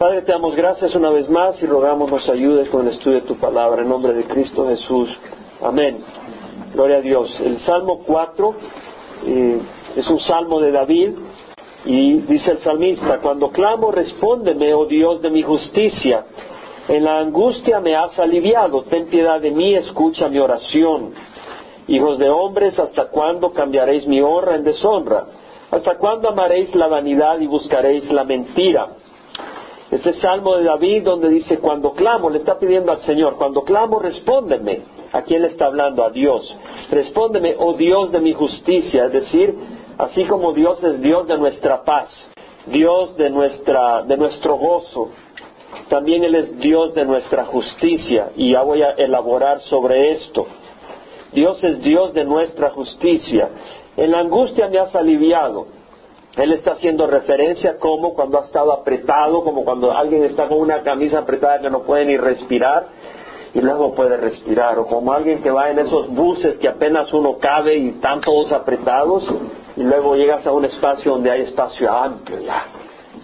Padre, 0.00 0.22
te 0.22 0.32
damos 0.32 0.56
gracias 0.56 0.94
una 0.94 1.10
vez 1.10 1.28
más 1.28 1.62
y 1.62 1.66
rogamos 1.66 2.10
nos 2.10 2.26
ayudes 2.30 2.70
con 2.70 2.86
el 2.86 2.94
estudio 2.94 3.20
de 3.20 3.26
tu 3.26 3.36
palabra. 3.36 3.82
En 3.82 3.90
nombre 3.90 4.14
de 4.14 4.24
Cristo 4.24 4.66
Jesús. 4.66 5.10
Amén. 5.62 5.98
Gloria 6.72 6.96
a 6.96 7.00
Dios. 7.02 7.38
El 7.44 7.60
Salmo 7.60 8.00
4 8.06 8.54
eh, 9.26 9.60
es 9.96 10.08
un 10.08 10.18
salmo 10.20 10.58
de 10.58 10.72
David 10.72 11.10
y 11.84 12.14
dice 12.20 12.52
el 12.52 12.60
salmista, 12.60 13.18
cuando 13.18 13.50
clamo, 13.50 13.92
respóndeme, 13.92 14.72
oh 14.72 14.86
Dios 14.86 15.20
de 15.20 15.28
mi 15.28 15.42
justicia. 15.42 16.24
En 16.88 17.04
la 17.04 17.18
angustia 17.18 17.80
me 17.80 17.94
has 17.94 18.18
aliviado, 18.18 18.84
ten 18.84 19.08
piedad 19.08 19.38
de 19.38 19.50
mí, 19.50 19.74
escucha 19.74 20.30
mi 20.30 20.38
oración. 20.38 21.12
Hijos 21.88 22.16
de 22.16 22.30
hombres, 22.30 22.78
¿hasta 22.78 23.10
cuándo 23.10 23.52
cambiaréis 23.52 24.06
mi 24.06 24.22
honra 24.22 24.54
en 24.54 24.64
deshonra? 24.64 25.26
¿Hasta 25.70 25.98
cuándo 25.98 26.30
amaréis 26.30 26.74
la 26.74 26.86
vanidad 26.86 27.38
y 27.38 27.46
buscaréis 27.46 28.10
la 28.10 28.24
mentira? 28.24 28.96
Este 29.90 30.12
salmo 30.20 30.56
de 30.56 30.64
David 30.64 31.02
donde 31.02 31.28
dice, 31.28 31.58
cuando 31.58 31.92
clamo, 31.92 32.30
le 32.30 32.38
está 32.38 32.58
pidiendo 32.58 32.92
al 32.92 33.00
Señor, 33.00 33.36
cuando 33.36 33.64
clamo, 33.64 33.98
respóndeme. 33.98 34.82
¿A 35.12 35.22
quién 35.22 35.42
le 35.42 35.48
está 35.48 35.66
hablando? 35.66 36.04
A 36.04 36.10
Dios. 36.10 36.56
Respóndeme, 36.90 37.56
oh 37.58 37.72
Dios 37.74 38.12
de 38.12 38.20
mi 38.20 38.32
justicia, 38.32 39.06
es 39.06 39.12
decir, 39.12 39.54
así 39.98 40.24
como 40.26 40.52
Dios 40.52 40.82
es 40.84 41.00
Dios 41.00 41.26
de 41.26 41.36
nuestra 41.36 41.82
paz, 41.82 42.08
Dios 42.66 43.16
de, 43.16 43.30
nuestra, 43.30 44.02
de 44.02 44.16
nuestro 44.16 44.56
gozo, 44.56 45.10
también 45.88 46.22
Él 46.22 46.36
es 46.36 46.58
Dios 46.60 46.94
de 46.94 47.04
nuestra 47.04 47.44
justicia, 47.46 48.30
y 48.36 48.52
ya 48.52 48.62
voy 48.62 48.82
a 48.82 48.90
elaborar 48.90 49.60
sobre 49.62 50.12
esto. 50.12 50.46
Dios 51.32 51.62
es 51.64 51.80
Dios 51.80 52.12
de 52.14 52.24
nuestra 52.24 52.70
justicia. 52.70 53.48
En 53.96 54.12
la 54.12 54.20
angustia 54.20 54.68
me 54.68 54.78
has 54.78 54.94
aliviado. 54.94 55.66
Él 56.36 56.52
está 56.52 56.72
haciendo 56.72 57.06
referencia 57.06 57.78
como 57.78 58.14
cuando 58.14 58.38
ha 58.38 58.44
estado 58.44 58.72
apretado, 58.72 59.42
como 59.42 59.64
cuando 59.64 59.92
alguien 59.92 60.24
está 60.24 60.46
con 60.46 60.58
una 60.60 60.82
camisa 60.82 61.18
apretada 61.18 61.60
que 61.60 61.70
no 61.70 61.82
puede 61.82 62.04
ni 62.04 62.16
respirar 62.16 62.86
y 63.52 63.60
luego 63.60 63.94
puede 63.94 64.16
respirar, 64.16 64.78
o 64.78 64.86
como 64.86 65.12
alguien 65.12 65.42
que 65.42 65.50
va 65.50 65.70
en 65.70 65.80
esos 65.80 66.08
buses 66.08 66.56
que 66.58 66.68
apenas 66.68 67.12
uno 67.12 67.38
cabe 67.38 67.76
y 67.76 67.88
están 67.88 68.20
todos 68.20 68.52
apretados 68.52 69.26
y 69.76 69.82
luego 69.82 70.14
llegas 70.14 70.46
a 70.46 70.52
un 70.52 70.64
espacio 70.64 71.12
donde 71.12 71.32
hay 71.32 71.42
espacio 71.42 71.90
amplio, 71.90 72.38
ya, 72.40 72.66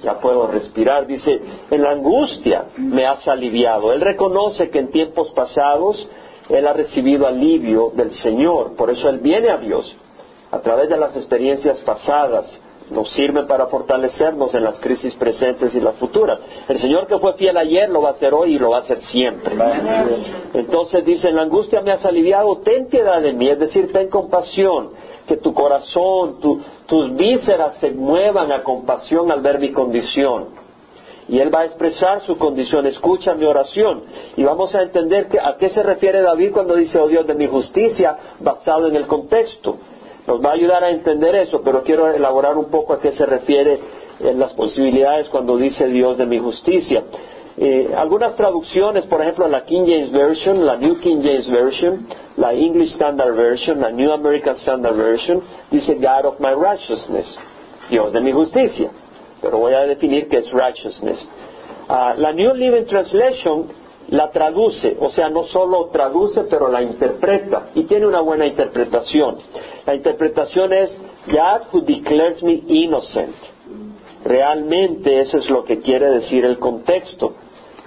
ya 0.02 0.18
puedo 0.18 0.48
respirar. 0.48 1.06
Dice, 1.06 1.40
en 1.70 1.80
la 1.80 1.90
angustia 1.90 2.64
me 2.76 3.06
has 3.06 3.26
aliviado. 3.28 3.92
Él 3.92 4.00
reconoce 4.00 4.68
que 4.70 4.80
en 4.80 4.90
tiempos 4.90 5.30
pasados 5.30 6.08
él 6.48 6.66
ha 6.66 6.72
recibido 6.72 7.28
alivio 7.28 7.92
del 7.94 8.12
Señor, 8.14 8.74
por 8.74 8.90
eso 8.90 9.08
él 9.08 9.18
viene 9.18 9.50
a 9.50 9.58
Dios 9.58 9.94
a 10.50 10.58
través 10.58 10.88
de 10.88 10.96
las 10.96 11.14
experiencias 11.16 11.78
pasadas 11.80 12.46
nos 12.90 13.10
sirve 13.12 13.44
para 13.44 13.66
fortalecernos 13.66 14.54
en 14.54 14.64
las 14.64 14.78
crisis 14.80 15.14
presentes 15.14 15.74
y 15.74 15.80
las 15.80 15.96
futuras. 15.96 16.38
El 16.68 16.78
Señor 16.78 17.06
que 17.06 17.18
fue 17.18 17.34
fiel 17.34 17.56
ayer 17.56 17.88
lo 17.90 18.02
va 18.02 18.10
a 18.10 18.12
hacer 18.12 18.32
hoy 18.32 18.54
y 18.54 18.58
lo 18.58 18.70
va 18.70 18.78
a 18.78 18.80
hacer 18.80 18.98
siempre. 18.98 19.56
Entonces 20.54 21.04
dice, 21.04 21.32
la 21.32 21.42
angustia 21.42 21.80
me 21.80 21.92
has 21.92 22.04
aliviado, 22.04 22.58
ten 22.58 22.86
piedad 22.88 23.20
de 23.20 23.32
mí, 23.32 23.48
es 23.48 23.58
decir, 23.58 23.92
ten 23.92 24.08
compasión, 24.08 24.90
que 25.26 25.36
tu 25.36 25.52
corazón, 25.52 26.38
tus 26.86 27.16
vísceras 27.16 27.78
se 27.78 27.90
muevan 27.90 28.52
a 28.52 28.62
compasión 28.62 29.30
al 29.30 29.40
ver 29.40 29.58
mi 29.58 29.72
condición. 29.72 30.66
Y 31.28 31.40
él 31.40 31.52
va 31.52 31.62
a 31.62 31.64
expresar 31.64 32.20
su 32.20 32.38
condición, 32.38 32.86
escucha 32.86 33.34
mi 33.34 33.46
oración. 33.46 34.04
Y 34.36 34.44
vamos 34.44 34.72
a 34.76 34.82
entender 34.82 35.28
a 35.42 35.56
qué 35.56 35.70
se 35.70 35.82
refiere 35.82 36.20
David 36.22 36.52
cuando 36.52 36.76
dice, 36.76 36.98
oh 37.00 37.08
Dios 37.08 37.26
de 37.26 37.34
mi 37.34 37.48
justicia, 37.48 38.16
basado 38.38 38.86
en 38.86 38.94
el 38.94 39.08
contexto. 39.08 39.76
Nos 40.26 40.44
va 40.44 40.50
a 40.50 40.54
ayudar 40.54 40.82
a 40.82 40.90
entender 40.90 41.34
eso, 41.36 41.62
pero 41.62 41.82
quiero 41.82 42.12
elaborar 42.12 42.56
un 42.56 42.66
poco 42.66 42.94
a 42.94 43.00
qué 43.00 43.12
se 43.12 43.24
refiere 43.26 43.78
en 44.20 44.38
las 44.38 44.52
posibilidades 44.54 45.28
cuando 45.28 45.56
dice 45.56 45.86
Dios 45.86 46.18
de 46.18 46.26
mi 46.26 46.38
justicia. 46.38 47.04
Eh, 47.58 47.94
algunas 47.96 48.36
traducciones, 48.36 49.06
por 49.06 49.22
ejemplo, 49.22 49.48
la 49.48 49.64
King 49.64 49.84
James 49.86 50.12
Version, 50.12 50.66
la 50.66 50.76
New 50.76 50.98
King 51.00 51.22
James 51.22 51.48
Version, 51.48 52.06
la 52.36 52.52
English 52.52 52.92
Standard 52.94 53.34
Version, 53.34 53.80
la 53.80 53.90
New 53.90 54.12
American 54.12 54.56
Standard 54.56 54.96
Version, 54.96 55.42
dice 55.70 55.94
God 55.94 56.26
of 56.26 56.40
my 56.40 56.52
righteousness, 56.52 57.26
Dios 57.88 58.12
de 58.12 58.20
mi 58.20 58.32
justicia. 58.32 58.90
Pero 59.40 59.58
voy 59.58 59.74
a 59.74 59.86
definir 59.86 60.28
qué 60.28 60.38
es 60.38 60.52
righteousness. 60.52 61.26
Ah, 61.88 62.14
la 62.16 62.32
New 62.32 62.52
Living 62.54 62.84
Translation 62.84 63.68
la 64.08 64.30
traduce, 64.30 64.96
o 65.00 65.10
sea, 65.10 65.28
no 65.30 65.44
solo 65.44 65.86
traduce, 65.86 66.44
pero 66.44 66.68
la 66.68 66.82
interpreta 66.82 67.70
y 67.74 67.84
tiene 67.84 68.06
una 68.06 68.20
buena 68.20 68.46
interpretación. 68.46 69.38
La 69.84 69.94
interpretación 69.94 70.72
es 70.72 70.96
God 71.26 71.72
who 71.72 71.80
declares 71.80 72.42
me 72.42 72.62
innocent. 72.66 73.34
Realmente 74.24 75.20
eso 75.20 75.38
es 75.38 75.50
lo 75.50 75.64
que 75.64 75.80
quiere 75.80 76.10
decir 76.10 76.44
el 76.44 76.58
contexto. 76.58 77.34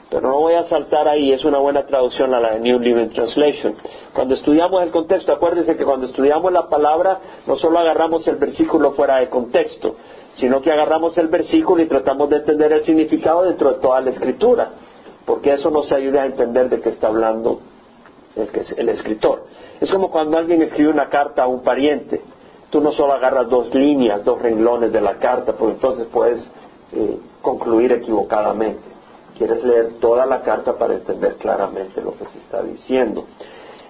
Pero 0.10 0.28
no 0.28 0.40
voy 0.40 0.56
a 0.56 0.64
saltar 0.64 1.08
ahí, 1.08 1.32
es 1.32 1.46
una 1.46 1.60
buena 1.60 1.86
traducción 1.86 2.34
a 2.34 2.40
la 2.40 2.58
New 2.58 2.80
Living 2.80 3.10
Translation. 3.10 3.76
Cuando 4.12 4.34
estudiamos 4.34 4.82
el 4.82 4.90
contexto, 4.90 5.32
acuérdense 5.32 5.78
que 5.78 5.86
cuando 5.86 6.08
estudiamos 6.08 6.52
la 6.52 6.68
palabra, 6.68 7.20
no 7.46 7.56
solo 7.58 7.78
agarramos 7.78 8.28
el 8.28 8.38
versículo 8.38 8.94
fuera 8.94 9.18
de 9.18 9.30
contexto, 9.30 9.98
sino 10.34 10.62
que 10.62 10.72
agarramos 10.72 11.16
el 11.20 11.28
versículo 11.28 11.84
y 11.84 11.88
tratamos 11.88 12.28
de 12.30 12.38
entender 12.38 12.72
el 12.72 12.86
significado 12.86 13.44
dentro 13.44 13.74
de 13.74 13.80
toda 13.82 14.02
la 14.02 14.10
escritura 14.10 14.70
porque 15.30 15.54
eso 15.54 15.70
nos 15.70 15.92
ayuda 15.92 16.24
a 16.24 16.26
entender 16.26 16.70
de 16.70 16.82
qué 16.82 16.90
está 16.90 17.06
hablando 17.06 17.60
el, 18.36 18.50
el 18.78 18.90
escritor. 18.90 19.46
Es 19.80 19.92
como 19.92 20.10
cuando 20.10 20.40
alguien 20.40 20.64
escribe 20.64 20.90
una 20.90 21.08
carta 21.08 21.44
a 21.44 21.48
un 21.48 21.62
pariente. 21.62 22.20
Tú 22.72 22.82
no 22.82 22.92
solo 22.94 23.14
agarras 23.14 23.48
dos 23.48 23.72
líneas, 23.76 24.26
dos 24.26 24.42
renglones 24.42 24.92
de 24.92 25.02
la 25.02 25.20
carta, 25.20 25.54
porque 25.54 25.76
entonces 25.76 26.08
puedes 26.12 26.40
eh, 26.94 27.20
concluir 27.44 27.92
equivocadamente. 27.92 28.82
Quieres 29.38 29.64
leer 29.64 30.00
toda 30.02 30.26
la 30.26 30.42
carta 30.42 30.76
para 30.80 30.96
entender 30.96 31.36
claramente 31.36 32.02
lo 32.02 32.18
que 32.18 32.26
se 32.26 32.40
está 32.40 32.64
diciendo. 32.64 33.26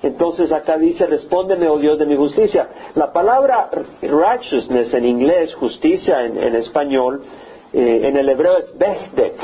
Entonces 0.04 0.52
acá 0.52 0.78
dice, 0.78 1.06
respóndeme, 1.06 1.70
oh 1.70 1.78
Dios 1.78 1.98
de 2.00 2.06
mi 2.06 2.18
justicia. 2.18 2.68
La 2.96 3.14
palabra 3.14 3.70
righteousness 4.02 4.94
en 4.94 5.06
inglés, 5.06 5.56
justicia 5.56 6.26
en, 6.26 6.54
español, 6.56 7.24
eh, 7.72 8.02
en 8.04 8.18
el 8.18 8.28
hebreo 8.28 8.58
es 8.58 8.78
behdek. 8.78 9.38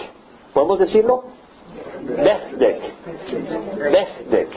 ¿Podemos 0.54 0.78
decirlo? 0.80 1.35
Bechdek. 2.02 2.80
Bechdek. 3.92 4.50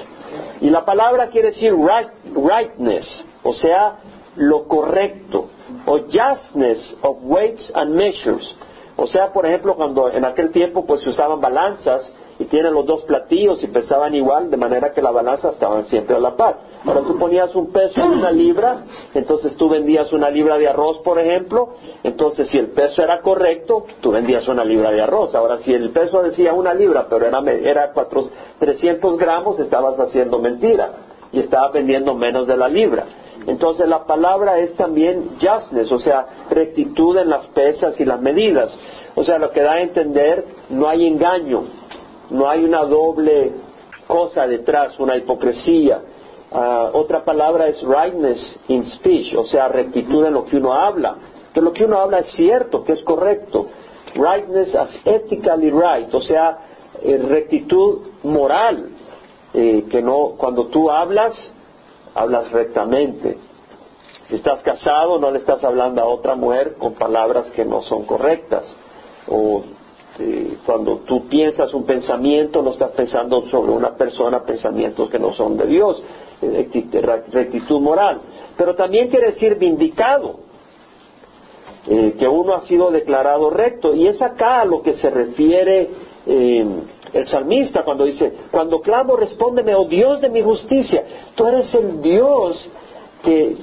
Y 0.60 0.70
la 0.70 0.84
palabra 0.84 1.28
quiere 1.28 1.48
decir 1.48 1.74
rightness, 1.74 3.24
o 3.42 3.54
sea, 3.54 3.96
lo 4.36 4.66
correcto, 4.68 5.48
o 5.86 5.98
justness 5.98 6.96
of 7.02 7.18
weights 7.22 7.70
and 7.74 7.94
measures. 7.94 8.54
O 8.96 9.06
sea, 9.06 9.32
por 9.32 9.46
ejemplo, 9.46 9.76
cuando 9.76 10.10
en 10.10 10.24
aquel 10.24 10.50
tiempo 10.50 10.84
pues 10.84 11.02
se 11.02 11.10
usaban 11.10 11.40
balanzas 11.40 12.10
y 12.38 12.44
tienen 12.44 12.72
los 12.72 12.86
dos 12.86 13.02
platillos 13.02 13.62
y 13.64 13.66
pesaban 13.66 14.14
igual, 14.14 14.50
de 14.50 14.56
manera 14.56 14.92
que 14.92 15.02
la 15.02 15.10
balanza 15.10 15.50
estaban 15.50 15.86
siempre 15.86 16.14
a 16.14 16.20
la 16.20 16.36
par. 16.36 16.58
Ahora 16.86 17.00
tú 17.00 17.18
ponías 17.18 17.54
un 17.56 17.72
peso 17.72 18.00
en 18.00 18.10
una 18.10 18.30
libra, 18.30 18.84
entonces 19.14 19.56
tú 19.56 19.68
vendías 19.68 20.12
una 20.12 20.30
libra 20.30 20.56
de 20.56 20.68
arroz, 20.68 20.98
por 20.98 21.18
ejemplo, 21.18 21.70
entonces 22.04 22.48
si 22.48 22.58
el 22.58 22.68
peso 22.68 23.02
era 23.02 23.20
correcto, 23.20 23.86
tú 24.00 24.12
vendías 24.12 24.46
una 24.46 24.64
libra 24.64 24.92
de 24.92 25.02
arroz. 25.02 25.34
Ahora 25.34 25.58
si 25.58 25.74
el 25.74 25.90
peso 25.90 26.22
decía 26.22 26.52
una 26.52 26.74
libra, 26.74 27.06
pero 27.10 27.26
era, 27.26 27.40
era 27.50 27.92
cuatro, 27.92 28.28
300 28.60 29.18
gramos, 29.18 29.58
estabas 29.58 29.98
haciendo 29.98 30.38
mentira 30.38 30.90
y 31.32 31.40
estabas 31.40 31.72
vendiendo 31.72 32.14
menos 32.14 32.46
de 32.46 32.56
la 32.56 32.68
libra. 32.68 33.04
Entonces 33.46 33.88
la 33.88 34.04
palabra 34.04 34.58
es 34.58 34.74
también 34.76 35.30
justness, 35.40 35.90
o 35.90 35.98
sea, 35.98 36.26
rectitud 36.50 37.16
en 37.18 37.30
las 37.30 37.46
pesas 37.48 37.98
y 37.98 38.04
las 38.04 38.20
medidas. 38.20 38.78
O 39.14 39.24
sea, 39.24 39.38
lo 39.38 39.50
que 39.50 39.62
da 39.62 39.72
a 39.72 39.80
entender, 39.80 40.44
no 40.70 40.88
hay 40.88 41.06
engaño, 41.06 41.64
no 42.30 42.48
hay 42.48 42.64
una 42.64 42.84
doble 42.84 43.52
cosa 44.06 44.46
detrás, 44.46 44.98
una 44.98 45.16
hipocresía. 45.16 46.02
Ah, 46.50 46.90
otra 46.94 47.24
palabra 47.24 47.68
es 47.68 47.82
rightness 47.82 48.58
in 48.68 48.84
speech, 48.92 49.34
o 49.34 49.44
sea, 49.46 49.68
rectitud 49.68 50.24
en 50.24 50.34
lo 50.34 50.44
que 50.44 50.56
uno 50.56 50.72
habla. 50.72 51.16
Que 51.52 51.60
lo 51.60 51.72
que 51.72 51.84
uno 51.84 51.98
habla 51.98 52.20
es 52.20 52.30
cierto, 52.32 52.84
que 52.84 52.92
es 52.92 53.02
correcto. 53.02 53.66
Rightness 54.14 54.74
as 54.74 54.90
ethically 55.04 55.70
right, 55.70 56.12
o 56.12 56.20
sea, 56.22 56.58
eh, 57.02 57.18
rectitud 57.18 58.08
moral, 58.22 58.88
eh, 59.52 59.84
que 59.90 60.02
no, 60.02 60.34
cuando 60.38 60.66
tú 60.66 60.90
hablas, 60.90 61.32
hablas 62.14 62.50
rectamente. 62.52 63.38
Si 64.28 64.34
estás 64.34 64.62
casado, 64.62 65.18
no 65.18 65.30
le 65.30 65.38
estás 65.38 65.62
hablando 65.64 66.02
a 66.02 66.06
otra 66.06 66.34
mujer 66.34 66.74
con 66.74 66.94
palabras 66.94 67.50
que 67.52 67.64
no 67.64 67.82
son 67.82 68.04
correctas. 68.04 68.64
O 69.26 69.62
este, 70.18 70.58
cuando 70.66 70.98
tú 71.06 71.28
piensas 71.28 71.72
un 71.74 71.84
pensamiento, 71.84 72.62
no 72.62 72.72
estás 72.72 72.90
pensando 72.92 73.42
sobre 73.48 73.72
una 73.72 73.94
persona 73.96 74.42
pensamientos 74.42 75.08
que 75.10 75.18
no 75.18 75.32
son 75.32 75.56
de 75.56 75.66
Dios, 75.66 76.02
rectitud 77.30 77.80
moral. 77.80 78.20
Pero 78.56 78.74
también 78.74 79.08
quiere 79.08 79.32
decir 79.32 79.56
vindicado, 79.56 80.40
eh, 81.86 82.16
que 82.18 82.28
uno 82.28 82.54
ha 82.54 82.62
sido 82.62 82.90
declarado 82.90 83.50
recto. 83.50 83.94
Y 83.94 84.08
es 84.08 84.20
acá 84.20 84.62
a 84.62 84.64
lo 84.64 84.82
que 84.82 84.94
se 84.94 85.08
refiere 85.08 85.88
eh, 86.26 86.66
el 87.12 87.26
salmista 87.28 87.84
cuando 87.84 88.04
dice, 88.04 88.32
cuando 88.50 88.80
clamo, 88.80 89.16
respóndeme, 89.16 89.74
oh 89.74 89.84
Dios 89.84 90.20
de 90.20 90.28
mi 90.28 90.42
justicia, 90.42 91.04
tú 91.34 91.46
eres 91.46 91.72
el 91.74 92.02
Dios 92.02 92.68
que, 93.22 93.56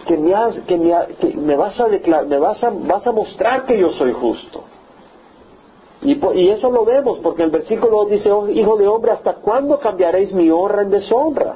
me, 1.38 1.56
vas 1.56 3.08
a 3.08 3.12
mostrar 3.12 3.66
que 3.66 3.78
yo 3.78 3.92
soy 3.92 4.14
justo. 4.14 4.64
Y, 6.06 6.50
eso 6.50 6.70
lo 6.70 6.86
vemos, 6.86 7.18
porque 7.24 7.42
el 7.42 7.50
versículo 7.50 8.06
dice, 8.06 8.32
oh, 8.32 8.48
hijo 8.48 8.78
de 8.78 8.88
hombre, 8.88 9.12
¿hasta 9.12 9.34
cuándo 9.36 9.80
cambiaréis 9.80 10.32
mi 10.34 10.52
honra 10.52 10.84
en 10.84 10.92
deshonra? 10.92 11.56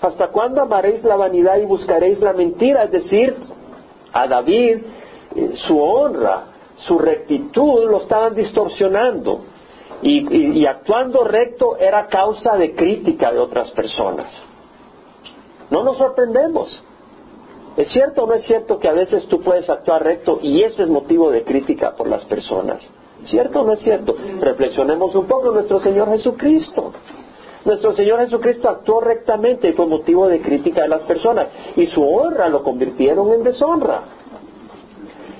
¿Hasta 0.00 0.28
cuándo 0.28 0.62
amaréis 0.62 1.04
la 1.04 1.16
vanidad 1.16 1.58
y 1.58 1.66
buscaréis 1.66 2.18
la 2.20 2.32
mentira? 2.32 2.84
Es 2.84 2.92
decir, 2.92 3.36
a 4.12 4.26
David 4.26 4.78
eh, 5.36 5.52
su 5.66 5.78
honra, 5.78 6.44
su 6.76 6.98
rectitud 6.98 7.90
lo 7.90 7.98
estaban 7.98 8.34
distorsionando. 8.34 9.42
y, 10.02 10.64
actuando 10.64 11.24
recto 11.24 11.76
era 11.76 12.06
causa 12.06 12.56
de 12.56 12.74
crítica 12.74 13.30
de 13.30 13.38
otras 13.38 13.70
personas. 13.72 14.32
No 15.68 15.82
nos 15.82 15.98
sorprendemos. 15.98 16.82
¿Es 17.76 17.88
cierto 17.92 18.24
o 18.24 18.26
no 18.26 18.32
es 18.32 18.44
cierto 18.44 18.78
que 18.78 18.88
a 18.88 18.92
veces 18.92 19.26
tú 19.26 19.42
puedes 19.42 19.68
actuar 19.68 20.02
recto 20.02 20.38
y 20.40 20.62
ese 20.62 20.84
es 20.84 20.88
motivo 20.88 21.30
de 21.30 21.44
crítica 21.44 21.94
por 21.96 22.08
las 22.08 22.24
personas? 22.24 22.80
¿Cierto 23.24 23.60
o 23.60 23.64
no 23.64 23.72
es 23.72 23.80
cierto? 23.80 24.16
Reflexionemos 24.40 25.14
un 25.14 25.26
poco 25.26 25.50
nuestro 25.50 25.80
Señor 25.80 26.08
Jesucristo. 26.10 26.92
Nuestro 27.64 27.92
Señor 27.92 28.20
Jesucristo 28.20 28.68
actuó 28.68 29.00
rectamente 29.00 29.68
y 29.68 29.72
fue 29.72 29.86
motivo 29.86 30.26
de 30.28 30.40
crítica 30.40 30.82
de 30.82 30.88
las 30.88 31.02
personas 31.02 31.48
y 31.76 31.86
su 31.86 32.02
honra 32.02 32.48
lo 32.48 32.62
convirtieron 32.62 33.30
en 33.32 33.42
deshonra. 33.42 34.02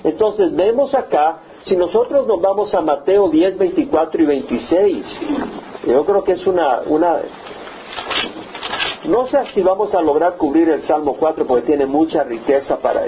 Entonces 0.03 0.55
vemos 0.55 0.93
acá, 0.93 1.39
si 1.63 1.75
nosotros 1.75 2.27
nos 2.27 2.41
vamos 2.41 2.73
a 2.73 2.81
Mateo 2.81 3.29
10, 3.29 3.57
24 3.57 4.21
y 4.21 4.25
26, 4.25 5.05
yo 5.87 6.05
creo 6.05 6.23
que 6.23 6.33
es 6.33 6.45
una, 6.45 6.81
una 6.87 7.17
no 9.05 9.25
sé 9.27 9.37
si 9.53 9.61
vamos 9.61 9.93
a 9.95 10.01
lograr 10.01 10.35
cubrir 10.37 10.69
el 10.69 10.83
Salmo 10.83 11.15
4 11.19 11.47
porque 11.47 11.65
tiene 11.65 11.87
mucha 11.87 12.23
riqueza 12.23 12.77
para, 12.77 13.05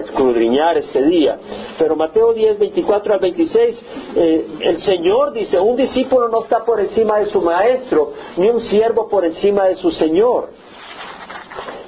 escudriñar 0.00 0.76
este 0.76 1.02
día. 1.02 1.38
Pero 1.78 1.96
Mateo 1.96 2.34
10, 2.34 2.58
24 2.58 3.14
al 3.14 3.20
26, 3.20 3.84
eh, 4.16 4.46
el 4.60 4.82
Señor 4.82 5.32
dice, 5.32 5.58
un 5.58 5.76
discípulo 5.76 6.28
no 6.28 6.42
está 6.42 6.64
por 6.64 6.78
encima 6.80 7.18
de 7.18 7.26
su 7.26 7.40
maestro, 7.40 8.12
ni 8.36 8.50
un 8.50 8.60
siervo 8.62 9.08
por 9.08 9.24
encima 9.24 9.64
de 9.64 9.76
su 9.76 9.90
Señor. 9.92 10.50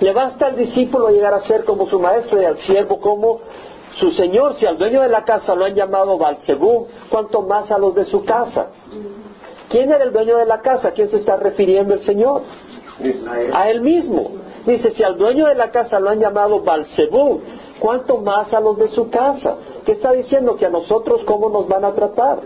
Le 0.00 0.12
basta 0.14 0.46
al 0.46 0.56
discípulo 0.56 1.11
llegar 1.11 1.34
a 1.34 1.43
ser 1.43 1.64
como 1.64 1.87
su 1.88 2.00
maestro 2.00 2.40
y 2.40 2.46
al 2.46 2.56
siervo 2.61 3.00
como 3.00 3.40
su 3.99 4.12
Señor. 4.12 4.55
Si 4.55 4.64
al 4.64 4.78
dueño 4.78 5.02
de 5.02 5.11
la 5.11 5.25
casa 5.25 5.55
lo 5.55 5.67
han 5.67 5.75
llamado 5.75 6.17
Balcebú, 6.17 6.87
¿cuánto 7.11 7.43
más 7.43 7.70
a 7.70 7.76
los 7.76 7.94
de 7.94 8.06
su 8.06 8.25
casa? 8.25 8.69
¿Quién 9.69 9.93
era 9.93 10.05
el 10.05 10.12
dueño 10.12 10.38
de 10.38 10.46
la 10.46 10.62
casa? 10.62 10.88
¿A 10.88 10.90
quién 10.93 11.11
se 11.11 11.19
está 11.19 11.37
refiriendo 11.37 11.94
el 11.94 12.02
Señor? 12.05 12.43
A 13.55 13.70
él 13.70 13.81
mismo. 13.81 14.31
Dice, 14.67 14.93
si 14.93 15.02
al 15.02 15.17
dueño 15.17 15.47
de 15.47 15.55
la 15.55 15.70
casa 15.70 15.99
lo 15.99 16.11
han 16.11 16.20
llamado 16.20 16.61
Balcebú, 16.61 17.41
¿cuánto 17.79 18.19
más 18.19 18.52
a 18.52 18.61
los 18.61 18.79
de 18.79 18.88
su 18.88 19.08
casa? 19.08 19.56
¿Qué 19.85 19.93
está 19.93 20.12
diciendo? 20.12 20.56
Que 20.56 20.67
a 20.67 20.70
nosotros 20.70 21.23
cómo 21.25 21.49
nos 21.49 21.67
van 21.67 21.85
a 21.85 21.93
tratar. 21.93 22.41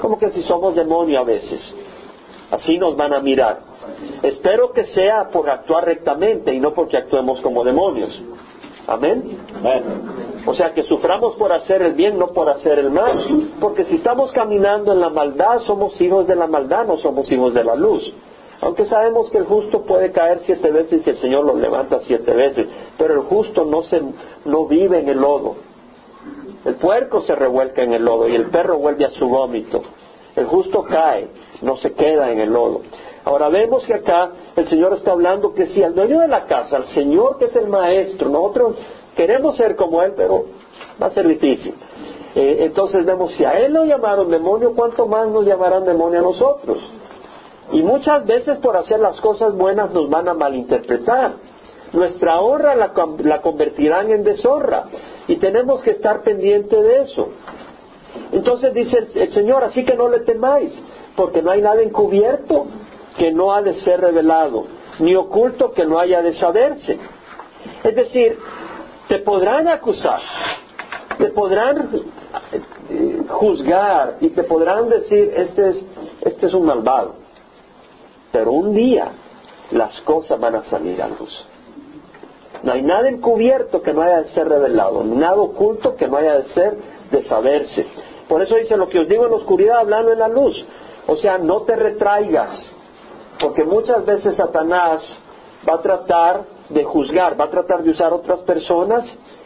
Como 0.00 0.18
que 0.18 0.30
si 0.30 0.42
somos 0.44 0.74
demonio 0.74 1.20
a 1.20 1.24
veces. 1.24 1.60
Así 2.50 2.78
nos 2.78 2.96
van 2.96 3.12
a 3.12 3.20
mirar. 3.20 3.60
Espero 4.22 4.72
que 4.72 4.84
sea 4.86 5.28
por 5.28 5.50
actuar 5.50 5.84
rectamente 5.84 6.54
y 6.54 6.60
no 6.60 6.72
porque 6.72 6.96
actuemos 6.96 7.40
como 7.40 7.64
demonios. 7.64 8.20
Amén. 8.86 9.38
O 10.46 10.54
sea, 10.54 10.72
que 10.72 10.82
suframos 10.84 11.34
por 11.36 11.52
hacer 11.52 11.82
el 11.82 11.92
bien, 11.92 12.18
no 12.18 12.28
por 12.28 12.48
hacer 12.48 12.78
el 12.78 12.90
mal. 12.90 13.50
Porque 13.60 13.84
si 13.84 13.96
estamos 13.96 14.32
caminando 14.32 14.92
en 14.92 15.00
la 15.00 15.10
maldad, 15.10 15.60
somos 15.66 16.00
hijos 16.00 16.26
de 16.26 16.36
la 16.36 16.46
maldad, 16.46 16.86
no 16.86 16.96
somos 16.98 17.30
hijos 17.30 17.54
de 17.54 17.64
la 17.64 17.74
luz. 17.74 18.12
Aunque 18.62 18.84
sabemos 18.84 19.30
que 19.30 19.38
el 19.38 19.44
justo 19.44 19.82
puede 19.82 20.12
caer 20.12 20.40
siete 20.44 20.70
veces 20.70 21.06
y 21.06 21.10
el 21.10 21.16
Señor 21.16 21.44
lo 21.44 21.56
levanta 21.56 22.00
siete 22.04 22.32
veces, 22.32 22.66
pero 22.98 23.14
el 23.14 23.20
justo 23.20 23.64
no, 23.64 23.82
se, 23.82 24.02
no 24.44 24.66
vive 24.66 25.00
en 25.00 25.08
el 25.08 25.18
lodo. 25.18 25.56
El 26.64 26.74
puerco 26.74 27.22
se 27.22 27.34
revuelca 27.34 27.82
en 27.82 27.94
el 27.94 28.04
lodo 28.04 28.28
y 28.28 28.34
el 28.34 28.50
perro 28.50 28.76
vuelve 28.76 29.06
a 29.06 29.10
su 29.10 29.26
vómito. 29.28 29.82
El 30.36 30.44
justo 30.46 30.84
cae, 30.84 31.28
no 31.62 31.78
se 31.78 31.92
queda 31.92 32.30
en 32.30 32.40
el 32.40 32.52
lodo. 32.52 32.82
Ahora 33.24 33.48
vemos 33.48 33.84
que 33.84 33.94
acá 33.94 34.30
el 34.56 34.68
Señor 34.68 34.92
está 34.92 35.12
hablando 35.12 35.54
que 35.54 35.68
si 35.68 35.82
al 35.82 35.94
dueño 35.94 36.20
de 36.20 36.28
la 36.28 36.44
casa, 36.44 36.76
al 36.76 36.88
Señor 36.88 37.38
que 37.38 37.46
es 37.46 37.56
el 37.56 37.68
maestro, 37.68 38.28
nosotros 38.28 38.74
queremos 39.16 39.56
ser 39.56 39.74
como 39.74 40.02
Él, 40.02 40.12
pero 40.16 40.44
va 41.02 41.06
a 41.06 41.10
ser 41.10 41.26
difícil. 41.26 41.74
Eh, 42.34 42.58
entonces 42.60 43.04
vemos, 43.04 43.32
si 43.34 43.44
a 43.44 43.58
Él 43.58 43.72
lo 43.72 43.84
llamaron 43.84 44.30
demonio, 44.30 44.74
¿cuánto 44.74 45.06
más 45.06 45.28
nos 45.28 45.46
llamarán 45.46 45.84
demonio 45.84 46.20
a 46.20 46.22
nosotros? 46.22 46.78
Y 47.72 47.82
muchas 47.82 48.26
veces 48.26 48.58
por 48.58 48.76
hacer 48.76 49.00
las 49.00 49.20
cosas 49.20 49.54
buenas 49.54 49.90
nos 49.92 50.08
van 50.10 50.28
a 50.28 50.34
malinterpretar. 50.34 51.32
Nuestra 51.92 52.40
honra 52.40 52.74
la, 52.74 52.92
convertirán 53.42 54.10
en 54.10 54.24
deshonra. 54.24 54.84
Y 55.28 55.36
tenemos 55.36 55.82
que 55.82 55.90
estar 55.90 56.22
pendiente 56.22 56.80
de 56.80 57.02
eso. 57.02 57.28
Entonces 58.32 58.74
dice 58.74 59.08
el, 59.14 59.32
Señor, 59.32 59.64
así 59.64 59.84
que 59.84 59.94
no 59.94 60.08
le 60.08 60.20
temáis, 60.20 60.72
porque 61.16 61.42
no 61.42 61.50
hay 61.50 61.62
nada 61.62 61.82
encubierto 61.82 62.66
que 63.16 63.32
no 63.32 63.52
ha 63.52 63.62
de 63.62 63.74
ser 63.82 64.00
revelado, 64.00 64.66
ni 64.98 65.14
oculto 65.14 65.72
que 65.72 65.84
no 65.84 65.98
haya 65.98 66.22
de 66.22 66.34
saberse. 66.34 66.98
Es 67.84 67.94
decir, 67.94 68.38
te 69.08 69.18
podrán 69.18 69.68
acusar, 69.68 70.20
te 71.18 71.26
podrán 71.26 71.90
eh, 72.88 73.22
juzgar 73.28 74.16
y 74.20 74.30
te 74.30 74.44
podrán 74.44 74.88
decir, 74.88 75.32
este 75.36 75.70
es, 75.70 75.84
este 76.22 76.46
es 76.46 76.54
un 76.54 76.66
malvado. 76.66 77.29
Pero 78.32 78.52
un 78.52 78.74
día 78.74 79.08
las 79.70 80.00
cosas 80.02 80.38
van 80.38 80.56
a 80.56 80.64
salir 80.64 81.00
a 81.02 81.08
luz. 81.08 81.46
No 82.62 82.72
hay 82.72 82.82
nada 82.82 83.08
encubierto 83.08 83.80
que 83.80 83.94
no 83.94 84.02
haya 84.02 84.22
de 84.22 84.28
ser 84.30 84.48
revelado, 84.48 85.02
nada 85.04 85.36
oculto 85.36 85.96
que 85.96 86.06
no 86.08 86.16
haya 86.16 86.38
de 86.40 86.48
ser 86.52 86.76
de 87.10 87.22
saberse. 87.24 87.86
Por 88.28 88.42
eso 88.42 88.54
dice 88.56 88.76
lo 88.76 88.88
que 88.88 88.98
os 88.98 89.08
digo 89.08 89.24
en 89.24 89.30
la 89.30 89.38
oscuridad, 89.38 89.78
hablando 89.78 90.12
en 90.12 90.18
la 90.18 90.28
luz. 90.28 90.64
O 91.06 91.16
sea, 91.16 91.38
no 91.38 91.62
te 91.62 91.74
retraigas, 91.74 92.50
porque 93.40 93.64
muchas 93.64 94.04
veces 94.04 94.36
Satanás 94.36 95.02
va 95.68 95.74
a 95.74 95.80
tratar 95.80 96.44
de 96.68 96.84
juzgar, 96.84 97.40
va 97.40 97.46
a 97.46 97.50
tratar 97.50 97.82
de 97.82 97.90
usar 97.90 98.12
otras 98.12 98.40
personas 98.40 99.04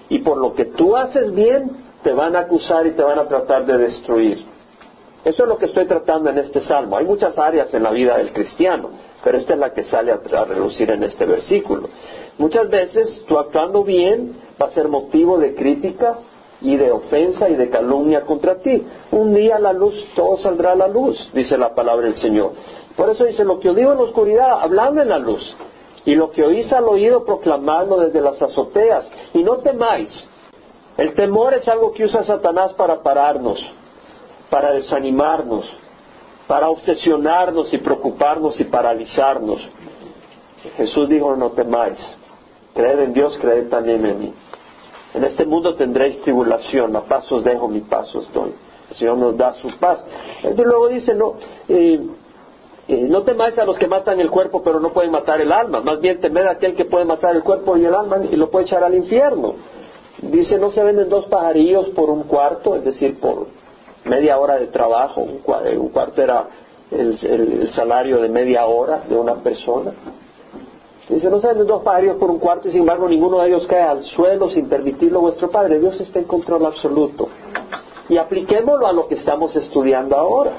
y 0.08 0.18
por 0.18 0.36
lo 0.36 0.54
que 0.54 0.66
tú 0.66 0.96
haces 0.96 1.32
bien, 1.34 1.70
te 2.02 2.12
van 2.12 2.36
a 2.36 2.40
acusar 2.40 2.86
y 2.86 2.90
te 2.90 3.02
van 3.02 3.18
a 3.18 3.26
tratar 3.26 3.64
de 3.64 3.78
destruir. 3.78 4.53
Eso 5.24 5.44
es 5.44 5.48
lo 5.48 5.56
que 5.56 5.66
estoy 5.66 5.86
tratando 5.86 6.28
en 6.28 6.38
este 6.38 6.60
salmo. 6.60 6.98
Hay 6.98 7.06
muchas 7.06 7.38
áreas 7.38 7.72
en 7.72 7.82
la 7.82 7.90
vida 7.90 8.18
del 8.18 8.32
cristiano, 8.34 8.90
pero 9.22 9.38
esta 9.38 9.54
es 9.54 9.58
la 9.58 9.72
que 9.72 9.84
sale 9.84 10.12
a, 10.12 10.44
relucir 10.44 10.90
en 10.90 11.02
este 11.02 11.24
versículo. 11.24 11.88
Muchas 12.36 12.68
veces 12.68 13.24
tú 13.26 13.38
actuando 13.38 13.84
bien 13.84 14.36
va 14.60 14.66
a 14.66 14.72
ser 14.72 14.88
motivo 14.88 15.38
de 15.38 15.54
crítica 15.54 16.18
y 16.60 16.76
de 16.76 16.92
ofensa 16.92 17.48
y 17.48 17.54
de 17.54 17.70
calumnia 17.70 18.20
contra 18.26 18.56
ti. 18.56 18.86
Un 19.12 19.34
día 19.34 19.58
la 19.58 19.72
luz, 19.72 19.94
todo 20.14 20.36
saldrá 20.38 20.72
a 20.72 20.76
la 20.76 20.88
luz, 20.88 21.30
dice 21.32 21.56
la 21.56 21.74
palabra 21.74 22.04
del 22.04 22.16
Señor. 22.16 22.52
Por 22.94 23.08
eso 23.08 23.24
dice, 23.24 23.44
lo 23.44 23.58
que 23.60 23.70
os 23.70 23.76
digo 23.76 23.92
en 23.92 23.98
la 23.98 24.04
oscuridad, 24.04 24.60
hablando 24.60 25.00
en 25.00 25.08
la 25.08 25.18
luz. 25.18 25.56
Y 26.04 26.16
lo 26.16 26.30
que 26.32 26.44
oís 26.44 26.70
al 26.70 26.84
oído, 26.84 27.24
proclamando 27.24 27.98
desde 27.98 28.20
las 28.20 28.40
azoteas. 28.42 29.08
Y 29.32 29.42
no 29.42 29.56
temáis. 29.56 30.10
El 30.98 31.14
temor 31.14 31.54
es 31.54 31.66
algo 31.66 31.92
que 31.92 32.04
usa 32.04 32.24
Satanás 32.24 32.74
para 32.74 33.02
pararnos 33.02 33.58
para 34.54 34.70
desanimarnos, 34.70 35.64
para 36.46 36.68
obsesionarnos 36.68 37.74
y 37.74 37.78
preocuparnos 37.78 38.60
y 38.60 38.62
paralizarnos. 38.62 39.60
Jesús 40.76 41.08
dijo, 41.08 41.34
no 41.34 41.50
temáis, 41.50 41.98
creed 42.72 43.00
en 43.00 43.14
Dios, 43.14 43.36
creed 43.40 43.68
también 43.68 44.06
en 44.06 44.20
mí. 44.20 44.32
En 45.12 45.24
este 45.24 45.44
mundo 45.44 45.74
tendréis 45.74 46.22
tribulación, 46.22 46.94
a 46.94 47.00
pasos 47.00 47.42
dejo, 47.42 47.66
mi 47.66 47.80
pasos 47.80 48.32
doy. 48.32 48.52
El 48.90 48.96
Señor 48.96 49.16
nos 49.18 49.36
da 49.36 49.54
su 49.54 49.76
paz. 49.80 50.04
Y 50.44 50.54
luego 50.54 50.86
dice, 50.86 51.14
no, 51.14 51.34
eh, 51.68 52.00
eh, 52.86 53.06
no 53.10 53.22
temáis 53.22 53.58
a 53.58 53.64
los 53.64 53.76
que 53.76 53.88
matan 53.88 54.20
el 54.20 54.30
cuerpo 54.30 54.62
pero 54.62 54.78
no 54.78 54.92
pueden 54.92 55.10
matar 55.10 55.40
el 55.40 55.50
alma, 55.50 55.80
más 55.80 55.98
bien 55.98 56.20
temed 56.20 56.46
a 56.46 56.52
aquel 56.52 56.76
que 56.76 56.84
puede 56.84 57.06
matar 57.06 57.34
el 57.34 57.42
cuerpo 57.42 57.76
y 57.76 57.86
el 57.86 57.94
alma 57.94 58.18
y 58.30 58.36
lo 58.36 58.50
puede 58.52 58.66
echar 58.66 58.84
al 58.84 58.94
infierno. 58.94 59.56
Dice, 60.22 60.60
no 60.60 60.70
se 60.70 60.84
venden 60.84 61.08
dos 61.08 61.26
pajarillos 61.26 61.88
por 61.88 62.08
un 62.08 62.22
cuarto, 62.22 62.76
es 62.76 62.84
decir, 62.84 63.18
por 63.18 63.48
media 64.04 64.38
hora 64.38 64.58
de 64.58 64.66
trabajo, 64.68 65.22
un, 65.22 65.38
cuarto 65.38 66.22
era 66.22 66.46
el, 66.90 67.70
salario 67.72 68.20
de 68.20 68.28
media 68.28 68.66
hora 68.66 69.02
de 69.08 69.16
una 69.16 69.36
persona. 69.36 69.92
Dice, 71.08 71.28
no 71.28 71.40
saben 71.40 71.66
dos 71.66 71.82
pajarios 71.82 72.16
por 72.16 72.30
un 72.30 72.38
cuarto 72.38 72.68
y 72.68 72.72
sin 72.72 72.80
embargo 72.80 73.08
ninguno 73.08 73.40
de 73.40 73.48
ellos 73.48 73.66
cae 73.66 73.82
al 73.82 74.02
suelo 74.04 74.48
sin 74.50 74.68
permitirlo 74.68 75.20
vuestro 75.20 75.50
Padre. 75.50 75.78
Dios 75.78 76.00
está 76.00 76.18
en 76.18 76.24
control 76.24 76.64
absoluto. 76.64 77.28
Y 78.08 78.16
apliquémoslo 78.16 78.86
a 78.86 78.92
lo 78.92 79.06
que 79.08 79.16
estamos 79.16 79.54
estudiando 79.56 80.16
ahora, 80.16 80.52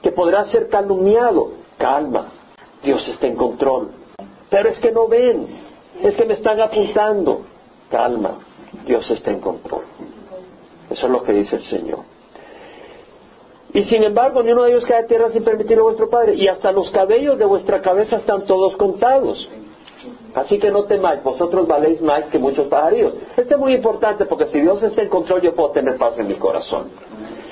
que 0.00 0.12
podrá 0.12 0.44
ser 0.46 0.68
calumniado. 0.68 1.50
Calma, 1.78 2.26
Dios 2.82 3.06
está 3.08 3.26
en 3.26 3.36
control. 3.36 3.90
Pero 4.50 4.68
es 4.68 4.78
que 4.78 4.92
no 4.92 5.08
ven, 5.08 5.46
es 6.02 6.16
que 6.16 6.24
me 6.24 6.34
están 6.34 6.60
apuntando. 6.60 7.42
Calma, 7.90 8.38
Dios 8.84 9.08
está 9.10 9.30
en 9.30 9.40
control. 9.40 9.82
Eso 10.90 11.06
es 11.06 11.12
lo 11.12 11.22
que 11.22 11.32
dice 11.32 11.56
el 11.56 11.62
Señor. 11.64 12.11
Y 13.74 13.84
sin 13.84 14.02
embargo, 14.02 14.42
ni 14.42 14.52
uno 14.52 14.64
de 14.64 14.70
ellos 14.70 14.84
cae 14.86 15.04
a 15.04 15.06
tierra 15.06 15.30
sin 15.30 15.44
permitirlo 15.44 15.82
a 15.82 15.86
vuestro 15.86 16.10
Padre. 16.10 16.34
Y 16.34 16.46
hasta 16.48 16.72
los 16.72 16.90
cabellos 16.90 17.38
de 17.38 17.46
vuestra 17.46 17.80
cabeza 17.80 18.16
están 18.16 18.44
todos 18.44 18.76
contados. 18.76 19.48
Así 20.34 20.58
que 20.58 20.70
no 20.70 20.84
temáis, 20.84 21.22
vosotros 21.22 21.66
valéis 21.66 22.00
más 22.00 22.24
que 22.26 22.38
muchos 22.38 22.68
pajarillos. 22.68 23.14
Esto 23.36 23.54
es 23.54 23.60
muy 23.60 23.74
importante 23.74 24.24
porque 24.24 24.46
si 24.46 24.60
Dios 24.60 24.82
está 24.82 25.02
en 25.02 25.08
control, 25.08 25.42
yo 25.42 25.54
puedo 25.54 25.70
tener 25.70 25.96
paz 25.96 26.18
en 26.18 26.28
mi 26.28 26.34
corazón. 26.34 26.88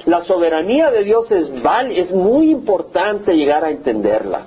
La 0.06 0.22
soberanía 0.22 0.90
de 0.90 1.04
Dios 1.04 1.30
es, 1.30 1.50
es 1.90 2.12
muy 2.12 2.50
importante 2.50 3.34
llegar 3.34 3.64
a 3.64 3.70
entenderla. 3.70 4.46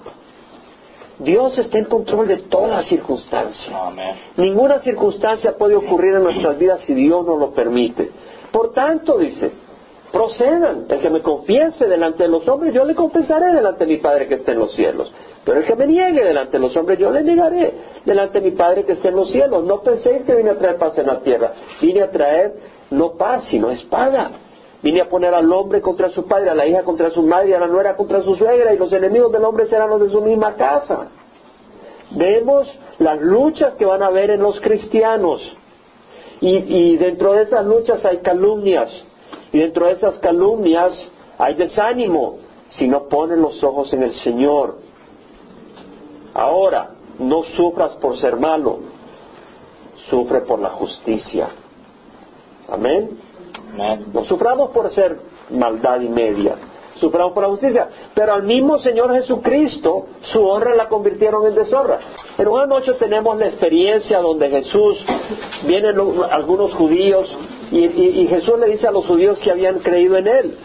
Dios 1.20 1.58
está 1.60 1.78
en 1.78 1.86
control 1.86 2.28
de 2.28 2.38
toda 2.38 2.84
circunstancia. 2.84 3.72
Ninguna 4.36 4.80
circunstancia 4.80 5.56
puede 5.56 5.76
ocurrir 5.76 6.16
en 6.16 6.24
nuestras 6.24 6.58
vidas 6.58 6.82
si 6.82 6.94
Dios 6.94 7.26
no 7.26 7.38
lo 7.38 7.52
permite. 7.52 8.10
Por 8.52 8.74
tanto, 8.74 9.20
dice, 9.20 9.52
procedan. 10.14 10.86
El 10.88 11.00
que 11.02 11.10
me 11.10 11.24
confiese 11.24 11.88
delante 11.88 12.24
de 12.24 12.30
los 12.30 12.48
hombres, 12.48 12.72
yo 12.72 12.86
le 12.86 12.94
confesaré 12.94 13.52
delante 13.52 13.86
de 13.86 13.94
mi 13.94 13.98
Padre 13.98 14.28
que 14.28 14.36
está 14.36 14.52
en 14.52 14.60
los 14.60 14.72
cielos. 14.74 15.12
Pero 15.44 15.60
el 15.60 15.66
que 15.66 15.76
me 15.76 15.88
niegue 15.88 16.24
delante 16.24 16.52
de 16.52 16.60
los 16.60 16.78
hombres, 16.78 17.00
yo 17.00 17.10
le 17.10 17.24
negaré 17.24 17.74
delante 18.06 18.40
de 18.40 18.52
mi 18.52 18.56
Padre 18.56 18.86
que 18.86 18.94
está 18.94 19.10
en 19.10 19.16
los 19.16 19.32
cielos. 19.32 19.64
No 19.64 19.82
penséis 19.82 20.22
que 20.22 20.36
vine 20.36 20.52
a 20.52 20.58
traer 20.58 20.78
paz 20.78 20.96
en 21.00 21.08
la 21.08 21.20
tierra. 21.22 21.52
Vine 21.82 22.04
a 22.04 22.12
traer 22.12 22.54
no 22.92 23.14
paz, 23.14 23.46
sino 23.50 23.72
espada. 23.72 24.32
Vine 24.84 25.02
a 25.02 25.10
poner 25.10 25.34
al 25.34 25.52
hombre 25.52 25.82
contra 25.82 26.12
su 26.12 26.28
padre, 26.28 26.52
a 26.52 26.54
la 26.54 26.68
hija 26.68 26.84
contra 26.84 27.10
su 27.10 27.24
madre, 27.24 27.56
a 27.56 27.60
la 27.60 27.68
nuera 27.68 27.96
contra 27.96 28.22
su 28.22 28.36
suegra, 28.36 28.72
y 28.74 28.78
los 28.78 28.94
enemigos 28.94 29.32
del 29.32 29.44
hombre 29.46 29.66
serán 29.66 29.90
los 29.90 30.02
de 30.02 30.10
su 30.10 30.22
misma 30.22 30.56
casa. 30.56 31.08
Vemos 32.12 32.72
las 33.00 33.20
luchas 33.20 33.74
que 33.76 33.86
van 33.86 34.04
a 34.04 34.08
haber 34.08 34.30
en 34.30 34.42
los 34.42 34.60
cristianos. 34.60 35.42
Y, 36.40 36.58
y 36.58 36.98
dentro 36.98 37.34
de 37.34 37.44
esas 37.44 37.66
luchas 37.66 38.06
hay 38.06 38.18
calumnias. 38.18 38.92
Y 39.54 39.60
dentro 39.60 39.86
de 39.86 39.94
esas 39.94 40.18
calumnias 40.18 40.92
hay 41.38 41.54
desánimo 41.54 42.38
si 42.70 42.88
no 42.88 43.04
ponen 43.08 43.40
los 43.40 43.64
ojos 43.64 43.94
en 43.94 44.02
el 44.02 44.14
Señor. 44.16 44.80
Ahora, 46.34 46.90
no 47.20 47.44
sufras 47.56 47.92
por 47.98 48.18
ser 48.18 48.36
malo, 48.38 48.80
sufre 50.10 50.42
por 50.42 50.58
la 50.60 50.72
justicia. 50.72 51.50
Amén. 52.68 53.20
No 54.12 54.24
suframos 54.26 54.72
por 54.72 54.90
ser 54.92 55.20
maldad 55.52 56.02
y 56.02 56.10
media, 56.10 56.56
suframos 56.96 57.34
por 57.34 57.44
la 57.44 57.50
justicia. 57.50 57.88
Pero 58.16 58.34
al 58.34 58.44
mismo 58.44 58.80
Señor 58.80 59.14
Jesucristo, 59.14 60.08
su 60.32 60.44
honra 60.44 60.74
la 60.74 60.90
convirtieron 60.90 61.46
en 61.46 61.54
deshonra. 61.54 62.00
En 62.40 62.48
una 62.48 62.66
noche 62.66 62.94
tenemos 62.94 63.38
la 63.38 63.46
experiencia 63.46 64.20
donde 64.20 64.50
Jesús, 64.50 65.06
vienen 65.68 65.96
algunos 66.32 66.74
judíos 66.74 67.30
y, 67.74 68.28
Jesús 68.28 68.60
le 68.60 68.68
dice 68.68 68.88
a 68.88 68.92
los 68.92 69.06
judíos 69.06 69.40
que 69.40 69.52
habían 69.52 69.80
creído 69.80 70.18
en 70.18 70.28
Él. 70.28 70.58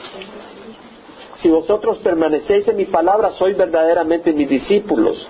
Si 1.43 1.49
vosotros 1.49 1.99
permanecéis 1.99 2.67
en 2.69 2.77
mi 2.77 2.85
palabra, 2.87 3.31
sois 3.31 3.57
verdaderamente 3.57 4.33
mis 4.33 4.49
discípulos 4.49 5.27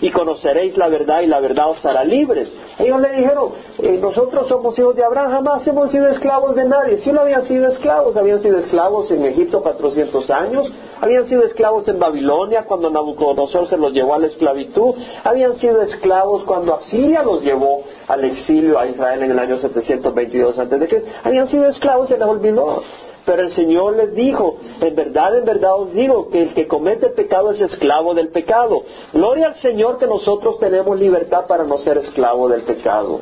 y 0.00 0.10
conoceréis 0.10 0.76
la 0.76 0.88
verdad 0.88 1.20
y 1.20 1.26
la 1.26 1.40
verdad 1.40 1.70
os 1.70 1.84
hará 1.84 2.04
libres. 2.04 2.50
Ellos 2.78 3.00
le 3.00 3.10
dijeron, 3.12 3.52
eh, 3.78 3.98
nosotros 4.00 4.48
somos 4.48 4.78
hijos 4.78 4.94
de 4.94 5.04
Abraham, 5.04 5.30
jamás 5.30 5.66
hemos 5.66 5.90
sido 5.90 6.08
esclavos 6.08 6.54
de 6.54 6.66
nadie. 6.66 6.98
Si 6.98 7.12
no 7.12 7.20
habían 7.20 7.46
sido 7.46 7.68
esclavos, 7.68 8.16
habían 8.16 8.40
sido 8.40 8.58
esclavos 8.58 9.10
en 9.10 9.24
Egipto 9.24 9.62
400 9.62 10.30
años, 10.30 10.70
habían 11.00 11.28
sido 11.28 11.42
esclavos 11.44 11.86
en 11.88 11.98
Babilonia 11.98 12.64
cuando 12.64 12.90
Nabucodonosor 12.90 13.68
se 13.68 13.76
los 13.76 13.92
llevó 13.92 14.14
a 14.14 14.18
la 14.18 14.26
esclavitud, 14.26 14.94
habían 15.24 15.58
sido 15.58 15.82
esclavos 15.82 16.44
cuando 16.44 16.74
Asiria 16.74 17.22
los 17.22 17.42
llevó 17.42 17.82
al 18.08 18.24
exilio 18.24 18.78
a 18.78 18.86
Israel 18.86 19.22
en 19.22 19.30
el 19.30 19.38
año 19.38 19.58
722 19.58 20.58
antes 20.58 20.80
de 20.80 20.88
que 20.88 21.02
habían 21.22 21.46
sido 21.48 21.68
esclavos 21.68 22.08
y 22.10 22.12
se 22.12 22.18
les 22.18 22.28
olvidó. 22.28 22.82
Pero 23.26 23.42
el 23.42 23.52
Señor 23.56 23.96
les 23.96 24.14
dijo, 24.14 24.56
en 24.80 24.94
verdad, 24.94 25.36
en 25.36 25.44
verdad 25.44 25.74
os 25.74 25.92
digo 25.92 26.28
que 26.30 26.42
el 26.42 26.54
que 26.54 26.68
comete 26.68 27.08
pecado 27.08 27.50
es 27.50 27.60
esclavo 27.60 28.14
del 28.14 28.28
pecado. 28.28 28.84
Gloria 29.12 29.48
al 29.48 29.56
Señor 29.56 29.98
que 29.98 30.06
nosotros 30.06 30.60
tenemos 30.60 30.96
libertad 30.96 31.46
para 31.48 31.64
no 31.64 31.76
ser 31.78 31.98
esclavo 31.98 32.48
del 32.48 32.62
pecado. 32.62 33.20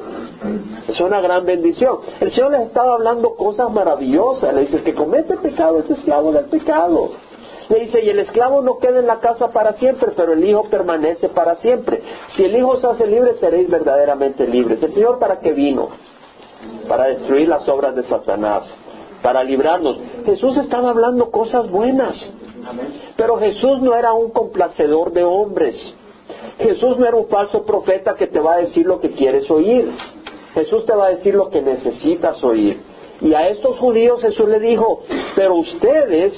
Es 0.86 1.00
una 1.00 1.22
gran 1.22 1.46
bendición. 1.46 2.00
El 2.20 2.32
Señor 2.32 2.50
les 2.50 2.66
estaba 2.66 2.92
hablando 2.92 3.34
cosas 3.34 3.72
maravillosas. 3.72 4.54
Le 4.54 4.60
dice, 4.60 4.76
el 4.76 4.84
que 4.84 4.94
comete 4.94 5.38
pecado 5.38 5.78
es 5.78 5.88
esclavo 5.88 6.32
del 6.32 6.44
pecado. 6.44 7.12
Le 7.70 7.80
dice, 7.80 8.04
y 8.04 8.10
el 8.10 8.18
esclavo 8.18 8.60
no 8.60 8.76
queda 8.78 8.98
en 8.98 9.06
la 9.06 9.20
casa 9.20 9.52
para 9.52 9.72
siempre, 9.72 10.12
pero 10.14 10.34
el 10.34 10.44
Hijo 10.44 10.64
permanece 10.64 11.30
para 11.30 11.56
siempre. 11.56 12.02
Si 12.36 12.44
el 12.44 12.54
Hijo 12.54 12.72
os 12.72 12.84
hace 12.84 13.06
libre, 13.06 13.36
seréis 13.40 13.70
verdaderamente 13.70 14.46
libres. 14.46 14.82
¿El 14.82 14.92
Señor 14.92 15.18
para 15.18 15.40
qué 15.40 15.52
vino? 15.52 15.88
Para 16.86 17.04
destruir 17.04 17.48
las 17.48 17.66
obras 17.70 17.96
de 17.96 18.02
Satanás 18.02 18.64
para 19.24 19.42
librarnos. 19.42 19.96
Jesús 20.26 20.54
estaba 20.58 20.90
hablando 20.90 21.30
cosas 21.30 21.70
buenas, 21.70 22.14
pero 23.16 23.38
Jesús 23.38 23.80
no 23.80 23.94
era 23.94 24.12
un 24.12 24.30
complacedor 24.30 25.12
de 25.12 25.24
hombres. 25.24 25.74
Jesús 26.58 26.98
no 26.98 27.06
era 27.06 27.16
un 27.16 27.28
falso 27.28 27.64
profeta 27.64 28.16
que 28.16 28.26
te 28.26 28.38
va 28.38 28.56
a 28.56 28.58
decir 28.58 28.84
lo 28.84 29.00
que 29.00 29.12
quieres 29.12 29.50
oír. 29.50 29.90
Jesús 30.52 30.84
te 30.84 30.94
va 30.94 31.06
a 31.06 31.10
decir 31.14 31.34
lo 31.34 31.48
que 31.48 31.62
necesitas 31.62 32.44
oír. 32.44 32.78
Y 33.22 33.32
a 33.32 33.48
estos 33.48 33.78
judíos 33.78 34.20
Jesús 34.20 34.46
le 34.46 34.60
dijo, 34.60 35.00
pero 35.34 35.54
ustedes, 35.54 36.34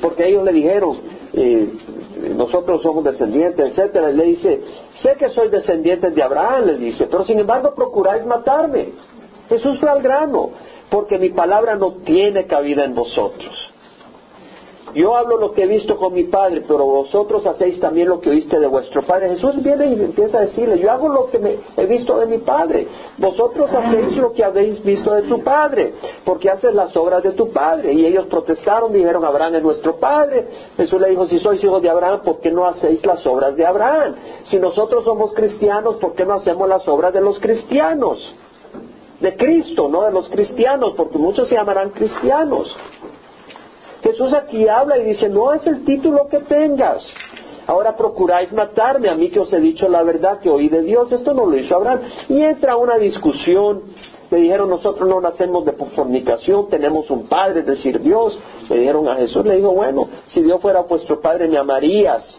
porque 0.00 0.28
ellos 0.28 0.44
le 0.44 0.52
dijeron, 0.52 0.96
eh, 1.32 1.68
nosotros 2.36 2.80
somos 2.80 3.02
descendientes, 3.02 3.72
etcétera, 3.72 4.10
le 4.10 4.22
dice, 4.22 4.60
sé 5.02 5.16
que 5.18 5.30
soy 5.30 5.48
descendiente 5.48 6.10
de 6.10 6.22
Abraham, 6.22 6.66
le 6.66 6.78
dice, 6.78 7.08
pero 7.10 7.24
sin 7.24 7.40
embargo 7.40 7.74
procuráis 7.74 8.24
matarme. 8.24 8.90
Jesús 9.48 9.80
fue 9.80 9.88
al 9.88 10.00
grano 10.00 10.50
porque 10.90 11.18
mi 11.18 11.30
palabra 11.30 11.76
no 11.76 11.92
tiene 12.04 12.46
cabida 12.46 12.84
en 12.84 12.94
vosotros. 12.94 13.54
Yo 14.94 15.14
hablo 15.16 15.36
lo 15.36 15.52
que 15.52 15.64
he 15.64 15.66
visto 15.66 15.96
con 15.96 16.14
mi 16.14 16.24
padre, 16.24 16.62
pero 16.66 16.84
vosotros 16.84 17.46
hacéis 17.46 17.78
también 17.78 18.08
lo 18.08 18.20
que 18.20 18.30
oíste 18.30 18.58
de 18.58 18.66
vuestro 18.66 19.02
padre. 19.02 19.30
Jesús 19.30 19.62
viene 19.62 19.86
y 19.86 19.92
empieza 19.92 20.38
a 20.38 20.42
decirle, 20.42 20.78
yo 20.78 20.90
hago 20.90 21.08
lo 21.08 21.26
que 21.26 21.58
he 21.76 21.86
visto 21.86 22.18
de 22.18 22.26
mi 22.26 22.38
padre. 22.38 22.86
Vosotros 23.18 23.70
hacéis 23.72 24.16
lo 24.16 24.32
que 24.32 24.44
habéis 24.44 24.82
visto 24.82 25.12
de 25.12 25.22
tu 25.22 25.42
padre, 25.42 25.92
porque 26.24 26.50
haces 26.50 26.74
las 26.74 26.96
obras 26.96 27.22
de 27.22 27.32
tu 27.32 27.50
padre. 27.50 27.92
Y 27.92 28.06
ellos 28.06 28.26
protestaron, 28.26 28.92
dijeron, 28.92 29.24
Abraham 29.24 29.56
es 29.56 29.62
nuestro 29.62 29.96
padre. 29.96 30.46
Jesús 30.76 31.00
le 31.00 31.10
dijo, 31.10 31.26
si 31.26 31.38
sois 31.38 31.62
hijos 31.62 31.82
de 31.82 31.90
Abraham, 31.90 32.22
¿por 32.24 32.40
qué 32.40 32.50
no 32.50 32.66
hacéis 32.66 33.04
las 33.04 33.24
obras 33.26 33.56
de 33.56 33.66
Abraham? 33.66 34.14
Si 34.44 34.58
nosotros 34.58 35.04
somos 35.04 35.32
cristianos, 35.34 35.96
¿por 35.96 36.14
qué 36.14 36.24
no 36.24 36.34
hacemos 36.34 36.68
las 36.68 36.86
obras 36.88 37.12
de 37.12 37.20
los 37.20 37.38
cristianos? 37.40 38.18
De 39.20 39.36
Cristo, 39.36 39.88
no 39.88 40.02
de 40.02 40.12
los 40.12 40.28
cristianos, 40.28 40.94
porque 40.96 41.18
muchos 41.18 41.48
se 41.48 41.54
llamarán 41.54 41.90
cristianos. 41.90 42.74
Jesús 44.02 44.32
aquí 44.32 44.68
habla 44.68 44.98
y 44.98 45.04
dice, 45.04 45.28
no 45.28 45.52
es 45.52 45.66
el 45.66 45.84
título 45.84 46.28
que 46.28 46.38
tengas. 46.38 47.02
Ahora 47.66 47.96
procuráis 47.96 48.52
matarme 48.52 49.10
a 49.10 49.14
mí 49.14 49.28
que 49.28 49.40
os 49.40 49.52
he 49.52 49.60
dicho 49.60 49.88
la 49.88 50.02
verdad 50.02 50.38
que 50.38 50.48
oí 50.48 50.68
de 50.68 50.82
Dios. 50.82 51.12
Esto 51.12 51.34
no 51.34 51.44
lo 51.44 51.56
hizo 51.58 51.76
Abraham. 51.76 52.00
Y 52.28 52.40
entra 52.40 52.76
una 52.76 52.96
discusión. 52.96 53.82
Le 54.30 54.38
dijeron, 54.38 54.70
nosotros 54.70 55.08
no 55.08 55.20
nacemos 55.20 55.64
de 55.64 55.72
fornicación, 55.72 56.68
tenemos 56.68 57.10
un 57.10 57.28
padre, 57.28 57.60
es 57.60 57.66
decir, 57.66 58.00
Dios. 58.00 58.38
Le 58.68 58.78
dijeron 58.78 59.08
a 59.08 59.16
Jesús, 59.16 59.44
le 59.44 59.56
dijo, 59.56 59.72
bueno, 59.72 60.08
si 60.28 60.42
Dios 60.42 60.60
fuera 60.60 60.80
vuestro 60.80 61.20
padre, 61.20 61.48
me 61.48 61.58
amarías. 61.58 62.38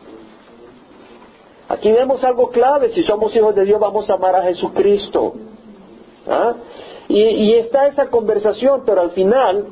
Aquí 1.67 1.91
vemos 1.91 2.23
algo 2.23 2.49
clave, 2.49 2.89
si 2.91 3.03
somos 3.03 3.35
hijos 3.35 3.53
de 3.53 3.65
Dios 3.65 3.79
vamos 3.79 4.09
a 4.09 4.13
amar 4.13 4.35
a 4.35 4.43
Jesucristo. 4.43 5.33
¿Ah? 6.29 6.53
Y, 7.07 7.53
está 7.53 7.87
esa 7.87 8.07
conversación, 8.07 8.83
pero 8.85 9.01
al 9.01 9.11
final 9.11 9.65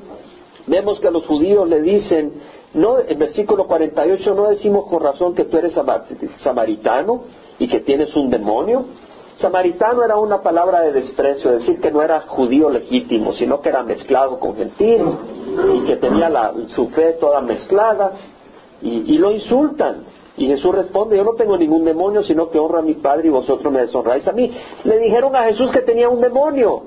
vemos 0.66 1.00
que 1.00 1.12
los 1.12 1.26
judíos 1.26 1.70
le 1.70 1.82
dicen, 1.82 2.34
no, 2.74 3.00
en 3.00 3.20
versículo 3.20 3.68
48 3.68 4.34
no 4.34 4.48
decimos 4.48 4.88
con 4.90 5.04
razón 5.04 5.36
que 5.36 5.46
tú 5.46 5.58
eres 5.58 5.74
samaritano 6.42 7.22
y 7.60 7.68
que 7.68 7.82
tienes 7.82 8.16
un 8.16 8.32
demonio. 8.32 8.86
Samaritano 9.40 10.04
era 10.04 10.18
una 10.18 10.42
palabra 10.42 10.82
de 10.82 10.94
desprecio, 10.94 11.52
decir 11.52 11.80
que 11.80 11.92
no 11.92 12.02
era 12.02 12.22
judío 12.22 12.72
legítimo, 12.72 13.34
sino 13.34 13.62
que 13.62 13.70
era 13.70 13.84
mezclado 13.84 14.40
con 14.40 14.56
gentil 14.56 15.02
y 15.76 15.86
que 15.86 15.98
tenía 15.98 16.52
su 16.70 16.90
fe 16.90 17.18
toda 17.20 17.40
mezclada 17.42 18.14
y 18.82 19.18
lo 19.20 19.32
insultan. 19.32 20.17
Y 20.38 20.46
Jesús 20.46 20.74
responde, 20.74 21.18
yo 21.18 21.24
no 21.24 21.34
tengo 21.34 21.58
ningún 21.58 21.84
demonio, 21.84 22.24
sino 22.24 22.50
que 22.50 22.60
honro 22.60 22.80
a 22.80 22.84
mi 22.84 22.94
Padre 22.94 23.28
y 23.28 23.32
vosotros 23.32 23.74
me 23.74 23.82
deshonráis 23.82 24.28
a 24.28 24.32
mí. 24.32 24.52
Le 24.84 25.00
dijeron 25.00 25.36
a 25.36 25.44
Jesús 25.46 25.72
que 25.72 25.82
tenía 25.82 26.10
un 26.10 26.22
demonio. 26.22 26.84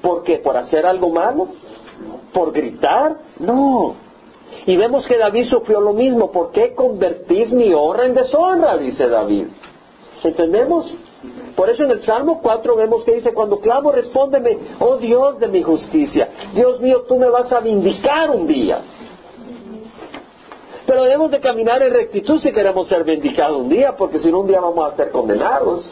¿Por 0.00 0.22
qué? 0.22 0.38
¿Por 0.38 0.56
hacer 0.56 0.86
algo 0.86 1.10
malo? 1.10 1.48
¿Por 2.32 2.52
gritar? 2.52 3.16
No. 3.38 3.94
Y 4.66 4.76
vemos 4.76 5.06
que 5.06 5.18
David 5.18 5.46
sufrió 5.48 5.80
lo 5.80 5.92
mismo. 5.92 6.32
¿Por 6.32 6.50
qué 6.50 6.74
convertís 6.74 7.52
mi 7.52 7.72
honra 7.74 8.06
en 8.06 8.14
deshonra? 8.14 8.78
Dice 8.78 9.08
David. 9.08 9.48
¿Entendemos? 10.24 10.92
Por 11.54 11.68
eso 11.68 11.84
en 11.84 11.90
el 11.90 12.00
Salmo 12.02 12.40
4 12.42 12.76
vemos 12.76 13.04
que 13.04 13.14
dice, 13.16 13.32
cuando 13.32 13.60
clamo, 13.60 13.92
respóndeme, 13.92 14.58
oh 14.80 14.96
Dios 14.96 15.38
de 15.38 15.48
mi 15.48 15.62
justicia. 15.62 16.28
Dios 16.54 16.80
mío, 16.80 17.04
tú 17.06 17.16
me 17.16 17.28
vas 17.28 17.52
a 17.52 17.60
vindicar 17.60 18.30
un 18.30 18.46
día. 18.46 18.80
Debemos 21.02 21.30
de 21.30 21.40
caminar 21.40 21.82
en 21.82 21.92
rectitud 21.92 22.40
si 22.40 22.52
queremos 22.52 22.88
ser 22.88 23.04
vindicados 23.04 23.58
un 23.58 23.68
día, 23.68 23.94
porque 23.96 24.18
si 24.18 24.30
no 24.30 24.40
un 24.40 24.46
día 24.46 24.60
vamos 24.60 24.92
a 24.92 24.96
ser 24.96 25.10
condenados. 25.10 25.88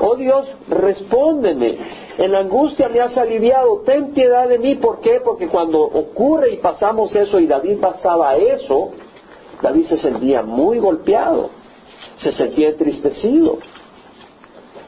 Oh 0.00 0.16
Dios, 0.16 0.46
respóndeme. 0.68 1.78
En 2.18 2.32
la 2.32 2.40
angustia 2.40 2.88
me 2.88 3.00
has 3.00 3.16
aliviado. 3.16 3.82
Ten 3.84 4.12
piedad 4.12 4.48
de 4.48 4.58
mí. 4.58 4.76
¿Por 4.76 5.00
qué? 5.00 5.20
Porque 5.24 5.48
cuando 5.48 5.80
ocurre 5.80 6.50
y 6.50 6.56
pasamos 6.56 7.14
eso 7.14 7.38
y 7.38 7.46
David 7.46 7.78
pasaba 7.80 8.36
eso, 8.36 8.90
David 9.62 9.86
se 9.86 9.98
sentía 9.98 10.42
muy 10.42 10.78
golpeado. 10.78 11.50
Se 12.16 12.32
sentía 12.32 12.68
entristecido. 12.68 13.58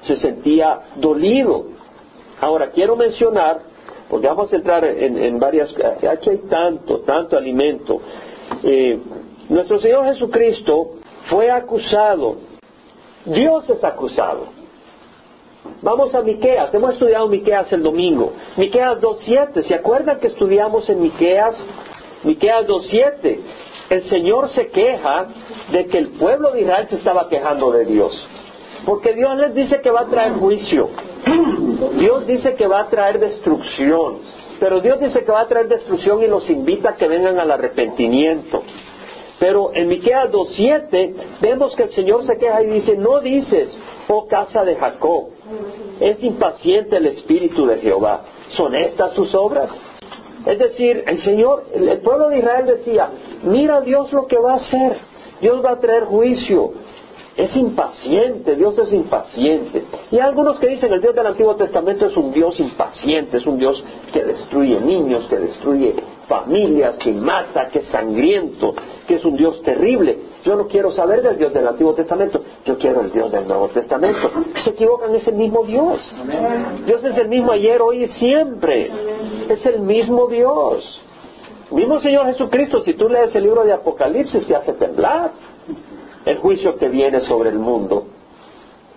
Se 0.00 0.16
sentía 0.16 0.80
dolido. 0.96 1.66
Ahora 2.40 2.70
quiero 2.70 2.96
mencionar 2.96 3.60
porque 4.08 4.28
vamos 4.28 4.52
a 4.52 4.56
entrar 4.56 4.84
en, 4.84 5.38
varias... 5.38 5.74
Aquí 6.08 6.30
hay 6.30 6.38
tanto, 6.48 7.00
tanto 7.00 7.36
alimento. 7.36 8.00
Eh, 8.62 9.00
nuestro 9.48 9.78
Señor 9.80 10.04
Jesucristo 10.06 10.90
fue 11.28 11.50
acusado. 11.50 12.36
Dios 13.24 13.68
es 13.70 13.82
acusado. 13.82 14.46
Vamos 15.82 16.14
a 16.14 16.22
Miqueas, 16.22 16.72
hemos 16.74 16.92
estudiado 16.94 17.28
Miqueas 17.28 17.72
el 17.72 17.82
domingo. 17.82 18.32
Miqueas 18.56 19.00
2.7, 19.00 19.62
¿se 19.66 19.74
acuerdan 19.74 20.18
que 20.20 20.28
estudiamos 20.28 20.88
en 20.88 21.02
Miqueas? 21.02 21.56
Miqueas 22.22 22.66
2.7, 22.66 23.38
el 23.90 24.04
Señor 24.08 24.48
se 24.50 24.68
queja 24.68 25.26
de 25.72 25.86
que 25.86 25.98
el 25.98 26.08
pueblo 26.10 26.52
de 26.52 26.62
Israel 26.62 26.86
se 26.88 26.96
estaba 26.96 27.28
quejando 27.28 27.72
de 27.72 27.84
Dios. 27.84 28.26
Porque 28.84 29.14
Dios 29.14 29.36
les 29.36 29.54
dice 29.54 29.80
que 29.80 29.90
va 29.90 30.02
a 30.02 30.06
traer 30.06 30.34
juicio. 30.34 30.88
Dios 31.98 32.26
dice 32.26 32.54
que 32.54 32.66
va 32.66 32.80
a 32.80 32.88
traer 32.88 33.18
destrucción. 33.18 34.18
Pero 34.60 34.80
Dios 34.80 35.00
dice 35.00 35.24
que 35.24 35.32
va 35.32 35.40
a 35.40 35.48
traer 35.48 35.68
destrucción 35.68 36.22
y 36.22 36.28
los 36.28 36.48
invita 36.48 36.90
a 36.90 36.96
que 36.96 37.08
vengan 37.08 37.38
al 37.38 37.50
arrepentimiento. 37.50 38.62
Pero 39.38 39.70
en 39.74 39.88
Miqueas 39.88 40.30
2.7 40.30 41.14
vemos 41.40 41.76
que 41.76 41.84
el 41.84 41.90
Señor 41.90 42.24
se 42.26 42.38
queja 42.38 42.62
y 42.62 42.66
dice, 42.66 42.96
no 42.96 43.20
dices, 43.20 43.68
oh 44.08 44.26
casa 44.26 44.64
de 44.64 44.76
Jacob, 44.76 45.28
es 46.00 46.22
impaciente 46.22 46.96
el 46.96 47.06
espíritu 47.06 47.66
de 47.66 47.76
Jehová. 47.78 48.22
¿Son 48.50 48.74
estas 48.74 49.12
sus 49.12 49.34
obras? 49.34 49.70
Es 50.46 50.58
decir, 50.58 51.04
el 51.06 51.20
Señor, 51.22 51.64
el 51.74 51.98
pueblo 51.98 52.28
de 52.28 52.38
Israel 52.38 52.66
decía, 52.66 53.10
mira 53.42 53.80
Dios 53.80 54.12
lo 54.12 54.26
que 54.26 54.38
va 54.38 54.54
a 54.54 54.56
hacer. 54.56 54.98
Dios 55.40 55.62
va 55.62 55.72
a 55.72 55.80
traer 55.80 56.04
juicio. 56.04 56.72
Es 57.36 57.54
impaciente, 57.54 58.56
Dios 58.56 58.78
es 58.78 58.90
impaciente. 58.92 59.84
Y 60.10 60.14
hay 60.16 60.22
algunos 60.22 60.58
que 60.58 60.68
dicen 60.68 60.90
el 60.92 61.02
Dios 61.02 61.14
del 61.14 61.26
Antiguo 61.26 61.54
Testamento 61.56 62.06
es 62.06 62.16
un 62.16 62.32
Dios 62.32 62.58
impaciente, 62.58 63.36
es 63.36 63.46
un 63.46 63.58
Dios 63.58 63.82
que 64.12 64.24
destruye 64.24 64.80
niños, 64.80 65.26
que 65.28 65.36
destruye 65.36 65.94
familias, 66.28 66.96
que 66.98 67.12
mata, 67.12 67.68
que 67.68 67.82
sangriento, 67.82 68.74
que 69.06 69.16
es 69.16 69.24
un 69.24 69.36
Dios 69.36 69.62
terrible. 69.62 70.18
Yo 70.44 70.56
no 70.56 70.66
quiero 70.66 70.90
saber 70.92 71.22
del 71.22 71.38
Dios 71.38 71.52
del 71.52 71.66
Antiguo 71.66 71.94
Testamento, 71.94 72.42
yo 72.64 72.78
quiero 72.78 73.00
el 73.00 73.12
Dios 73.12 73.30
del 73.32 73.46
Nuevo 73.46 73.68
Testamento. 73.68 74.30
Se 74.64 74.70
equivocan, 74.70 75.14
es 75.14 75.26
el 75.26 75.34
mismo 75.34 75.64
Dios. 75.64 76.00
Dios 76.84 77.04
es 77.04 77.16
el 77.16 77.28
mismo 77.28 77.52
ayer, 77.52 77.80
hoy 77.82 78.04
y 78.04 78.08
siempre. 78.08 78.90
Es 79.48 79.64
el 79.66 79.80
mismo 79.80 80.26
Dios. 80.28 81.02
Mismo 81.70 81.98
Señor 82.00 82.26
Jesucristo, 82.26 82.80
si 82.82 82.94
tú 82.94 83.08
lees 83.08 83.34
el 83.34 83.42
libro 83.42 83.64
de 83.64 83.72
Apocalipsis, 83.72 84.46
te 84.46 84.54
hace 84.54 84.72
temblar 84.74 85.32
el 86.24 86.38
juicio 86.38 86.76
que 86.76 86.88
viene 86.88 87.20
sobre 87.22 87.50
el 87.50 87.58
mundo 87.58 88.06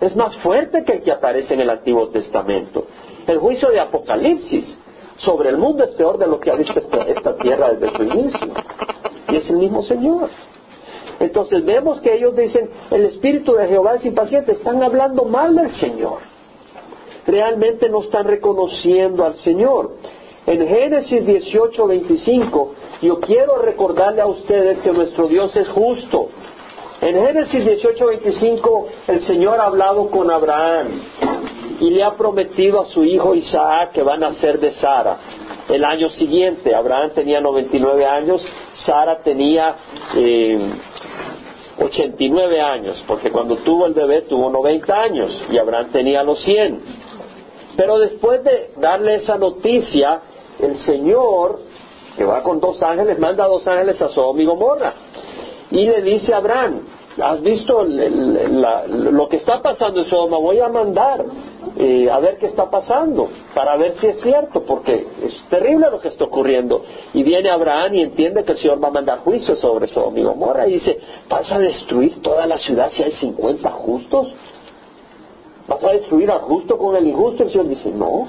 es 0.00 0.16
más 0.16 0.34
fuerte 0.38 0.82
que 0.84 0.94
el 0.94 1.02
que 1.02 1.12
aparece 1.12 1.54
en 1.54 1.60
el 1.60 1.70
Antiguo 1.70 2.08
Testamento. 2.08 2.86
El 3.26 3.38
juicio 3.38 3.68
de 3.68 3.80
Apocalipsis 3.80 4.78
sobre 5.24 5.50
el 5.50 5.58
mundo 5.58 5.84
es 5.84 5.90
peor 5.90 6.18
de 6.18 6.26
lo 6.26 6.40
que 6.40 6.50
ha 6.50 6.54
visto 6.54 6.80
esta, 6.80 7.36
tierra 7.36 7.72
desde 7.72 7.96
su 7.96 8.02
inicio. 8.02 8.48
Y 9.28 9.36
es 9.36 9.50
el 9.50 9.56
mismo 9.56 9.82
Señor. 9.82 10.28
Entonces 11.18 11.64
vemos 11.64 12.00
que 12.00 12.14
ellos 12.14 12.34
dicen, 12.34 12.70
el 12.90 13.04
Espíritu 13.04 13.54
de 13.54 13.68
Jehová 13.68 13.96
es 13.96 14.04
impaciente, 14.04 14.52
están 14.52 14.82
hablando 14.82 15.24
mal 15.24 15.54
del 15.54 15.74
Señor. 15.74 16.18
Realmente 17.26 17.88
no 17.88 18.02
están 18.02 18.24
reconociendo 18.24 19.24
al 19.24 19.34
Señor. 19.36 19.92
En 20.46 20.66
Génesis 20.66 21.26
18, 21.26 21.86
25, 21.86 22.74
yo 23.02 23.20
quiero 23.20 23.58
recordarle 23.58 24.22
a 24.22 24.26
ustedes 24.26 24.78
que 24.78 24.90
nuestro 24.90 25.28
Dios 25.28 25.54
es 25.54 25.68
justo 25.68 26.28
en 27.00 27.14
Génesis 27.14 27.64
18:25 27.64 28.86
el 29.08 29.22
Señor 29.22 29.58
ha 29.58 29.66
hablado 29.66 30.10
con 30.10 30.30
Abraham 30.30 31.02
y 31.80 31.90
le 31.90 32.04
ha 32.04 32.14
prometido 32.14 32.80
a 32.80 32.86
su 32.86 33.02
hijo 33.02 33.34
Isaac 33.34 33.92
que 33.92 34.02
van 34.02 34.22
a 34.22 34.32
ser 34.34 34.60
de 34.60 34.72
Sara. 34.74 35.18
El 35.68 35.84
año 35.84 36.10
siguiente, 36.10 36.74
Abraham 36.74 37.10
tenía 37.14 37.40
99 37.40 38.06
años, 38.06 38.44
Sara 38.84 39.20
tenía 39.22 39.76
89 41.78 42.56
eh, 42.56 42.60
años, 42.60 43.02
porque 43.06 43.30
cuando 43.30 43.56
tuvo 43.58 43.86
el 43.86 43.94
bebé 43.94 44.22
tuvo 44.22 44.50
90 44.50 44.94
años 44.94 45.44
y 45.50 45.58
Abraham 45.58 45.90
tenía 45.90 46.22
los 46.22 46.40
100. 46.42 46.80
Pero 47.76 47.98
después 47.98 48.44
de 48.44 48.72
darle 48.76 49.16
esa 49.16 49.38
noticia, 49.38 50.20
el 50.58 50.78
Señor, 50.80 51.60
que 52.16 52.24
va 52.24 52.42
con 52.42 52.60
dos 52.60 52.82
ángeles, 52.82 53.18
manda 53.18 53.44
a 53.44 53.48
dos 53.48 53.66
ángeles 53.66 54.00
a 54.02 54.08
Sodoma 54.08 54.42
y 54.42 54.44
Gomorra 54.44 54.92
y 55.70 55.86
le 55.86 56.02
dice 56.02 56.34
a 56.34 56.38
Abraham, 56.38 56.80
¿has 57.18 57.42
visto 57.42 57.84
lo 57.84 59.28
que 59.28 59.36
está 59.36 59.60
pasando 59.60 60.00
en 60.00 60.06
Sodoma? 60.06 60.38
Voy 60.38 60.58
a 60.60 60.68
mandar 60.68 61.24
eh, 61.76 62.10
a 62.10 62.18
ver 62.20 62.36
qué 62.38 62.46
está 62.46 62.70
pasando, 62.70 63.28
para 63.54 63.76
ver 63.76 63.96
si 63.98 64.06
es 64.06 64.20
cierto, 64.20 64.62
porque 64.62 65.06
es 65.22 65.42
terrible 65.48 65.90
lo 65.90 66.00
que 66.00 66.08
está 66.08 66.24
ocurriendo. 66.24 66.82
Y 67.14 67.22
viene 67.22 67.50
Abraham 67.50 67.94
y 67.94 68.02
entiende 68.02 68.44
que 68.44 68.52
el 68.52 68.58
Señor 68.58 68.82
va 68.82 68.88
a 68.88 68.92
mandar 68.92 69.18
juicio 69.20 69.56
sobre 69.56 69.88
Sodoma 69.88 70.18
y 70.18 70.22
Gomorra 70.22 70.68
y 70.68 70.74
dice, 70.74 70.98
¿vas 71.28 71.50
a 71.50 71.58
destruir 71.58 72.22
toda 72.22 72.46
la 72.46 72.58
ciudad 72.58 72.90
si 72.92 73.02
hay 73.02 73.12
50 73.12 73.70
justos? 73.70 74.32
¿Vas 75.68 75.84
a 75.84 75.92
destruir 75.92 76.30
al 76.30 76.40
justo 76.40 76.76
con 76.76 76.96
el 76.96 77.06
injusto? 77.06 77.44
El 77.44 77.50
Señor 77.50 77.68
dice, 77.68 77.90
no, 77.90 78.28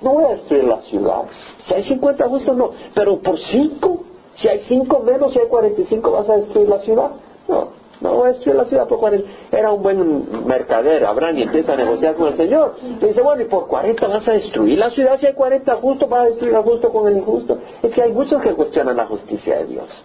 no 0.00 0.10
voy 0.14 0.24
a 0.24 0.28
destruir 0.28 0.64
la 0.64 0.80
ciudad. 0.82 1.22
Si 1.66 1.74
hay 1.74 1.84
50 1.84 2.28
justos, 2.28 2.56
no, 2.56 2.70
pero 2.94 3.18
por 3.18 3.38
cinco 3.38 4.00
si 4.34 4.48
hay 4.48 4.64
cinco 4.68 5.00
menos, 5.00 5.32
si 5.32 5.38
hay 5.38 5.46
45, 5.46 6.10
¿vas 6.10 6.28
a 6.28 6.36
destruir 6.36 6.68
la 6.68 6.80
ciudad? 6.80 7.10
No, 7.48 7.68
no 8.00 8.24
a 8.24 8.28
destruir 8.28 8.56
la 8.56 8.64
ciudad 8.64 8.88
por 8.88 8.98
40. 8.98 9.28
Era 9.50 9.70
un 9.72 9.82
buen 9.82 10.46
mercader, 10.46 11.04
Abraham, 11.04 11.38
y 11.38 11.42
empieza 11.42 11.72
a 11.72 11.76
negociar 11.76 12.14
con 12.14 12.28
el 12.28 12.36
Señor. 12.36 12.76
Le 13.00 13.08
dice, 13.08 13.22
bueno, 13.22 13.42
¿y 13.42 13.46
por 13.46 13.66
40 13.66 14.06
vas 14.08 14.28
a 14.28 14.32
destruir 14.32 14.78
la 14.78 14.90
ciudad? 14.90 15.18
Si 15.18 15.26
hay 15.26 15.34
40 15.34 15.76
justos, 15.76 16.08
vas 16.08 16.22
a 16.22 16.24
destruir 16.26 16.54
al 16.54 16.62
justo 16.62 16.90
con 16.90 17.08
el 17.08 17.18
injusto. 17.18 17.58
Es 17.82 17.92
que 17.92 18.02
hay 18.02 18.12
muchos 18.12 18.42
que 18.42 18.52
cuestionan 18.54 18.96
la 18.96 19.06
justicia 19.06 19.58
de 19.58 19.66
Dios. 19.66 20.02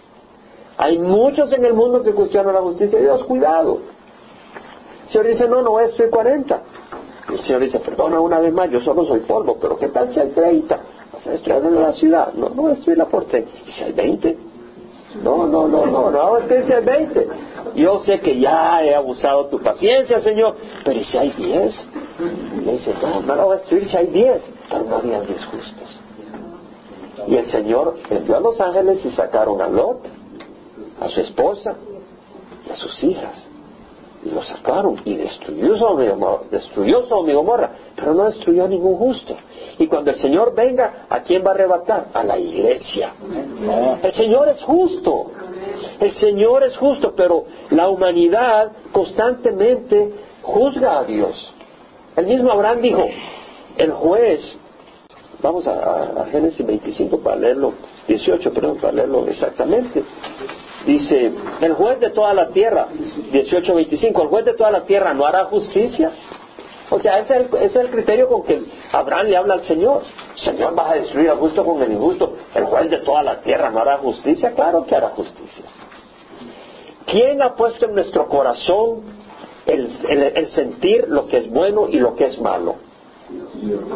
Hay 0.76 0.98
muchos 0.98 1.52
en 1.52 1.64
el 1.64 1.74
mundo 1.74 2.02
que 2.02 2.12
cuestionan 2.12 2.54
la 2.54 2.60
justicia 2.60 2.98
de 2.98 3.04
Dios. 3.04 3.24
Cuidado. 3.24 3.80
El 5.04 5.10
Señor 5.10 5.26
dice, 5.26 5.48
no, 5.48 5.62
no 5.62 5.72
voy 5.72 5.82
a 5.82 5.86
destruir 5.86 6.10
40. 6.10 6.62
Y 7.28 7.34
el 7.34 7.40
Señor 7.40 7.60
dice, 7.60 7.80
perdona 7.80 8.20
una 8.20 8.40
vez 8.40 8.52
más, 8.52 8.70
yo 8.70 8.80
solo 8.80 9.04
soy 9.04 9.20
polvo, 9.20 9.58
pero 9.60 9.76
¿qué 9.76 9.88
tal 9.88 10.12
si 10.12 10.20
hay 10.20 10.30
30? 10.30 10.80
¿Vas 11.12 11.26
a 11.26 11.30
destruir 11.30 11.64
la 11.64 11.92
ciudad? 11.92 12.32
No, 12.34 12.48
no 12.48 12.68
destruirla 12.68 13.06
por 13.06 13.24
30. 13.26 13.50
¿Y 13.66 13.72
si 13.72 13.84
hay 13.84 13.92
20? 13.92 14.49
No, 15.22 15.46
no, 15.46 15.66
no, 15.66 15.86
no, 15.86 16.10
no, 16.10 16.34
hay 16.36 16.84
20. 16.84 17.28
Yo 17.74 17.98
sé 18.04 18.20
que 18.20 18.38
ya 18.38 18.82
he 18.82 18.94
abusado 18.94 19.46
tu 19.46 19.60
paciencia, 19.60 20.20
Señor, 20.20 20.54
pero 20.84 20.98
¿y 20.98 21.04
si 21.04 21.18
hay 21.18 21.30
10? 21.30 21.84
Y 22.56 22.60
le 22.64 22.72
dice, 22.72 22.94
no, 23.02 23.20
no 23.20 23.34
la 23.34 23.44
voy 23.44 23.56
a 23.56 23.58
destruir 23.58 23.88
si 23.88 23.96
hay 23.96 24.06
10, 24.06 24.42
pero 24.68 24.84
no 24.84 24.96
había 24.96 25.20
10 25.20 25.44
justos. 25.46 26.00
Y 27.26 27.36
el 27.36 27.50
Señor 27.50 27.96
envió 28.08 28.36
a 28.36 28.40
los 28.40 28.60
ángeles 28.60 29.04
y 29.04 29.10
sacaron 29.10 29.60
a 29.60 29.68
Lot, 29.68 29.98
a 31.00 31.08
su 31.08 31.20
esposa 31.20 31.74
y 32.66 32.70
a 32.70 32.76
sus 32.76 33.02
hijas 33.02 33.49
y 34.22 34.30
lo 34.30 34.42
sacaron 34.42 35.00
y 35.04 35.16
destruyó 35.16 35.76
Sodoma 35.76 36.38
y 36.46 36.48
destruyó 36.50 37.02
Gomorra, 37.08 37.70
pero 37.96 38.14
no 38.14 38.24
destruyó 38.24 38.64
a 38.64 38.68
ningún 38.68 38.96
justo. 38.96 39.34
Y 39.78 39.86
cuando 39.86 40.10
el 40.10 40.20
Señor 40.20 40.54
venga, 40.54 41.06
¿a 41.08 41.20
quién 41.20 41.42
va 41.44 41.50
a 41.50 41.54
arrebatar? 41.54 42.08
A 42.12 42.22
la 42.22 42.38
iglesia. 42.38 43.12
El 44.02 44.12
Señor 44.12 44.48
es 44.48 44.62
justo, 44.62 45.30
el 46.00 46.14
Señor 46.16 46.64
es 46.64 46.76
justo, 46.76 47.14
pero 47.16 47.44
la 47.70 47.88
humanidad 47.88 48.72
constantemente 48.92 50.12
juzga 50.42 50.98
a 50.98 51.04
Dios. 51.04 51.54
El 52.16 52.26
mismo 52.26 52.50
Abraham 52.50 52.80
dijo, 52.82 53.08
el 53.78 53.92
juez, 53.92 54.40
vamos 55.42 55.66
a, 55.66 56.22
a 56.22 56.26
Génesis 56.26 56.66
25 56.66 57.20
para 57.20 57.36
leerlo, 57.36 57.72
18, 58.06 58.52
perdón, 58.52 58.76
para 58.78 58.92
leerlo 58.92 59.26
exactamente. 59.28 60.02
Dice, 60.86 61.32
el 61.60 61.74
juez 61.74 62.00
de 62.00 62.10
toda 62.10 62.32
la 62.34 62.48
tierra, 62.48 62.88
18.25, 63.32 64.22
el 64.22 64.28
juez 64.28 64.44
de 64.44 64.54
toda 64.54 64.70
la 64.70 64.84
tierra 64.84 65.12
no 65.12 65.26
hará 65.26 65.44
justicia. 65.44 66.10
O 66.90 66.98
sea, 66.98 67.18
ese 67.18 67.36
es, 67.36 67.52
el, 67.52 67.62
es 67.62 67.76
el 67.76 67.90
criterio 67.90 68.28
con 68.28 68.42
que 68.42 68.62
Abraham 68.92 69.26
le 69.26 69.36
habla 69.36 69.54
al 69.54 69.62
Señor. 69.64 70.02
Señor, 70.34 70.74
vas 70.74 70.92
a 70.92 70.94
destruir 70.94 71.30
al 71.30 71.38
justo 71.38 71.64
con 71.64 71.80
el 71.82 71.92
injusto. 71.92 72.34
El 72.54 72.64
juez 72.64 72.90
de 72.90 72.98
toda 72.98 73.22
la 73.22 73.40
tierra 73.42 73.70
no 73.70 73.78
hará 73.78 73.98
justicia. 73.98 74.52
Claro 74.52 74.84
que 74.84 74.96
hará 74.96 75.10
justicia. 75.10 75.64
¿Quién 77.06 77.42
ha 77.42 77.54
puesto 77.54 77.86
en 77.86 77.94
nuestro 77.94 78.26
corazón 78.26 79.02
el 79.66 80.48
sentir 80.54 81.06
lo 81.08 81.26
que 81.26 81.38
es 81.38 81.50
bueno 81.50 81.88
y 81.88 81.98
lo 81.98 82.16
que 82.16 82.26
es 82.26 82.40
malo? 82.40 82.76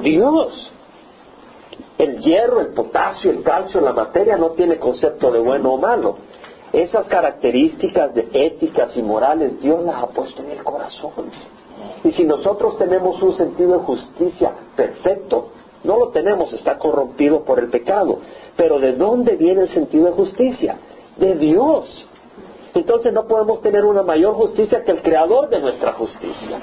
Dios. 0.02 0.70
El 1.98 2.18
hierro, 2.20 2.60
el 2.60 2.68
potasio, 2.68 3.30
el 3.30 3.42
calcio, 3.42 3.80
la 3.80 3.92
materia 3.92 4.36
no 4.36 4.50
tiene 4.50 4.78
concepto 4.78 5.30
de 5.30 5.38
bueno 5.38 5.74
o 5.74 5.78
malo. 5.78 6.16
Esas 6.74 7.06
características 7.06 8.14
de 8.16 8.28
éticas 8.32 8.96
y 8.96 9.02
morales 9.02 9.60
Dios 9.60 9.84
las 9.84 10.02
ha 10.02 10.08
puesto 10.08 10.42
en 10.42 10.50
el 10.50 10.64
corazón. 10.64 11.12
Y 12.02 12.10
si 12.10 12.24
nosotros 12.24 12.76
tenemos 12.78 13.22
un 13.22 13.36
sentido 13.36 13.78
de 13.78 13.84
justicia 13.84 14.52
perfecto, 14.74 15.50
no 15.84 15.98
lo 15.98 16.08
tenemos, 16.08 16.52
está 16.52 16.76
corrompido 16.76 17.44
por 17.44 17.60
el 17.60 17.68
pecado. 17.68 18.18
Pero 18.56 18.80
¿de 18.80 18.94
dónde 18.94 19.36
viene 19.36 19.62
el 19.62 19.68
sentido 19.68 20.06
de 20.06 20.12
justicia? 20.12 20.76
De 21.16 21.36
Dios. 21.36 22.08
Entonces 22.74 23.12
no 23.12 23.28
podemos 23.28 23.60
tener 23.62 23.84
una 23.84 24.02
mayor 24.02 24.34
justicia 24.34 24.82
que 24.82 24.90
el 24.90 25.02
creador 25.02 25.48
de 25.50 25.60
nuestra 25.60 25.92
justicia. 25.92 26.60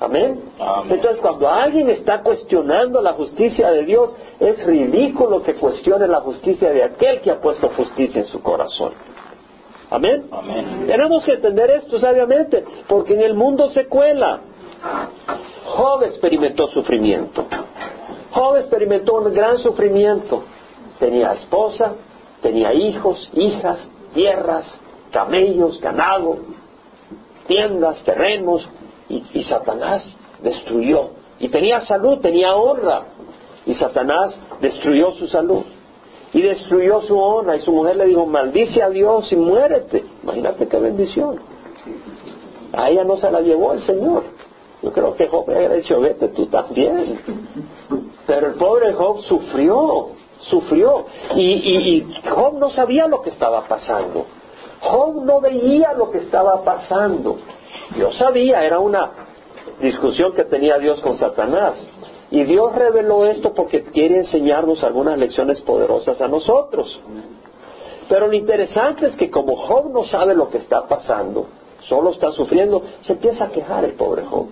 Amén. 0.00 0.40
Entonces, 0.88 1.20
cuando 1.20 1.48
alguien 1.48 1.90
está 1.90 2.22
cuestionando 2.22 3.00
la 3.00 3.14
justicia 3.14 3.70
de 3.70 3.84
Dios, 3.84 4.14
es 4.38 4.64
ridículo 4.64 5.42
que 5.42 5.54
cuestione 5.54 6.06
la 6.06 6.20
justicia 6.20 6.70
de 6.70 6.84
aquel 6.84 7.20
que 7.20 7.32
ha 7.32 7.40
puesto 7.40 7.68
justicia 7.70 8.20
en 8.20 8.26
su 8.28 8.40
corazón. 8.40 8.92
Amén. 9.90 10.28
Tenemos 10.86 11.24
que 11.24 11.32
entender 11.32 11.70
esto 11.70 11.98
sabiamente, 11.98 12.64
porque 12.86 13.14
en 13.14 13.22
el 13.22 13.34
mundo 13.34 13.70
se 13.70 13.86
cuela. 13.86 14.38
Job 15.66 16.04
experimentó 16.04 16.68
sufrimiento. 16.68 17.46
Job 18.30 18.56
experimentó 18.56 19.14
un 19.14 19.34
gran 19.34 19.58
sufrimiento. 19.58 20.44
Tenía 21.00 21.32
esposa, 21.32 21.94
tenía 22.40 22.72
hijos, 22.72 23.28
hijas, 23.34 23.90
tierras, 24.14 24.72
camellos, 25.10 25.80
ganado, 25.80 26.38
tiendas, 27.48 28.02
terrenos, 28.04 28.68
y, 29.08 29.42
Satanás 29.44 30.02
destruyó. 30.42 31.10
Y 31.38 31.48
tenía 31.48 31.80
salud, 31.82 32.18
tenía 32.18 32.54
honra, 32.54 33.02
y 33.64 33.74
Satanás 33.74 34.36
destruyó 34.60 35.12
su 35.12 35.26
salud. 35.28 35.62
Y 36.32 36.42
destruyó 36.42 37.00
su 37.02 37.18
honra. 37.18 37.56
Y 37.56 37.60
su 37.60 37.72
mujer 37.72 37.96
le 37.96 38.06
dijo 38.06 38.26
maldice 38.26 38.82
a 38.82 38.90
Dios 38.90 39.32
y 39.32 39.36
muérete 39.36 40.04
imagínate 40.22 40.68
qué 40.68 40.78
bendición. 40.78 41.40
A 42.72 42.90
ella 42.90 43.04
no 43.04 43.16
se 43.16 43.30
la 43.30 43.40
llevó 43.40 43.72
el 43.72 43.82
Señor. 43.82 44.24
Yo 44.82 44.92
creo 44.92 45.14
que 45.14 45.26
Job 45.26 45.50
había 45.50 45.70
dicho 45.70 46.00
vete 46.00 46.28
tú 46.28 46.46
también 46.46 47.18
pero 48.26 48.48
el 48.48 48.54
pobre 48.54 48.92
Job 48.92 49.22
sufrió 49.22 50.10
sufrió. 50.40 51.06
Y, 51.34 51.42
y 51.42 52.20
Job 52.28 52.58
no 52.58 52.70
sabía 52.70 53.06
lo 53.08 53.22
que 53.22 53.30
estaba 53.30 53.66
pasando. 53.66 54.26
Job 54.80 55.24
no 55.24 55.40
veía 55.40 55.94
lo 55.94 56.10
que 56.10 56.18
estaba 56.18 56.62
pasando 56.62 57.38
Dios 57.94 58.16
sabía, 58.16 58.64
era 58.64 58.78
una 58.78 59.10
discusión 59.80 60.32
que 60.32 60.44
tenía 60.44 60.78
Dios 60.78 61.00
con 61.00 61.16
Satanás. 61.16 61.74
Y 62.30 62.44
Dios 62.44 62.74
reveló 62.74 63.24
esto 63.24 63.54
porque 63.54 63.84
quiere 63.84 64.18
enseñarnos 64.18 64.84
algunas 64.84 65.18
lecciones 65.18 65.60
poderosas 65.62 66.20
a 66.20 66.28
nosotros. 66.28 67.00
Pero 68.08 68.26
lo 68.26 68.34
interesante 68.34 69.06
es 69.06 69.16
que 69.16 69.30
como 69.30 69.56
Job 69.56 69.90
no 69.92 70.04
sabe 70.04 70.34
lo 70.34 70.48
que 70.48 70.58
está 70.58 70.86
pasando, 70.86 71.46
solo 71.80 72.10
está 72.10 72.30
sufriendo, 72.32 72.82
se 73.02 73.14
empieza 73.14 73.44
a 73.44 73.48
quejar 73.50 73.84
el 73.84 73.92
pobre 73.92 74.24
Job. 74.24 74.46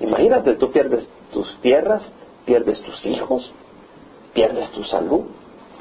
Imagínate, 0.00 0.54
tú 0.54 0.70
pierdes 0.70 1.06
tus 1.32 1.56
tierras, 1.60 2.02
pierdes 2.44 2.80
tus 2.82 3.04
hijos, 3.06 3.50
pierdes 4.32 4.70
tu 4.72 4.82
salud, 4.84 5.22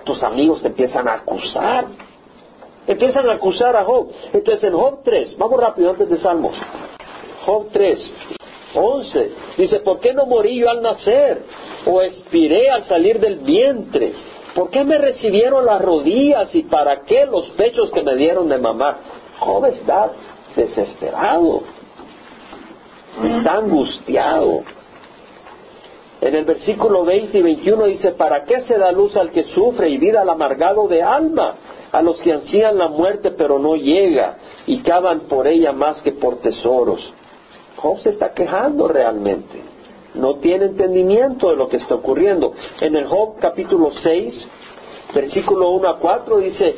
tus 0.03 0.21
amigos 0.23 0.61
te 0.61 0.67
empiezan 0.67 1.07
a 1.07 1.13
acusar, 1.13 1.85
Empiezan 2.87 3.29
a 3.29 3.33
acusar 3.33 3.75
a 3.75 3.85
Job. 3.85 4.09
Entonces 4.33 4.63
en 4.63 4.73
Job 4.73 4.99
3, 5.03 5.37
vamos 5.37 5.59
rápido 5.59 5.91
antes 5.91 6.09
de 6.09 6.17
Salmos. 6.17 6.55
Job 7.45 7.67
3, 7.71 8.11
11, 8.75 9.31
dice, 9.57 9.79
¿por 9.79 9.99
qué 9.99 10.13
no 10.13 10.25
morí 10.25 10.59
yo 10.59 10.69
al 10.69 10.81
nacer? 10.81 11.43
¿O 11.85 12.01
expiré 12.01 12.69
al 12.69 12.83
salir 12.85 13.19
del 13.19 13.37
vientre? 13.37 14.13
¿Por 14.55 14.69
qué 14.69 14.83
me 14.83 14.97
recibieron 14.97 15.65
las 15.65 15.81
rodillas 15.81 16.53
y 16.53 16.63
para 16.63 17.01
qué 17.01 17.25
los 17.25 17.45
pechos 17.51 17.91
que 17.91 18.03
me 18.03 18.15
dieron 18.15 18.49
de 18.49 18.57
mamar? 18.57 18.97
Job 19.39 19.65
está 19.65 20.11
desesperado, 20.55 21.63
está 23.23 23.53
angustiado. 23.55 24.63
En 26.23 26.35
el 26.35 26.45
versículo 26.45 27.03
20 27.03 27.37
y 27.37 27.41
21 27.41 27.85
dice, 27.85 28.11
¿para 28.11 28.45
qué 28.45 28.61
se 28.61 28.77
da 28.77 28.91
luz 28.91 29.15
al 29.17 29.31
que 29.31 29.43
sufre 29.43 29.89
y 29.89 29.97
vida 29.97 30.21
al 30.21 30.29
amargado 30.29 30.87
de 30.87 31.03
alma? 31.03 31.55
a 31.93 32.01
los 32.01 32.19
que 32.21 32.33
ansían 32.33 32.77
la 32.77 32.87
muerte 32.87 33.31
pero 33.31 33.59
no 33.59 33.75
llega 33.75 34.37
y 34.65 34.81
cavan 34.81 35.21
por 35.29 35.47
ella 35.47 35.71
más 35.71 36.01
que 36.01 36.11
por 36.11 36.37
tesoros. 36.37 37.13
Job 37.77 37.99
se 37.99 38.09
está 38.09 38.33
quejando 38.33 38.87
realmente. 38.87 39.61
No 40.15 40.35
tiene 40.35 40.65
entendimiento 40.65 41.51
de 41.51 41.55
lo 41.55 41.69
que 41.69 41.77
está 41.77 41.95
ocurriendo. 41.95 42.53
En 42.81 42.95
el 42.95 43.05
Job 43.05 43.35
capítulo 43.39 43.91
6, 44.01 44.47
versículo 45.13 45.69
1 45.69 45.87
a 45.87 45.99
4 45.99 46.37
dice, 46.37 46.75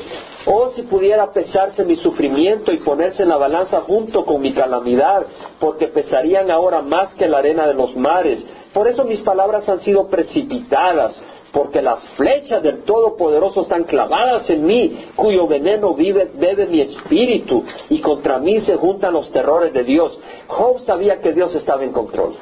Oh, 0.48 0.72
si 0.76 0.84
pudiera 0.84 1.32
pesarse 1.32 1.84
mi 1.84 1.96
sufrimiento 1.96 2.72
y 2.72 2.78
ponerse 2.78 3.24
en 3.24 3.30
la 3.30 3.38
balanza 3.38 3.82
junto 3.82 4.26
con 4.26 4.42
mi 4.42 4.54
calamidad, 4.54 5.26
porque 5.60 5.88
pesarían 5.88 6.52
ahora 6.52 6.82
más 6.82 7.16
que 7.16 7.28
la 7.28 7.40
arena 7.40 7.66
de 7.66 7.74
los 7.74 7.96
mares. 7.96 8.46
Por 8.72 8.88
eso 8.88 9.06
mis 9.06 9.22
palabras 9.22 9.68
han 9.68 9.80
sido 9.80 10.08
precipitadas, 10.08 11.20
porque 11.52 11.82
las 11.82 12.04
flechas 12.18 12.62
del 12.62 12.84
Todopoderoso 12.84 13.62
están 13.62 13.86
clavadas 13.86 14.48
en 14.50 14.66
mí, 14.66 15.06
cuyo 15.16 15.48
veneno 15.48 15.96
vive, 15.96 16.30
bebe 16.36 16.68
mi 16.68 16.82
espíritu, 16.82 17.64
y 17.90 18.00
contra 18.00 18.38
mí 18.38 18.60
se 18.62 18.76
juntan 18.76 19.14
los 19.14 19.32
terrores 19.32 19.74
de 19.74 19.84
Dios. 19.84 20.20
Job 20.48 20.82
sabía 20.82 21.22
que 21.22 21.34
Dios 21.34 21.56
estaba 21.56 21.84
en 21.84 21.92
control. 21.92 22.36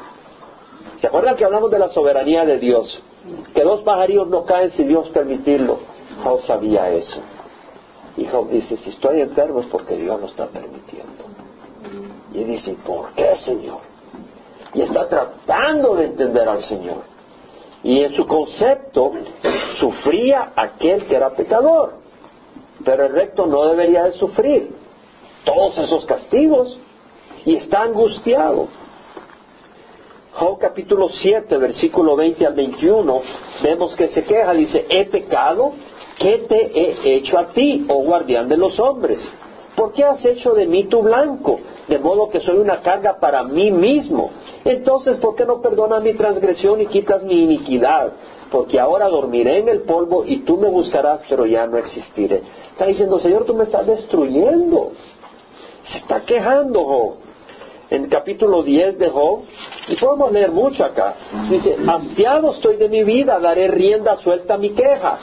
¿Se 1.00 1.08
acuerdan 1.08 1.36
que 1.36 1.46
hablamos 1.46 1.72
de 1.72 1.80
la 1.80 1.90
soberanía 1.90 2.44
de 2.44 2.58
Dios? 2.58 3.02
Que 3.54 3.64
dos 3.64 3.82
pajarillos 3.82 4.28
no 4.28 4.44
caen 4.44 4.72
sin 4.72 4.90
Dios 4.90 5.08
permitirlo. 5.10 5.80
Job 6.24 6.42
sabía 6.42 6.90
eso. 6.90 7.22
Y 8.18 8.26
Job 8.26 8.50
dice, 8.50 8.78
si 8.78 8.90
estoy 8.92 9.22
enfermo 9.22 9.62
es 9.62 9.68
porque 9.68 9.98
Dios 9.98 10.20
lo 10.20 10.28
está 10.28 10.48
permitiendo. 10.48 11.26
Y 12.34 12.44
dice, 12.44 12.76
¿por 12.86 13.12
qué, 13.14 13.36
Señor? 13.46 13.80
Y 14.74 14.82
está 14.82 15.08
tratando 15.08 15.96
de 15.96 16.06
entender 16.06 16.48
al 16.48 16.64
Señor. 16.64 17.04
Y 17.84 18.02
en 18.04 18.16
su 18.16 18.26
concepto 18.26 19.12
sufría 19.80 20.54
aquel 20.56 21.06
que 21.06 21.16
era 21.16 21.32
pecador. 21.32 21.96
Pero 22.84 23.06
el 23.06 23.14
recto 23.14 23.46
no 23.46 23.66
debería 23.66 24.06
de 24.06 24.14
sufrir 24.14 24.74
todos 25.44 25.78
esos 25.78 26.06
castigos 26.06 26.78
y 27.46 27.56
está 27.56 27.82
angustiado. 27.82 28.68
Job 30.34 30.58
capítulo 30.60 31.10
7, 31.10 31.58
versículo 31.58 32.16
20 32.16 32.48
al 32.48 32.54
21, 32.54 33.22
vemos 33.62 33.96
que 33.96 34.08
se 34.08 34.24
queja, 34.24 34.52
dice, 34.54 34.88
he 34.90 35.06
pecado, 35.06 35.74
¿qué 36.20 36.46
te 36.48 36.80
he 36.80 37.16
hecho 37.16 37.38
a 37.38 37.48
ti, 37.48 37.86
oh 37.90 38.04
guardián 38.04 38.48
de 38.50 38.58
los 38.58 38.80
hombres? 38.80 39.20
¿Por 39.76 39.92
qué 39.94 40.04
has 40.04 40.24
hecho 40.24 40.54
de 40.54 40.68
mí 40.68 40.84
tu 40.84 41.02
blanco? 41.02 41.60
De 41.88 41.98
modo 41.98 42.30
que 42.30 42.40
soy 42.42 42.58
una 42.58 42.82
carga 42.82 43.18
para 43.20 43.44
mí 43.44 43.72
mismo. 43.72 44.30
Entonces, 44.64 45.18
¿por 45.18 45.36
qué 45.36 45.46
no 45.46 45.62
perdonas 45.62 46.02
mi 46.02 46.14
transgresión 46.14 46.80
y 46.82 46.86
quitas 46.88 47.24
mi 47.24 47.44
iniquidad? 47.44 48.14
Porque 48.52 48.80
ahora 48.80 49.10
dormiré 49.10 49.60
en 49.60 49.70
el 49.70 49.82
polvo 49.82 50.26
y 50.26 50.42
tú 50.42 50.58
me 50.58 50.70
buscarás, 50.70 51.22
pero 51.28 51.46
ya 51.48 51.66
no 51.66 51.78
existiré. 51.78 52.42
Está 52.72 52.86
diciendo, 52.86 53.18
Señor, 53.20 53.46
tú 53.46 53.56
me 53.56 53.64
estás 53.64 53.88
destruyendo. 53.88 54.92
Se 55.86 55.98
está 55.98 56.22
quejando 56.22 56.84
Job. 56.84 57.14
En 57.90 58.08
capítulo 58.08 58.64
10 58.64 58.98
de 58.98 59.10
Job, 59.10 59.42
y 59.88 59.96
podemos 59.98 60.32
leer 60.32 60.52
mucho 60.52 60.84
acá, 60.84 61.14
dice, 61.50 61.78
hastiado 61.86 62.54
estoy 62.54 62.78
de 62.78 62.90
mi 62.90 63.04
vida, 63.04 63.40
daré 63.40 63.68
rienda 63.68 64.16
suelta 64.18 64.56
a 64.56 64.58
mi 64.58 64.70
queja. 64.70 65.20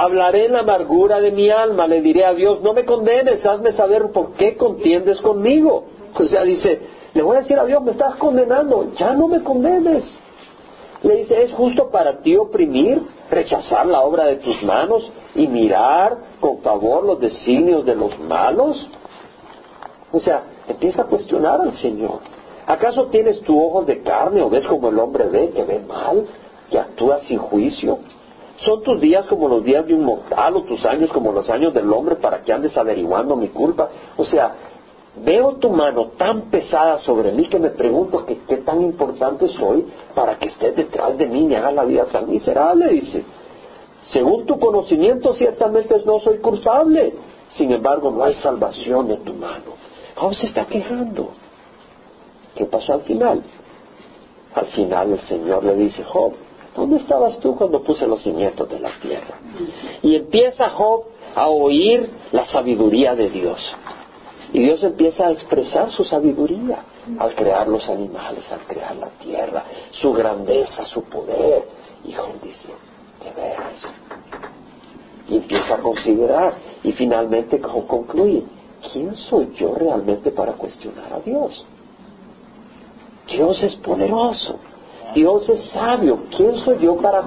Hablaré 0.00 0.44
en 0.44 0.52
la 0.52 0.60
amargura 0.60 1.20
de 1.20 1.32
mi 1.32 1.50
alma, 1.50 1.88
le 1.88 2.00
diré 2.00 2.24
a 2.24 2.32
Dios, 2.32 2.62
no 2.62 2.72
me 2.72 2.84
condenes, 2.84 3.44
hazme 3.44 3.72
saber 3.72 4.12
por 4.12 4.34
qué 4.34 4.56
contiendes 4.56 5.20
conmigo. 5.22 5.86
O 6.14 6.22
sea, 6.22 6.44
dice, 6.44 6.78
le 7.14 7.20
voy 7.20 7.36
a 7.36 7.40
decir 7.40 7.58
a 7.58 7.64
Dios, 7.64 7.82
me 7.82 7.90
estás 7.90 8.14
condenando, 8.14 8.92
ya 8.94 9.12
no 9.14 9.26
me 9.26 9.42
condenes. 9.42 10.04
Le 11.02 11.16
dice, 11.16 11.42
¿es 11.42 11.52
justo 11.52 11.90
para 11.90 12.18
ti 12.18 12.36
oprimir, 12.36 13.02
rechazar 13.28 13.86
la 13.86 14.02
obra 14.02 14.26
de 14.26 14.36
tus 14.36 14.62
manos 14.62 15.10
y 15.34 15.48
mirar 15.48 16.16
con 16.38 16.58
favor 16.58 17.04
los 17.04 17.18
designios 17.18 17.84
de 17.84 17.96
los 17.96 18.16
malos? 18.20 18.88
O 20.12 20.20
sea, 20.20 20.44
empieza 20.68 21.02
a 21.02 21.06
cuestionar 21.06 21.60
al 21.60 21.72
Señor. 21.72 22.20
¿Acaso 22.68 23.06
tienes 23.06 23.40
tu 23.40 23.60
ojos 23.60 23.84
de 23.88 24.00
carne 24.02 24.42
o 24.42 24.48
ves 24.48 24.64
como 24.68 24.90
el 24.90 24.98
hombre 25.00 25.24
ve, 25.24 25.50
que 25.50 25.64
ve 25.64 25.80
mal, 25.80 26.24
que 26.70 26.78
actúa 26.78 27.18
sin 27.22 27.38
juicio? 27.38 27.98
¿Son 28.64 28.82
tus 28.82 29.00
días 29.00 29.26
como 29.26 29.48
los 29.48 29.62
días 29.62 29.86
de 29.86 29.94
un 29.94 30.04
mortal 30.04 30.56
o 30.56 30.62
tus 30.64 30.84
años 30.84 31.10
como 31.12 31.32
los 31.32 31.48
años 31.48 31.72
del 31.72 31.92
hombre 31.92 32.16
para 32.16 32.42
que 32.42 32.52
andes 32.52 32.76
averiguando 32.76 33.36
mi 33.36 33.48
culpa? 33.48 33.88
O 34.16 34.24
sea, 34.24 34.52
veo 35.24 35.54
tu 35.56 35.70
mano 35.70 36.08
tan 36.16 36.42
pesada 36.50 36.98
sobre 36.98 37.32
mí 37.32 37.46
que 37.46 37.58
me 37.58 37.70
pregunto 37.70 38.24
qué 38.26 38.56
tan 38.58 38.82
importante 38.82 39.48
soy 39.48 39.86
para 40.14 40.38
que 40.38 40.48
estés 40.48 40.74
detrás 40.74 41.16
de 41.16 41.26
mí 41.26 41.44
y 41.44 41.46
me 41.46 41.56
hagas 41.56 41.74
la 41.74 41.84
vida 41.84 42.04
tan 42.06 42.28
miserable, 42.28 42.88
dice. 42.88 43.24
Según 44.12 44.46
tu 44.46 44.58
conocimiento, 44.58 45.34
ciertamente 45.34 46.02
no 46.04 46.18
soy 46.20 46.38
culpable. 46.38 47.14
Sin 47.56 47.70
embargo, 47.72 48.10
no 48.10 48.24
hay 48.24 48.34
salvación 48.34 49.10
en 49.10 49.24
tu 49.24 49.34
mano. 49.34 49.76
Job 50.16 50.34
se 50.34 50.46
está 50.46 50.66
quejando. 50.66 51.30
¿Qué 52.54 52.64
pasó 52.66 52.94
al 52.94 53.02
final? 53.02 53.42
Al 54.54 54.66
final 54.66 55.12
el 55.12 55.20
Señor 55.20 55.62
le 55.62 55.74
dice, 55.76 56.02
Job, 56.04 56.32
¿Dónde 56.78 56.98
estabas 56.98 57.40
tú 57.40 57.56
cuando 57.56 57.82
puse 57.82 58.06
los 58.06 58.22
cimientos 58.22 58.68
de 58.68 58.78
la 58.78 58.90
tierra? 59.00 59.34
Y 60.00 60.14
empieza 60.14 60.70
Job 60.70 61.06
a 61.34 61.48
oír 61.48 62.08
la 62.30 62.44
sabiduría 62.46 63.16
de 63.16 63.28
Dios. 63.30 63.58
Y 64.52 64.60
Dios 64.60 64.84
empieza 64.84 65.26
a 65.26 65.32
expresar 65.32 65.90
su 65.90 66.04
sabiduría 66.04 66.78
al 67.18 67.34
crear 67.34 67.66
los 67.66 67.88
animales, 67.88 68.48
al 68.52 68.60
crear 68.60 68.94
la 68.94 69.08
tierra, 69.08 69.64
su 69.90 70.12
grandeza, 70.12 70.84
su 70.84 71.02
poder. 71.02 71.64
Y 72.04 72.12
Job 72.12 72.40
dice, 72.40 72.68
de 73.24 73.32
veras. 73.32 73.82
Y 75.28 75.36
empieza 75.38 75.74
a 75.74 75.78
considerar. 75.78 76.54
Y 76.84 76.92
finalmente 76.92 77.60
Job 77.60 77.88
concluye, 77.88 78.44
¿quién 78.92 79.16
soy 79.16 79.52
yo 79.56 79.74
realmente 79.74 80.30
para 80.30 80.52
cuestionar 80.52 81.12
a 81.12 81.18
Dios? 81.18 81.66
Dios 83.26 83.62
es 83.64 83.74
poderoso, 83.76 84.60
Dios 85.14 85.48
es 85.48 85.70
sabio. 85.70 86.24
¿Quién 86.36 86.56
soy 86.64 86.78
yo 86.80 86.96
para 86.96 87.24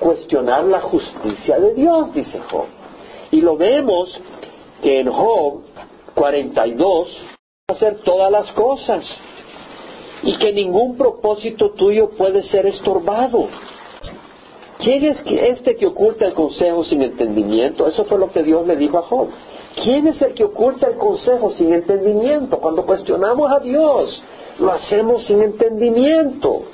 cuestionar 0.00 0.64
la 0.64 0.80
justicia 0.80 1.58
de 1.58 1.74
Dios? 1.74 2.12
Dice 2.14 2.40
Job. 2.50 2.66
Y 3.30 3.40
lo 3.40 3.56
vemos 3.56 4.20
que 4.82 5.00
en 5.00 5.10
Job 5.10 5.62
42 6.14 7.08
hacer 7.68 7.98
todas 8.04 8.30
las 8.30 8.50
cosas 8.52 9.04
y 10.22 10.36
que 10.38 10.52
ningún 10.52 10.96
propósito 10.96 11.70
tuyo 11.70 12.10
puede 12.10 12.42
ser 12.44 12.66
estorbado. 12.66 13.46
¿Quién 14.78 15.04
es 15.04 15.22
este 15.26 15.76
que 15.76 15.86
oculta 15.86 16.26
el 16.26 16.34
consejo 16.34 16.84
sin 16.84 17.02
entendimiento? 17.02 17.86
Eso 17.86 18.04
fue 18.04 18.18
lo 18.18 18.30
que 18.32 18.42
Dios 18.42 18.66
le 18.66 18.76
dijo 18.76 18.98
a 18.98 19.02
Job. 19.02 19.28
¿Quién 19.82 20.08
es 20.08 20.20
el 20.20 20.34
que 20.34 20.44
oculta 20.44 20.88
el 20.88 20.96
consejo 20.96 21.52
sin 21.52 21.72
entendimiento? 21.72 22.58
Cuando 22.58 22.84
cuestionamos 22.84 23.50
a 23.50 23.60
Dios, 23.60 24.22
lo 24.58 24.72
hacemos 24.72 25.24
sin 25.24 25.42
entendimiento. 25.42 26.64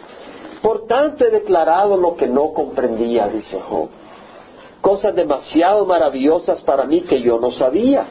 Tanto 0.89 1.27
he 1.27 1.31
declarado 1.31 1.97
lo 1.97 2.17
que 2.17 2.27
no 2.27 2.53
comprendía, 2.53 3.29
dice 3.29 3.61
Job. 3.61 3.89
Cosas 4.81 5.15
demasiado 5.15 5.85
maravillosas 5.85 6.63
para 6.63 6.85
mí 6.85 7.03
que 7.03 7.21
yo 7.21 7.39
no 7.39 7.53
sabía. 7.53 8.07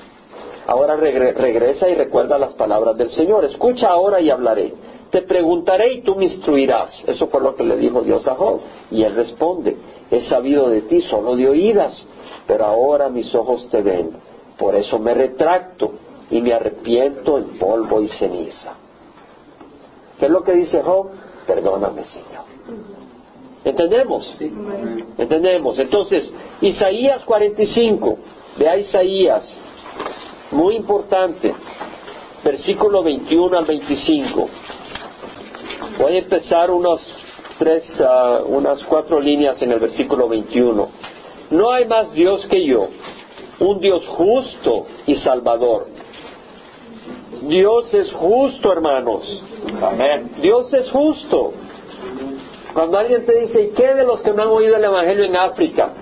Ahora 0.67 0.95
regresa 0.95 1.89
y 1.89 1.95
recuerda 1.95 2.37
las 2.37 2.53
palabras 2.53 2.95
del 2.97 3.09
Señor. 3.09 3.45
Escucha 3.45 3.89
ahora 3.89 4.21
y 4.21 4.29
hablaré. 4.29 4.73
Te 5.09 5.21
preguntaré 5.23 5.93
y 5.93 6.01
tú 6.01 6.15
me 6.15 6.25
instruirás. 6.25 7.03
Eso 7.07 7.27
fue 7.27 7.41
lo 7.41 7.55
que 7.55 7.63
le 7.63 7.77
dijo 7.77 8.01
Dios 8.01 8.27
a 8.27 8.35
Job. 8.35 8.59
Y 8.91 9.03
él 9.03 9.15
responde, 9.15 9.75
he 10.11 10.21
sabido 10.27 10.69
de 10.69 10.81
ti 10.81 11.01
solo 11.01 11.35
de 11.35 11.49
oídas, 11.49 12.05
pero 12.45 12.65
ahora 12.65 13.09
mis 13.09 13.33
ojos 13.33 13.67
te 13.71 13.81
ven. 13.81 14.11
Por 14.57 14.75
eso 14.75 14.99
me 14.99 15.13
retracto 15.13 15.93
y 16.29 16.41
me 16.41 16.53
arrepiento 16.53 17.37
en 17.37 17.57
polvo 17.57 18.01
y 18.01 18.09
ceniza. 18.09 18.73
¿Qué 20.19 20.25
es 20.25 20.31
lo 20.31 20.43
que 20.43 20.51
dice 20.51 20.83
Job? 20.83 21.07
Perdóname, 21.47 22.03
Señor. 22.03 22.56
¿Entendemos? 23.63 24.37
¿Entendemos? 25.17 25.77
Entonces, 25.77 26.31
Isaías 26.61 27.23
45, 27.23 28.17
vea 28.57 28.77
Isaías, 28.77 29.43
muy 30.51 30.75
importante, 30.75 31.53
versículo 32.43 33.03
21 33.03 33.57
al 33.57 33.65
25. 33.65 34.49
Voy 35.99 36.13
a 36.13 36.19
empezar 36.19 36.71
unos 36.71 37.01
tres, 37.59 37.83
ah, 37.99 38.41
unas 38.45 38.83
cuatro 38.85 39.19
líneas 39.19 39.61
en 39.61 39.71
el 39.71 39.79
versículo 39.79 40.29
21. 40.29 40.89
No 41.51 41.71
hay 41.71 41.85
más 41.87 42.13
Dios 42.13 42.45
que 42.47 42.65
yo, 42.65 42.87
un 43.59 43.79
Dios 43.79 44.07
justo 44.07 44.85
y 45.05 45.15
salvador. 45.15 45.87
Dios 47.41 47.93
es 47.93 48.11
justo, 48.13 48.71
hermanos. 48.71 49.43
Amén. 49.81 50.31
Dios 50.41 50.73
es 50.73 50.89
justo. 50.89 51.53
Cuando 52.77 52.99
alguien 52.99 53.25
te 53.25 53.39
dice, 53.39 53.59
¿y 53.59 53.69
qué 53.69 53.95
de 53.95 54.03
los 54.03 54.21
que 54.21 54.31
no 54.33 54.43
han 54.43 54.49
oído 54.49 54.75
el 54.75 54.83
Evangelio 54.83 55.23
en 55.23 55.35
África? 55.35 55.93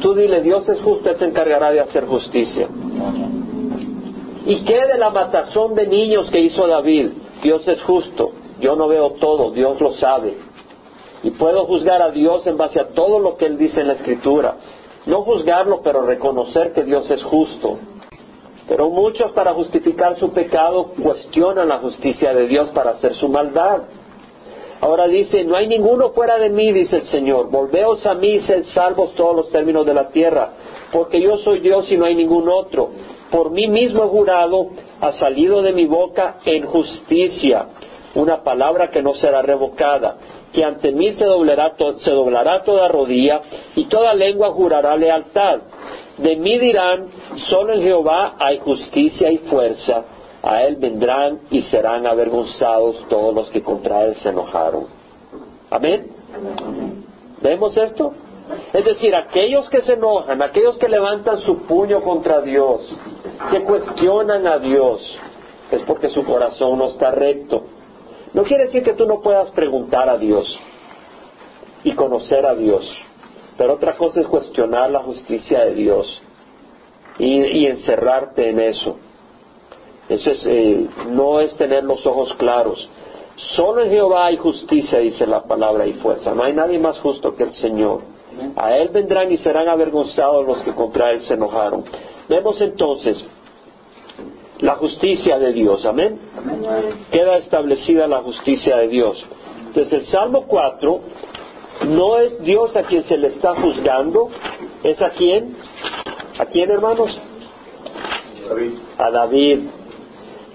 Tú 0.00 0.14
dile, 0.14 0.40
Dios 0.40 0.66
es 0.66 0.80
justo, 0.80 1.10
Él 1.10 1.16
se 1.18 1.26
encargará 1.26 1.70
de 1.70 1.80
hacer 1.80 2.06
justicia. 2.06 2.68
¿Y 4.46 4.64
qué 4.64 4.86
de 4.86 4.96
la 4.96 5.10
matazón 5.10 5.74
de 5.74 5.86
niños 5.86 6.30
que 6.30 6.40
hizo 6.40 6.66
David? 6.66 7.10
Dios 7.42 7.68
es 7.68 7.82
justo. 7.82 8.32
Yo 8.60 8.76
no 8.76 8.88
veo 8.88 9.10
todo, 9.20 9.50
Dios 9.50 9.78
lo 9.78 9.92
sabe. 9.92 10.38
Y 11.22 11.32
puedo 11.32 11.66
juzgar 11.66 12.00
a 12.00 12.10
Dios 12.10 12.46
en 12.46 12.56
base 12.56 12.80
a 12.80 12.88
todo 12.88 13.18
lo 13.18 13.36
que 13.36 13.44
Él 13.44 13.58
dice 13.58 13.82
en 13.82 13.88
la 13.88 13.92
Escritura. 13.92 14.56
No 15.04 15.24
juzgarlo, 15.24 15.82
pero 15.82 16.00
reconocer 16.00 16.72
que 16.72 16.82
Dios 16.82 17.10
es 17.10 17.22
justo. 17.24 17.78
Pero 18.66 18.88
muchos 18.88 19.32
para 19.32 19.52
justificar 19.52 20.18
su 20.18 20.32
pecado 20.32 20.94
cuestionan 21.02 21.68
la 21.68 21.76
justicia 21.80 22.32
de 22.32 22.46
Dios 22.46 22.70
para 22.70 22.92
hacer 22.92 23.14
su 23.16 23.28
maldad. 23.28 23.82
Ahora 24.82 25.06
dice, 25.06 25.44
no 25.44 25.54
hay 25.54 25.68
ninguno 25.68 26.10
fuera 26.10 26.38
de 26.38 26.50
mí, 26.50 26.72
dice 26.72 26.96
el 26.96 27.06
Señor. 27.06 27.50
Volveos 27.50 28.04
a 28.04 28.14
mí 28.14 28.30
y 28.30 28.40
sed 28.40 28.64
salvos 28.74 29.14
todos 29.14 29.36
los 29.36 29.50
términos 29.50 29.86
de 29.86 29.94
la 29.94 30.08
tierra, 30.08 30.54
porque 30.90 31.22
yo 31.22 31.36
soy 31.38 31.60
Dios 31.60 31.90
y 31.92 31.96
no 31.96 32.04
hay 32.04 32.16
ningún 32.16 32.48
otro. 32.48 32.90
Por 33.30 33.52
mí 33.52 33.68
mismo 33.68 34.08
jurado, 34.08 34.70
ha 35.00 35.12
salido 35.12 35.62
de 35.62 35.72
mi 35.72 35.86
boca 35.86 36.38
en 36.44 36.66
justicia 36.66 37.66
una 38.16 38.42
palabra 38.42 38.90
que 38.90 39.04
no 39.04 39.14
será 39.14 39.40
revocada, 39.40 40.16
que 40.52 40.64
ante 40.64 40.90
mí 40.90 41.12
se 41.12 41.26
doblará, 41.26 41.74
se 41.98 42.10
doblará 42.10 42.64
toda 42.64 42.88
rodilla 42.88 43.40
y 43.76 43.84
toda 43.84 44.14
lengua 44.14 44.50
jurará 44.50 44.96
lealtad. 44.96 45.60
De 46.18 46.34
mí 46.34 46.58
dirán, 46.58 47.06
solo 47.48 47.74
en 47.74 47.82
Jehová 47.82 48.34
hay 48.36 48.58
justicia 48.58 49.30
y 49.30 49.38
fuerza, 49.38 50.04
a 50.42 50.62
él 50.64 50.76
vendrán 50.76 51.40
y 51.50 51.62
serán 51.62 52.06
avergonzados 52.06 53.06
todos 53.08 53.34
los 53.34 53.50
que 53.50 53.62
contra 53.62 54.04
él 54.04 54.16
se 54.16 54.30
enojaron. 54.30 54.86
Amén. 55.70 56.08
¿Vemos 57.40 57.76
esto? 57.76 58.12
Es 58.72 58.84
decir, 58.84 59.14
aquellos 59.14 59.68
que 59.70 59.82
se 59.82 59.94
enojan, 59.94 60.42
aquellos 60.42 60.76
que 60.78 60.88
levantan 60.88 61.38
su 61.40 61.58
puño 61.62 62.02
contra 62.02 62.40
Dios, 62.40 62.80
que 63.50 63.62
cuestionan 63.62 64.46
a 64.46 64.58
Dios, 64.58 65.00
es 65.70 65.82
porque 65.82 66.08
su 66.08 66.24
corazón 66.24 66.78
no 66.78 66.88
está 66.88 67.10
recto. 67.10 67.64
No 68.34 68.44
quiere 68.44 68.64
decir 68.66 68.82
que 68.82 68.94
tú 68.94 69.06
no 69.06 69.20
puedas 69.20 69.50
preguntar 69.50 70.08
a 70.08 70.18
Dios 70.18 70.58
y 71.84 71.92
conocer 71.92 72.46
a 72.46 72.54
Dios, 72.54 72.84
pero 73.56 73.74
otra 73.74 73.96
cosa 73.96 74.20
es 74.20 74.26
cuestionar 74.26 74.90
la 74.90 75.00
justicia 75.00 75.64
de 75.64 75.74
Dios 75.74 76.22
y, 77.18 77.66
encerrarte 77.66 78.50
en 78.50 78.60
eso. 78.60 78.96
Eso 80.26 80.48
eh, 80.48 80.86
no 81.10 81.40
es 81.40 81.56
tener 81.56 81.84
los 81.84 82.04
ojos 82.06 82.32
claros. 82.34 82.88
Solo 83.56 83.82
en 83.82 83.90
Jehová 83.90 84.26
hay 84.26 84.36
justicia, 84.36 84.98
dice 84.98 85.26
la 85.26 85.42
palabra, 85.44 85.86
y 85.86 85.94
fuerza. 85.94 86.34
No 86.34 86.44
hay 86.44 86.52
nadie 86.52 86.78
más 86.78 86.98
justo 87.00 87.34
que 87.34 87.44
el 87.44 87.52
Señor. 87.54 88.00
A 88.56 88.76
Él 88.76 88.88
vendrán 88.88 89.30
y 89.30 89.36
serán 89.38 89.68
avergonzados 89.68 90.46
los 90.46 90.62
que 90.62 90.72
contra 90.72 91.10
Él 91.10 91.22
se 91.22 91.34
enojaron. 91.34 91.84
Vemos 92.28 92.60
entonces 92.60 93.22
la 94.60 94.76
justicia 94.76 95.38
de 95.38 95.52
Dios. 95.52 95.84
Amén. 95.84 96.18
Queda 97.10 97.36
establecida 97.38 98.06
la 98.06 98.22
justicia 98.22 98.76
de 98.76 98.88
Dios. 98.88 99.22
Desde 99.74 99.96
el 99.96 100.06
Salmo 100.06 100.44
4, 100.46 101.00
no 101.88 102.18
es 102.18 102.40
Dios 102.42 102.74
a 102.76 102.82
quien 102.82 103.04
se 103.04 103.16
le 103.16 103.28
está 103.28 103.54
juzgando, 103.54 104.30
es 104.82 105.00
a 105.02 105.10
quién. 105.10 105.56
¿A 106.38 106.46
quién, 106.46 106.70
hermanos? 106.70 107.18
A 108.98 109.10
David. 109.10 109.60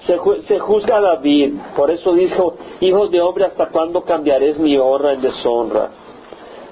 Se, 0.07 0.59
juzga 0.59 0.97
a 0.97 1.01
David, 1.01 1.55
por 1.75 1.91
eso 1.91 2.13
dijo, 2.13 2.55
hijos 2.79 3.11
de 3.11 3.19
hombre, 3.19 3.43
¿hasta 3.43 3.67
cuándo 3.67 4.03
cambiaréis 4.03 4.57
mi 4.57 4.77
honra 4.77 5.11
en 5.11 5.21
deshonra? 5.21 5.89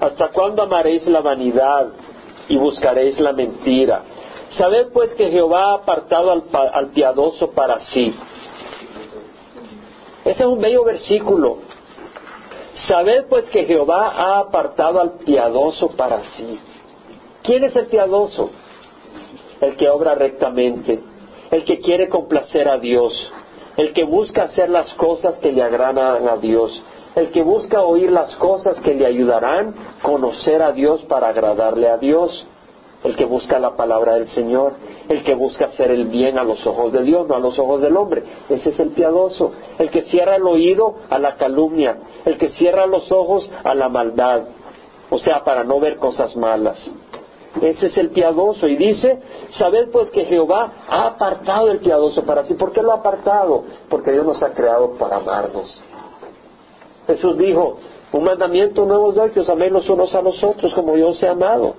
¿Hasta 0.00 0.28
cuándo 0.28 0.62
amaréis 0.62 1.06
la 1.06 1.20
vanidad 1.20 1.88
y 2.48 2.56
buscaréis 2.56 3.20
la 3.20 3.34
mentira? 3.34 4.02
Sabed 4.56 4.88
pues 4.90 5.12
que 5.14 5.30
Jehová 5.30 5.72
ha 5.72 5.74
apartado 5.74 6.30
al, 6.30 6.88
piadoso 6.94 7.50
para 7.50 7.78
sí. 7.80 8.14
Ese 10.24 10.42
es 10.42 10.46
un 10.46 10.58
bello 10.58 10.84
versículo. 10.84 11.58
Sabed 12.88 13.26
pues 13.28 13.44
que 13.50 13.64
Jehová 13.64 14.12
ha 14.16 14.38
apartado 14.38 14.98
al 14.98 15.18
piadoso 15.18 15.90
para 15.90 16.22
sí. 16.36 16.58
¿Quién 17.42 17.64
es 17.64 17.76
el 17.76 17.86
piadoso? 17.88 18.50
El 19.60 19.76
que 19.76 19.90
obra 19.90 20.14
rectamente, 20.14 21.02
el 21.50 21.64
que 21.64 21.80
quiere 21.80 22.08
complacer 22.08 22.68
a 22.68 22.78
Dios, 22.78 23.12
el 23.76 23.92
que 23.92 24.04
busca 24.04 24.44
hacer 24.44 24.70
las 24.70 24.92
cosas 24.94 25.36
que 25.38 25.52
le 25.52 25.62
agradan 25.62 26.28
a 26.28 26.36
Dios, 26.36 26.82
el 27.14 27.30
que 27.30 27.42
busca 27.42 27.82
oír 27.82 28.10
las 28.10 28.34
cosas 28.36 28.78
que 28.80 28.94
le 28.94 29.06
ayudarán 29.06 29.74
a 29.98 30.02
conocer 30.02 30.62
a 30.62 30.72
Dios 30.72 31.02
para 31.04 31.28
agradarle 31.28 31.88
a 31.88 31.96
Dios. 31.96 32.46
El 33.04 33.14
que 33.14 33.24
busca 33.24 33.58
la 33.58 33.76
palabra 33.76 34.14
del 34.14 34.26
Señor, 34.28 34.72
el 35.08 35.22
que 35.22 35.34
busca 35.34 35.66
hacer 35.66 35.90
el 35.90 36.06
bien 36.06 36.38
a 36.38 36.44
los 36.44 36.66
ojos 36.66 36.92
de 36.92 37.02
Dios, 37.02 37.28
no 37.28 37.36
a 37.36 37.38
los 37.38 37.56
ojos 37.58 37.80
del 37.80 37.96
hombre. 37.96 38.22
Ese 38.48 38.70
es 38.70 38.80
el 38.80 38.88
piadoso, 38.90 39.52
el 39.78 39.90
que 39.90 40.02
cierra 40.02 40.36
el 40.36 40.42
oído 40.42 40.96
a 41.08 41.18
la 41.18 41.36
calumnia, 41.36 41.98
el 42.24 42.36
que 42.36 42.48
cierra 42.50 42.86
los 42.86 43.12
ojos 43.12 43.48
a 43.62 43.74
la 43.74 43.88
maldad, 43.88 44.44
o 45.10 45.18
sea, 45.18 45.44
para 45.44 45.62
no 45.62 45.78
ver 45.78 45.96
cosas 45.98 46.34
malas. 46.36 46.90
Ese 47.62 47.86
es 47.86 47.96
el 47.96 48.10
piadoso. 48.10 48.66
Y 48.66 48.76
dice, 48.76 49.20
sabed 49.58 49.90
pues 49.90 50.10
que 50.10 50.24
Jehová 50.24 50.72
ha 50.88 51.06
apartado 51.06 51.70
el 51.70 51.78
piadoso 51.78 52.22
para 52.24 52.44
sí. 52.44 52.54
¿Por 52.54 52.72
qué 52.72 52.82
lo 52.82 52.92
ha 52.92 52.96
apartado? 52.96 53.64
Porque 53.88 54.12
Dios 54.12 54.26
nos 54.26 54.42
ha 54.42 54.52
creado 54.52 54.92
para 54.92 55.16
amarnos. 55.16 55.82
Jesús 57.06 57.38
dijo, 57.38 57.78
un 58.12 58.24
mandamiento 58.24 58.84
nuevo 58.84 59.12
doy 59.12 59.30
que 59.30 59.40
os 59.40 59.48
améis 59.48 59.72
los 59.72 59.88
unos 59.88 60.14
a 60.14 60.22
los 60.22 60.42
otros 60.42 60.74
como 60.74 60.96
yo 60.96 61.10
os 61.10 61.22
he 61.22 61.28
amado. 61.28 61.76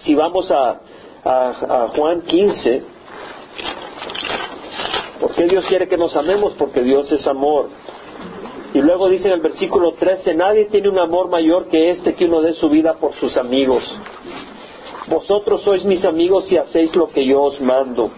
Si 0.00 0.14
vamos 0.14 0.50
a, 0.50 0.80
Juan 1.96 2.22
15, 2.22 2.82
¿por 5.20 5.34
qué 5.34 5.46
Dios 5.46 5.64
quiere 5.66 5.88
que 5.88 5.96
nos 5.96 6.14
amemos? 6.14 6.52
Porque 6.58 6.80
Dios 6.82 7.10
es 7.10 7.26
amor. 7.26 7.68
Y 8.76 8.82
luego 8.82 9.08
dice 9.08 9.28
en 9.28 9.32
el 9.32 9.40
versículo 9.40 9.92
13, 9.92 10.34
nadie 10.34 10.66
tiene 10.66 10.90
un 10.90 10.98
amor 10.98 11.30
mayor 11.30 11.68
que 11.68 11.88
este 11.92 12.14
que 12.14 12.26
uno 12.26 12.42
dé 12.42 12.52
su 12.52 12.68
vida 12.68 12.96
por 13.00 13.14
sus 13.14 13.34
amigos. 13.38 13.82
Vosotros 15.08 15.62
sois 15.62 15.82
mis 15.86 16.04
amigos 16.04 16.52
y 16.52 16.58
hacéis 16.58 16.94
lo 16.94 17.08
que 17.08 17.24
yo 17.24 17.40
os 17.40 17.58
mando. 17.58 18.10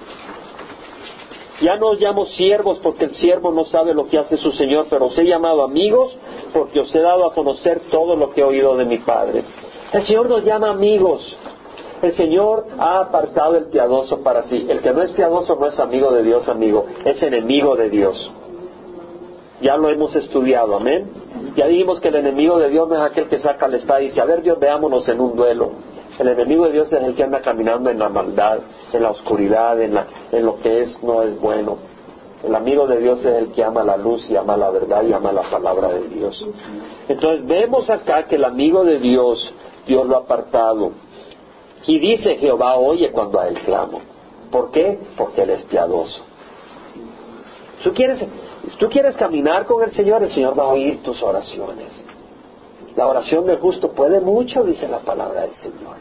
Ya 1.61 1.77
no 1.77 1.91
os 1.91 2.01
llamo 2.01 2.27
siervos 2.27 2.81
porque 2.83 3.05
el 3.05 3.15
siervo 3.15 3.53
no 3.53 3.67
sabe 3.67 3.95
lo 3.95 4.09
que 4.09 4.19
hace 4.19 4.37
su 4.37 4.51
Señor, 4.51 4.87
pero 4.91 5.07
os 5.07 5.17
he 5.17 5.27
llamado 5.27 5.63
amigos 5.63 6.17
porque 6.53 6.81
os 6.81 6.93
he 6.93 7.03
dado 7.03 7.25
a 7.27 7.35
conocer 7.35 7.83
todo 7.93 8.17
lo 8.17 8.33
que 8.33 8.41
he 8.41 8.45
oído 8.45 8.77
de 8.77 8.85
mi 8.85 8.99
Padre. 8.99 9.45
El 9.93 10.05
Señor 10.07 10.29
nos 10.29 10.43
llama 10.43 10.71
amigos. 10.71 11.39
El 12.03 12.17
Señor 12.17 12.67
ha 12.81 12.99
apartado 12.99 13.55
el 13.55 13.67
piadoso 13.67 14.25
para 14.25 14.43
sí. 14.49 14.67
El 14.69 14.81
que 14.81 14.93
no 14.93 15.03
es 15.03 15.13
piadoso 15.13 15.55
no 15.55 15.69
es 15.69 15.79
amigo 15.79 16.11
de 16.11 16.25
Dios, 16.25 16.49
amigo, 16.49 16.85
es 17.05 17.23
enemigo 17.23 17.77
de 17.77 17.91
Dios. 17.91 18.33
Ya 19.61 19.77
lo 19.77 19.91
hemos 19.91 20.15
estudiado, 20.15 20.77
amén. 20.77 21.11
Ya 21.57 21.67
dijimos 21.67 22.01
que 22.01 22.09
el 22.09 22.17
enemigo 22.17 22.59
de 22.59 22.71
Dios 22.71 22.89
no 22.89 22.95
es 22.95 23.03
aquel 23.03 23.29
que 23.29 23.39
saca 23.39 23.67
la 23.69 23.77
espada 23.77 24.01
y 24.01 24.09
dice, 24.09 24.21
a 24.21 24.25
ver 24.25 24.43
Dios, 24.43 24.59
veámonos 24.59 25.09
en 25.09 25.21
un 25.21 25.35
duelo. 25.35 25.73
El 26.19 26.29
enemigo 26.29 26.67
de 26.67 26.73
Dios 26.73 26.93
es 26.93 27.03
el 27.03 27.15
que 27.15 27.25
anda 27.25 27.41
caminando 27.41 27.91
en 27.91 27.99
la 27.99 28.09
maldad, 28.09 28.59
en 28.93 29.03
la 29.03 29.11
oscuridad, 29.11 29.81
en, 29.81 29.99
en 30.33 30.47
lo 30.47 30.59
que 30.59 30.83
es 30.83 31.03
no 31.03 31.23
es 31.23 31.39
bueno. 31.41 31.79
El 32.45 32.55
amigo 32.55 32.87
de 32.87 32.99
Dios 32.99 33.19
es 33.25 33.37
el 33.37 33.53
que 33.53 33.65
ama 33.65 33.83
la 33.83 33.97
luz 33.97 34.29
y 34.31 34.37
ama 34.37 34.57
la 34.57 34.71
verdad 34.71 35.03
y 35.03 35.13
ama 35.13 35.33
la 35.33 35.43
palabra 35.43 35.89
de 35.89 36.09
Dios. 36.09 36.47
Entonces 37.09 37.47
vemos 37.47 37.91
acá 37.91 38.25
que 38.25 38.37
el 38.37 38.45
amigo 38.45 38.85
de 38.85 38.99
Dios, 39.01 39.53
Dios 39.87 40.07
lo 40.07 40.17
ha 40.17 40.21
apartado. 40.21 40.93
Y 41.87 41.99
dice 41.99 42.37
Jehová, 42.37 42.77
oye 42.77 43.11
cuando 43.11 43.41
a 43.41 43.49
él 43.49 43.59
clamo. 43.65 44.01
¿Por 44.51 44.71
qué? 44.71 44.99
Porque 45.17 45.43
él 45.43 45.51
es 45.51 45.63
piadoso. 45.65 46.23
¿Tú 47.83 47.93
quieres, 47.93 48.25
tú 48.79 48.89
quieres 48.89 49.17
caminar 49.17 49.67
con 49.67 49.83
el 49.83 49.93
Señor, 49.93 50.23
el 50.23 50.33
Señor 50.33 50.59
va 50.59 50.65
a 50.65 50.69
oír 50.69 51.03
tus 51.03 51.23
oraciones. 51.23 51.89
La 52.97 53.07
oración 53.07 53.47
del 53.47 53.59
justo 53.59 53.93
puede 53.93 54.21
mucho, 54.21 54.65
dice 54.65 54.89
la 54.89 54.99
palabra 55.01 55.43
del 55.43 55.55
Señor. 55.57 55.97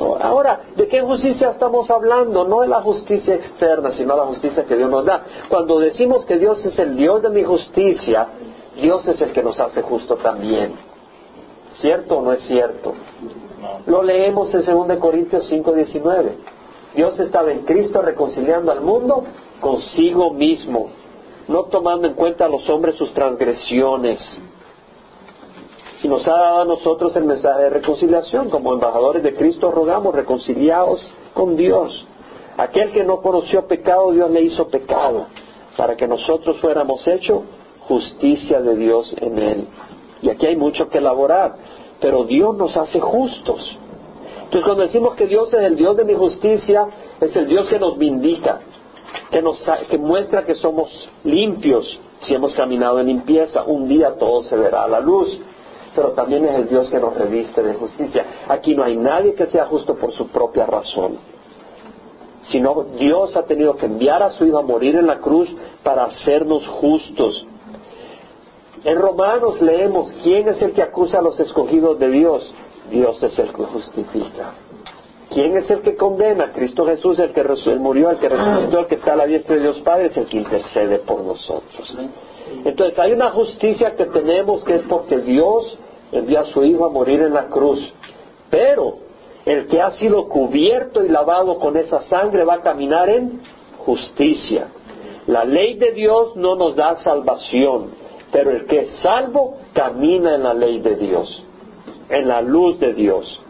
Ahora, 0.00 0.60
¿de 0.76 0.86
qué 0.86 1.00
justicia 1.00 1.50
estamos 1.50 1.90
hablando? 1.90 2.46
No 2.46 2.60
de 2.60 2.68
la 2.68 2.82
justicia 2.82 3.34
externa, 3.34 3.90
sino 3.92 4.16
la 4.16 4.24
justicia 4.26 4.64
que 4.64 4.76
Dios 4.76 4.90
nos 4.90 5.04
da. 5.04 5.24
Cuando 5.48 5.80
decimos 5.80 6.24
que 6.24 6.38
Dios 6.38 6.64
es 6.64 6.78
el 6.78 6.96
Dios 6.96 7.22
de 7.22 7.30
mi 7.30 7.42
justicia, 7.42 8.28
Dios 8.76 9.06
es 9.08 9.20
el 9.20 9.32
que 9.32 9.42
nos 9.42 9.58
hace 9.58 9.82
justo 9.82 10.16
también. 10.16 10.74
¿Cierto 11.80 12.18
o 12.18 12.22
no 12.22 12.32
es 12.32 12.42
cierto? 12.42 12.92
Lo 13.86 14.02
leemos 14.02 14.54
en 14.54 14.64
2 14.64 14.98
Corintios 14.98 15.46
5, 15.48 15.72
19. 15.72 16.32
Dios 16.94 17.18
estaba 17.18 17.50
en 17.50 17.64
Cristo 17.64 18.00
reconciliando 18.00 18.70
al 18.70 18.80
mundo 18.80 19.24
consigo 19.60 20.32
mismo, 20.32 20.90
no 21.48 21.64
tomando 21.64 22.06
en 22.06 22.14
cuenta 22.14 22.44
a 22.44 22.48
los 22.48 22.68
hombres 22.68 22.96
sus 22.96 23.12
transgresiones 23.12 24.20
y 26.02 26.08
nos 26.08 26.26
ha 26.28 26.32
dado 26.32 26.60
a 26.60 26.64
nosotros 26.64 27.16
el 27.16 27.24
mensaje 27.24 27.62
de 27.62 27.70
reconciliación. 27.70 28.50
Como 28.50 28.72
embajadores 28.72 29.22
de 29.22 29.34
Cristo 29.34 29.70
rogamos, 29.70 30.14
reconciliados 30.14 31.12
con 31.34 31.56
Dios. 31.56 32.06
Aquel 32.56 32.92
que 32.92 33.04
no 33.04 33.20
conoció 33.20 33.66
pecado, 33.66 34.12
Dios 34.12 34.30
le 34.30 34.42
hizo 34.42 34.68
pecado, 34.68 35.26
para 35.76 35.96
que 35.96 36.06
nosotros 36.06 36.58
fuéramos 36.60 37.06
hechos 37.06 37.42
justicia 37.80 38.60
de 38.60 38.76
Dios 38.76 39.14
en 39.20 39.38
él. 39.38 39.68
Y 40.22 40.30
aquí 40.30 40.46
hay 40.46 40.56
mucho 40.56 40.88
que 40.88 40.98
elaborar, 40.98 41.56
pero 42.00 42.24
Dios 42.24 42.56
nos 42.56 42.76
hace 42.76 43.00
justos. 43.00 43.78
Entonces 44.44 44.64
cuando 44.64 44.82
decimos 44.82 45.14
que 45.14 45.26
Dios 45.26 45.52
es 45.52 45.62
el 45.62 45.76
Dios 45.76 45.96
de 45.96 46.04
mi 46.04 46.14
justicia, 46.14 46.86
es 47.20 47.34
el 47.36 47.46
Dios 47.46 47.68
que 47.68 47.78
nos 47.78 47.96
vindica, 47.98 48.60
que, 49.30 49.42
nos, 49.42 49.62
que 49.90 49.98
muestra 49.98 50.44
que 50.44 50.54
somos 50.54 50.90
limpios 51.24 51.98
si 52.20 52.34
hemos 52.34 52.54
caminado 52.54 53.00
en 53.00 53.06
limpieza. 53.06 53.64
Un 53.64 53.88
día 53.88 54.14
todo 54.14 54.42
se 54.42 54.56
verá 54.56 54.84
a 54.84 54.88
la 54.88 55.00
luz 55.00 55.40
pero 55.98 56.12
también 56.12 56.44
es 56.44 56.54
el 56.54 56.68
Dios 56.68 56.88
que 56.90 57.00
nos 57.00 57.12
reviste 57.12 57.60
de 57.60 57.74
justicia. 57.74 58.24
Aquí 58.46 58.72
no 58.76 58.84
hay 58.84 58.96
nadie 58.96 59.34
que 59.34 59.46
sea 59.46 59.66
justo 59.66 59.96
por 59.96 60.12
su 60.12 60.28
propia 60.28 60.64
razón, 60.64 61.18
sino 62.44 62.84
Dios 62.96 63.36
ha 63.36 63.42
tenido 63.42 63.74
que 63.74 63.86
enviar 63.86 64.22
a 64.22 64.30
su 64.30 64.44
Hijo 64.44 64.58
a 64.58 64.62
morir 64.62 64.94
en 64.94 65.08
la 65.08 65.18
cruz 65.18 65.48
para 65.82 66.04
hacernos 66.04 66.64
justos. 66.68 67.44
En 68.84 68.96
Romanos 68.96 69.60
leemos, 69.60 70.12
¿quién 70.22 70.46
es 70.46 70.62
el 70.62 70.72
que 70.72 70.82
acusa 70.82 71.18
a 71.18 71.22
los 71.22 71.40
escogidos 71.40 71.98
de 71.98 72.10
Dios? 72.10 72.54
Dios 72.90 73.20
es 73.20 73.36
el 73.36 73.52
que 73.52 73.64
justifica. 73.64 74.54
¿Quién 75.30 75.56
es 75.58 75.70
el 75.70 75.82
que 75.82 75.94
condena? 75.94 76.52
Cristo 76.52 76.86
Jesús, 76.86 77.18
el 77.18 77.32
que 77.32 77.44
murió, 77.78 78.10
el 78.10 78.18
que 78.18 78.28
resucitó, 78.28 78.80
el 78.80 78.86
que 78.86 78.94
está 78.94 79.12
a 79.12 79.16
la 79.16 79.26
diestra 79.26 79.56
de 79.56 79.62
Dios 79.62 79.80
Padre, 79.80 80.06
es 80.06 80.16
el 80.16 80.26
que 80.26 80.38
intercede 80.38 80.98
por 81.00 81.22
nosotros. 81.22 81.92
Entonces 82.64 82.98
hay 82.98 83.12
una 83.12 83.30
justicia 83.30 83.94
que 83.94 84.06
tenemos 84.06 84.64
que 84.64 84.76
es 84.76 84.82
porque 84.88 85.18
Dios 85.18 85.78
envía 86.12 86.40
a 86.40 86.44
su 86.46 86.64
Hijo 86.64 86.86
a 86.86 86.90
morir 86.90 87.20
en 87.20 87.34
la 87.34 87.46
cruz. 87.48 87.92
Pero 88.50 88.96
el 89.44 89.66
que 89.66 89.82
ha 89.82 89.90
sido 89.92 90.28
cubierto 90.28 91.04
y 91.04 91.08
lavado 91.08 91.58
con 91.58 91.76
esa 91.76 92.02
sangre 92.04 92.44
va 92.44 92.54
a 92.54 92.60
caminar 92.60 93.10
en 93.10 93.40
justicia. 93.78 94.68
La 95.26 95.44
ley 95.44 95.74
de 95.74 95.92
Dios 95.92 96.36
no 96.36 96.54
nos 96.54 96.74
da 96.74 96.96
salvación, 96.96 97.90
pero 98.32 98.50
el 98.50 98.64
que 98.64 98.80
es 98.80 98.90
salvo 99.02 99.58
camina 99.74 100.34
en 100.34 100.42
la 100.42 100.54
ley 100.54 100.80
de 100.80 100.96
Dios, 100.96 101.44
en 102.08 102.28
la 102.28 102.40
luz 102.40 102.80
de 102.80 102.94
Dios. 102.94 103.42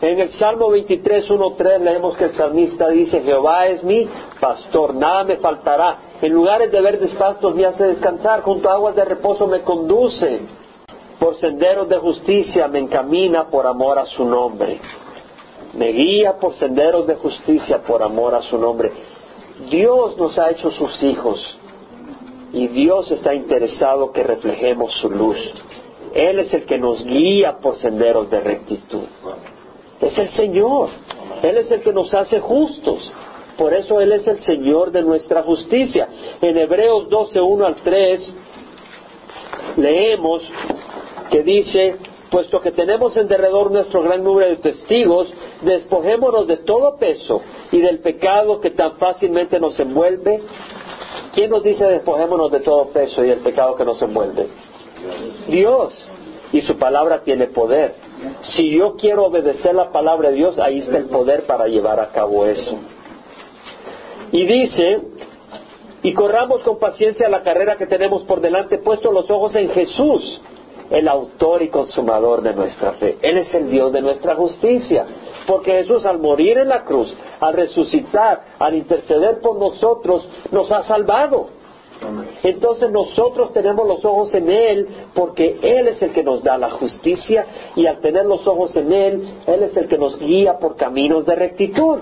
En 0.00 0.20
el 0.20 0.30
Salmo 0.32 0.70
23, 0.70 1.28
1, 1.28 1.54
3 1.56 1.80
leemos 1.80 2.16
que 2.16 2.24
el 2.24 2.34
salmista 2.34 2.88
dice, 2.88 3.20
Jehová 3.22 3.66
es 3.66 3.82
mi 3.82 4.08
pastor, 4.40 4.94
nada 4.94 5.24
me 5.24 5.36
faltará. 5.38 5.98
En 6.22 6.32
lugares 6.32 6.70
de 6.70 6.80
verdes 6.80 7.12
pastos 7.14 7.54
me 7.54 7.66
hace 7.66 7.84
descansar, 7.84 8.42
junto 8.42 8.68
a 8.68 8.74
aguas 8.74 8.94
de 8.94 9.04
reposo 9.04 9.46
me 9.46 9.62
conduce 9.62 10.42
por 11.18 11.36
senderos 11.38 11.88
de 11.88 11.98
justicia 11.98 12.68
me 12.68 12.78
encamina 12.78 13.48
por 13.50 13.66
amor 13.66 13.98
a 13.98 14.06
su 14.06 14.24
nombre. 14.24 14.78
Me 15.74 15.88
guía 15.88 16.38
por 16.38 16.54
senderos 16.54 17.06
de 17.06 17.16
justicia 17.16 17.82
por 17.82 18.02
amor 18.02 18.34
a 18.34 18.42
su 18.42 18.56
nombre. 18.56 18.92
Dios 19.68 20.16
nos 20.16 20.38
ha 20.38 20.50
hecho 20.50 20.70
sus 20.70 21.02
hijos 21.02 21.58
y 22.52 22.68
Dios 22.68 23.10
está 23.10 23.34
interesado 23.34 24.12
que 24.12 24.22
reflejemos 24.22 24.92
su 24.94 25.10
luz. 25.10 25.36
Él 26.14 26.38
es 26.38 26.54
el 26.54 26.64
que 26.64 26.78
nos 26.78 27.04
guía 27.04 27.58
por 27.58 27.76
senderos 27.76 28.30
de 28.30 28.40
rectitud. 28.40 29.04
Es 30.00 30.16
el 30.18 30.30
Señor. 30.30 30.88
Él 31.42 31.56
es 31.56 31.70
el 31.70 31.80
que 31.82 31.92
nos 31.92 32.12
hace 32.14 32.40
justos. 32.40 33.10
Por 33.56 33.74
eso 33.74 34.00
Él 34.00 34.12
es 34.12 34.26
el 34.26 34.40
Señor 34.42 34.92
de 34.92 35.02
nuestra 35.02 35.42
justicia. 35.42 36.08
En 36.40 36.56
Hebreos 36.56 37.08
12, 37.08 37.40
1 37.40 37.66
al 37.66 37.74
3 37.76 38.34
leemos 39.76 40.42
que 41.30 41.42
dice, 41.42 41.96
puesto 42.30 42.60
que 42.60 42.72
tenemos 42.72 43.16
en 43.16 43.28
derredor 43.28 43.70
nuestro 43.70 44.02
gran 44.02 44.22
número 44.22 44.48
de 44.48 44.56
testigos, 44.56 45.28
despojémonos 45.62 46.46
de 46.46 46.58
todo 46.58 46.96
peso 46.96 47.42
y 47.72 47.80
del 47.80 47.98
pecado 47.98 48.60
que 48.60 48.70
tan 48.70 48.92
fácilmente 48.92 49.58
nos 49.58 49.78
envuelve. 49.78 50.40
¿Quién 51.34 51.50
nos 51.50 51.62
dice 51.62 51.84
despojémonos 51.84 52.50
de 52.50 52.60
todo 52.60 52.88
peso 52.90 53.24
y 53.24 53.28
del 53.28 53.40
pecado 53.40 53.74
que 53.74 53.84
nos 53.84 54.00
envuelve? 54.00 54.46
Dios. 55.48 55.92
Y 56.52 56.62
su 56.62 56.78
palabra 56.78 57.22
tiene 57.22 57.48
poder. 57.48 57.94
Si 58.54 58.70
yo 58.70 58.96
quiero 58.96 59.26
obedecer 59.26 59.74
la 59.74 59.92
palabra 59.92 60.30
de 60.30 60.36
Dios, 60.36 60.58
ahí 60.58 60.78
está 60.78 60.96
el 60.96 61.06
poder 61.06 61.44
para 61.46 61.68
llevar 61.68 62.00
a 62.00 62.08
cabo 62.08 62.46
eso. 62.46 62.78
Y 64.32 64.46
dice, 64.46 65.00
y 66.02 66.12
corramos 66.12 66.62
con 66.62 66.78
paciencia 66.78 67.28
la 67.28 67.42
carrera 67.42 67.76
que 67.76 67.86
tenemos 67.86 68.22
por 68.24 68.40
delante, 68.40 68.78
puesto 68.78 69.12
los 69.12 69.30
ojos 69.30 69.54
en 69.56 69.70
Jesús, 69.70 70.40
el 70.90 71.08
autor 71.08 71.62
y 71.62 71.68
consumador 71.68 72.42
de 72.42 72.54
nuestra 72.54 72.92
fe. 72.92 73.18
Él 73.20 73.38
es 73.38 73.52
el 73.54 73.70
Dios 73.70 73.92
de 73.92 74.00
nuestra 74.00 74.34
justicia. 74.34 75.06
Porque 75.46 75.72
Jesús 75.72 76.04
al 76.04 76.18
morir 76.18 76.58
en 76.58 76.68
la 76.68 76.84
cruz, 76.84 77.14
al 77.40 77.54
resucitar, 77.54 78.42
al 78.58 78.74
interceder 78.74 79.40
por 79.40 79.58
nosotros, 79.58 80.28
nos 80.50 80.70
ha 80.70 80.82
salvado. 80.82 81.57
Entonces 82.42 82.90
nosotros 82.90 83.52
tenemos 83.52 83.86
los 83.86 84.04
ojos 84.04 84.34
en 84.34 84.50
Él 84.50 84.88
porque 85.14 85.58
Él 85.62 85.88
es 85.88 86.00
el 86.02 86.12
que 86.12 86.22
nos 86.22 86.42
da 86.42 86.56
la 86.56 86.70
justicia 86.70 87.46
y 87.76 87.86
al 87.86 87.98
tener 88.00 88.26
los 88.26 88.46
ojos 88.46 88.74
en 88.76 88.92
Él, 88.92 89.28
Él 89.46 89.62
es 89.62 89.76
el 89.76 89.88
que 89.88 89.98
nos 89.98 90.18
guía 90.18 90.58
por 90.58 90.76
caminos 90.76 91.26
de 91.26 91.34
rectitud. 91.34 91.98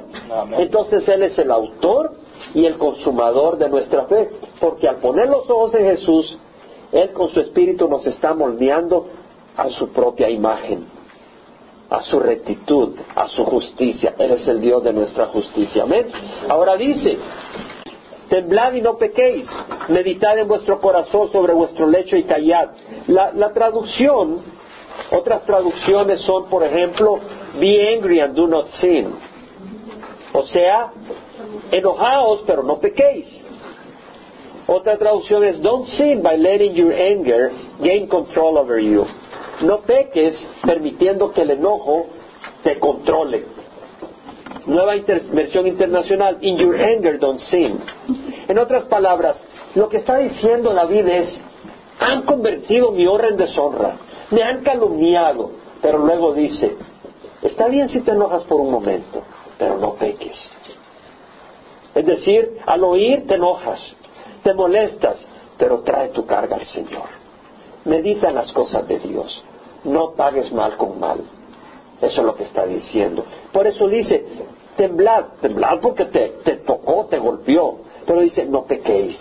Entonces 0.58 1.08
Él 1.08 1.22
es 1.22 1.38
el 1.38 1.50
autor 1.50 2.12
y 2.54 2.64
el 2.66 2.76
consumador 2.76 3.58
de 3.58 3.68
nuestra 3.68 4.04
fe 4.04 4.28
porque 4.60 4.88
al 4.88 4.96
poner 4.96 5.28
los 5.28 5.48
ojos 5.48 5.74
en 5.74 5.84
Jesús, 5.84 6.38
él 6.92 7.12
con 7.12 7.30
su 7.30 7.40
espíritu 7.40 7.88
nos 7.88 8.06
está 8.06 8.34
moldeando 8.34 9.06
a 9.56 9.68
su 9.70 9.88
propia 9.88 10.28
imagen, 10.28 10.86
a 11.90 12.02
su 12.02 12.20
rectitud, 12.20 12.96
a 13.14 13.28
su 13.28 13.44
justicia. 13.44 14.14
Él 14.18 14.32
es 14.32 14.46
el 14.46 14.60
Dios 14.60 14.82
de 14.84 14.92
nuestra 14.92 15.26
justicia. 15.26 15.82
Amén. 15.82 16.06
Ahora 16.48 16.76
dice, 16.76 17.16
temblad 18.28 18.74
y 18.74 18.80
no 18.80 18.96
pequéis, 18.96 19.46
meditad 19.88 20.38
en 20.38 20.48
vuestro 20.48 20.80
corazón 20.80 21.30
sobre 21.32 21.52
vuestro 21.52 21.86
lecho 21.86 22.16
y 22.16 22.24
callad. 22.24 22.70
La, 23.06 23.52
traducción, 23.52 24.42
otras 25.10 25.44
traducciones 25.44 26.20
son, 26.22 26.46
por 26.46 26.64
ejemplo, 26.64 27.18
be 27.60 27.94
angry 27.94 28.20
and 28.20 28.34
do 28.34 28.46
not 28.46 28.66
sin. 28.80 29.08
O 30.32 30.42
sea, 30.44 30.92
enojaos 31.70 32.42
pero 32.46 32.62
no 32.62 32.78
pequéis. 32.78 33.26
Otra 34.66 34.98
traducción 34.98 35.44
es, 35.44 35.62
don't 35.62 35.86
sin 35.90 36.22
by 36.22 36.36
letting 36.36 36.74
your 36.74 36.92
anger 36.92 37.52
gain 37.80 38.08
control 38.08 38.58
over 38.58 38.80
you. 38.80 39.06
No 39.60 39.78
peques 39.78 40.36
permitiendo 40.64 41.32
que 41.32 41.42
el 41.42 41.52
enojo 41.52 42.06
te 42.64 42.78
controle. 42.78 43.55
Nueva 44.66 44.94
versión 45.32 45.66
internacional, 45.66 46.38
in 46.40 46.56
your 46.56 46.76
anger 46.76 47.18
don't 47.18 47.38
sin. 47.38 47.78
En 48.48 48.58
otras 48.58 48.84
palabras, 48.86 49.36
lo 49.74 49.88
que 49.88 49.98
está 49.98 50.18
diciendo 50.18 50.74
David 50.74 51.06
es, 51.06 51.40
han 52.00 52.22
convertido 52.22 52.90
mi 52.92 53.06
honra 53.06 53.28
en 53.28 53.36
deshonra, 53.36 53.96
me 54.30 54.42
han 54.42 54.62
calumniado, 54.62 55.50
pero 55.80 55.98
luego 55.98 56.32
dice, 56.32 56.76
está 57.42 57.68
bien 57.68 57.88
si 57.88 58.00
te 58.00 58.10
enojas 58.10 58.42
por 58.44 58.60
un 58.60 58.70
momento, 58.70 59.22
pero 59.58 59.78
no 59.78 59.94
peques. 59.94 60.36
Es 61.94 62.04
decir, 62.04 62.58
al 62.66 62.84
oír 62.84 63.26
te 63.26 63.36
enojas, 63.36 63.80
te 64.42 64.52
molestas, 64.52 65.16
pero 65.58 65.80
trae 65.80 66.08
tu 66.08 66.26
carga 66.26 66.56
al 66.56 66.66
Señor. 66.66 67.08
Medita 67.84 68.28
en 68.28 68.34
las 68.34 68.52
cosas 68.52 68.86
de 68.88 68.98
Dios. 68.98 69.42
No 69.84 70.12
pagues 70.14 70.52
mal 70.52 70.76
con 70.76 70.98
mal. 70.98 71.20
Eso 72.00 72.20
es 72.20 72.26
lo 72.26 72.34
que 72.34 72.44
está 72.44 72.66
diciendo. 72.66 73.24
Por 73.52 73.66
eso 73.66 73.88
dice, 73.88 74.26
temblad, 74.76 75.24
temblad 75.40 75.80
porque 75.80 76.06
te, 76.06 76.28
te 76.44 76.56
tocó, 76.56 77.06
te 77.06 77.18
golpeó. 77.18 77.78
Pero 78.06 78.20
dice, 78.20 78.46
no 78.46 78.64
pequéis. 78.64 79.16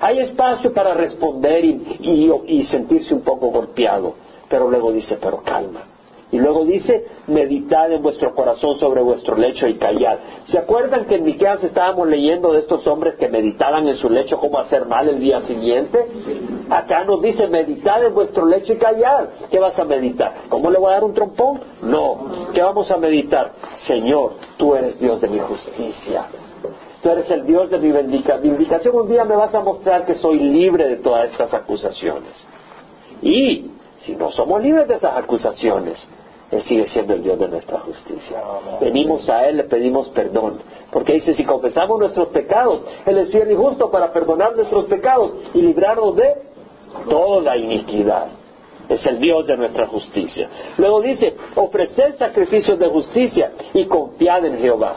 Hay 0.00 0.18
espacio 0.20 0.72
para 0.72 0.94
responder 0.94 1.62
y, 1.64 2.64
sentirse 2.70 3.12
un 3.12 3.20
poco 3.20 3.50
golpeado, 3.50 4.14
pero 4.48 4.70
luego 4.70 4.92
dice, 4.92 5.18
pero 5.20 5.42
calma. 5.42 5.84
Y 6.32 6.38
luego 6.38 6.64
dice, 6.64 7.06
meditad 7.26 7.90
en 7.92 8.02
vuestro 8.02 8.34
corazón 8.34 8.78
sobre 8.78 9.00
vuestro 9.02 9.36
lecho 9.36 9.66
y 9.66 9.74
callad. 9.74 10.18
¿Se 10.46 10.58
acuerdan 10.58 11.06
que 11.06 11.16
en 11.16 11.24
Miqueas 11.24 11.62
estábamos 11.64 12.06
leyendo 12.08 12.52
de 12.52 12.60
estos 12.60 12.86
hombres 12.86 13.16
que 13.16 13.28
meditaban 13.28 13.88
en 13.88 13.96
su 13.96 14.08
lecho 14.08 14.38
cómo 14.38 14.58
hacer 14.60 14.86
mal 14.86 15.08
el 15.08 15.18
día 15.18 15.40
siguiente? 15.42 16.06
Acá 16.70 17.04
nos 17.04 17.20
dice, 17.20 17.48
meditad 17.48 18.04
en 18.04 18.14
vuestro 18.14 18.46
lecho 18.46 18.72
y 18.72 18.76
callad. 18.76 19.26
¿Qué 19.50 19.58
vas 19.58 19.76
a 19.78 19.84
meditar? 19.84 20.34
¿Cómo 20.48 20.70
le 20.70 20.78
voy 20.78 20.90
a 20.90 20.94
dar 20.94 21.04
un 21.04 21.14
trompón? 21.14 21.60
No. 21.82 22.50
¿Qué 22.54 22.62
vamos 22.62 22.88
a 22.92 22.96
meditar? 22.96 23.52
Señor, 23.86 24.34
tú 24.56 24.76
eres 24.76 25.00
Dios 25.00 25.20
de 25.20 25.28
mi 25.28 25.40
justicia. 25.40 26.26
Tú 27.02 27.10
eres 27.10 27.28
el 27.30 27.44
Dios 27.44 27.70
de 27.70 27.78
mi 27.78 27.90
vindicación. 27.90 28.94
Un 28.94 29.08
día 29.08 29.24
me 29.24 29.34
vas 29.34 29.52
a 29.54 29.60
mostrar 29.60 30.04
que 30.04 30.14
soy 30.14 30.38
libre 30.38 30.86
de 30.86 30.96
todas 30.96 31.30
estas 31.30 31.52
acusaciones. 31.54 32.34
Y 33.22 33.70
si 34.02 34.14
no 34.14 34.30
somos 34.30 34.62
libres 34.62 34.86
de 34.86 34.94
esas 34.94 35.16
acusaciones, 35.16 35.98
Él 36.50 36.62
sigue 36.64 36.88
siendo 36.88 37.14
el 37.14 37.22
Dios 37.22 37.38
de 37.38 37.48
nuestra 37.48 37.78
justicia. 37.80 38.42
Venimos 38.80 39.28
a 39.28 39.46
Él, 39.46 39.58
le 39.58 39.64
pedimos 39.64 40.08
perdón. 40.10 40.58
Porque 40.90 41.12
dice, 41.14 41.34
si 41.34 41.44
confesamos 41.44 41.98
nuestros 41.98 42.28
pecados, 42.28 42.82
Él 43.06 43.18
es 43.18 43.30
fiel 43.30 43.52
y 43.52 43.54
justo 43.54 43.90
para 43.90 44.12
perdonar 44.12 44.56
nuestros 44.56 44.86
pecados 44.86 45.32
y 45.54 45.62
librarnos 45.62 46.16
de 46.16 46.34
toda 47.08 47.56
iniquidad. 47.56 48.28
Es 48.88 49.06
el 49.06 49.20
Dios 49.20 49.46
de 49.46 49.56
nuestra 49.56 49.86
justicia. 49.86 50.48
Luego 50.76 51.00
dice, 51.00 51.36
ofrecer 51.54 52.16
sacrificios 52.18 52.76
de 52.80 52.88
justicia 52.88 53.52
y 53.72 53.84
confiad 53.84 54.44
en 54.46 54.58
Jehová. 54.58 54.96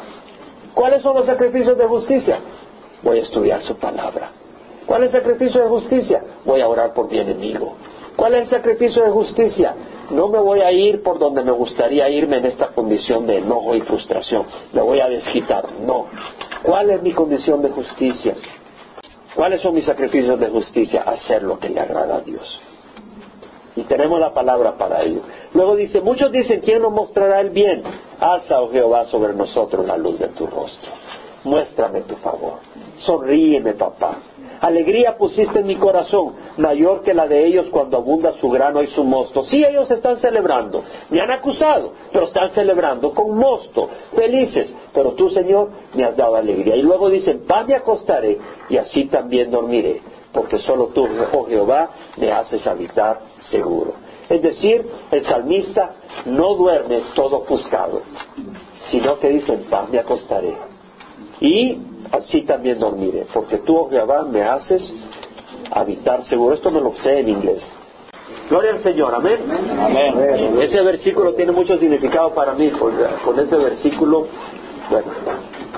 ¿Cuáles 0.74 1.04
son 1.04 1.16
los 1.16 1.28
sacrificios 1.28 1.78
de 1.78 1.86
justicia? 1.86 2.40
Voy 3.04 3.20
a 3.20 3.22
estudiar 3.22 3.62
su 3.62 3.76
palabra. 3.76 4.32
¿Cuál 4.88 5.04
es 5.04 5.14
el 5.14 5.22
sacrificio 5.22 5.62
de 5.62 5.70
justicia? 5.70 6.24
Voy 6.46 6.62
a 6.62 6.68
orar 6.68 6.94
por 6.94 7.10
mi 7.12 7.20
enemigo. 7.20 7.74
¿Cuál 8.16 8.36
es 8.36 8.44
el 8.44 8.50
sacrificio 8.50 9.04
de 9.04 9.12
justicia? 9.12 9.76
No 10.12 10.28
me 10.28 10.40
voy 10.40 10.62
a 10.62 10.72
ir 10.72 11.02
por 11.02 11.18
donde 11.18 11.44
me 11.44 11.52
gustaría 11.52 12.10
irme 12.10 12.38
en 12.38 12.46
esta 12.46 12.68
condición 12.68 13.26
de 13.26 13.38
enojo 13.38 13.76
y 13.76 13.82
frustración. 13.82 14.46
Me 14.72 14.82
voy 14.82 15.00
a 15.00 15.10
desquitar. 15.10 15.66
No. 15.82 16.06
¿Cuál 16.62 16.92
es 16.92 17.02
mi 17.02 17.12
condición 17.12 17.62
de 17.62 17.70
justicia? 17.70 18.36
¿Cuáles 19.36 19.62
son 19.62 19.74
mis 19.74 19.86
sacrificios 19.86 20.40
de 20.40 20.48
justicia? 20.50 21.02
Hacer 21.02 21.44
lo 21.44 21.58
que 21.58 21.70
le 21.70 21.80
agrada 21.80 22.18
a 22.18 22.22
Dios. 22.22 22.62
Y 23.76 23.84
tenemos 23.84 24.20
la 24.20 24.34
palabra 24.34 24.78
para 24.78 25.02
ello. 25.02 25.22
Luego 25.54 25.76
dice, 25.76 26.00
muchos 26.02 26.32
dicen, 26.32 26.62
¿quién 26.62 26.82
nos 26.82 26.94
mostrará 26.94 27.42
el 27.42 27.50
bien? 27.50 27.82
Alza, 28.20 28.62
oh 28.62 28.70
Jehová, 28.70 29.06
sobre 29.06 29.34
nosotros 29.34 29.88
la 29.88 29.98
luz 29.98 30.20
de 30.20 30.28
tu 30.30 30.46
rostro. 30.46 30.92
Muéstrame 31.44 32.02
tu 32.02 32.16
favor. 32.18 32.60
Sonríeme, 33.00 33.74
papá. 33.74 34.18
Alegría 34.64 35.18
pusiste 35.18 35.60
en 35.60 35.68
mi 35.68 35.76
corazón, 35.76 36.36
mayor 36.56 37.04
que 37.04 37.14
la 37.14 37.28
de 37.28 37.46
ellos 37.46 37.68
cuando 37.70 37.98
abunda 37.98 38.32
su 38.40 38.50
grano 38.50 38.82
y 38.82 38.88
su 38.88 39.04
mosto. 39.04 39.44
Sí, 39.44 39.62
ellos 39.62 39.92
están 39.92 40.20
celebrando. 40.20 40.86
Me 41.10 41.20
han 41.20 41.32
acusado, 41.32 41.92
pero 42.14 42.28
están 42.28 42.52
celebrando 42.52 43.14
con 43.14 43.38
mosto, 43.38 43.90
felices. 44.16 44.74
Pero 44.94 45.12
tú, 45.16 45.30
Señor, 45.32 45.70
me 45.94 46.06
has 46.06 46.16
dado 46.16 46.38
alegría. 46.38 46.78
Y 46.78 46.82
luego 46.82 47.10
dicen, 47.10 47.42
paz 47.46 47.68
me 47.68 47.76
acostaré 47.76 48.38
y 48.70 48.78
así 48.78 49.08
también 49.08 49.52
dormiré, 49.52 50.02
porque 50.32 50.58
solo 50.60 50.88
tú, 50.88 51.10
oh 51.34 51.44
Jehová, 51.44 51.90
me 52.16 52.32
haces 52.32 52.66
habitar 52.66 53.20
seguro. 53.50 53.96
Es 54.30 54.42
decir, 54.42 54.90
el 55.12 55.26
salmista 55.26 55.96
no 56.24 56.56
duerme 56.56 57.02
todo 57.16 57.40
ofuscado, 57.40 58.02
sino 58.90 59.20
que 59.20 59.28
dice, 59.28 59.56
en 59.56 59.64
paz 59.66 59.90
me 59.90 60.00
acostaré. 60.00 60.56
Y 61.42 61.78
así 62.14 62.44
también 62.44 62.80
dormiré, 62.80 63.26
porque 63.34 63.58
tú, 63.58 63.76
oh 63.76 63.90
Jehová, 63.90 64.24
me 64.24 64.44
haces 64.44 64.94
habitar 65.72 66.24
seguro. 66.26 66.56
Esto 66.56 66.72
me 66.72 66.80
lo 66.80 66.94
sé 66.96 67.20
en 67.20 67.30
inglés. 67.30 67.64
Gloria 68.50 68.72
al 68.72 68.84
Señor, 68.84 69.14
amén. 69.16 69.40
amén. 69.80 70.62
Ese 70.62 70.82
versículo 70.82 71.34
tiene 71.34 71.52
mucho 71.52 71.78
significado 71.78 72.34
para 72.34 72.54
mí, 72.54 72.70
con 72.70 73.40
ese 73.40 73.56
versículo, 73.56 74.28
bueno, 74.90 75.08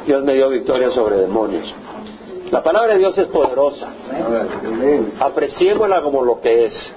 Dios 0.06 0.24
me 0.24 0.34
dio 0.34 0.50
victoria 0.50 0.92
sobre 0.92 1.18
demonios. 1.18 1.74
La 2.52 2.62
palabra 2.62 2.94
de 2.94 3.00
Dios 3.00 3.18
es 3.18 3.28
poderosa. 3.28 3.88
Apreciémosla 5.20 6.02
como 6.02 6.24
lo 6.24 6.42
que 6.42 6.66
es. 6.66 6.94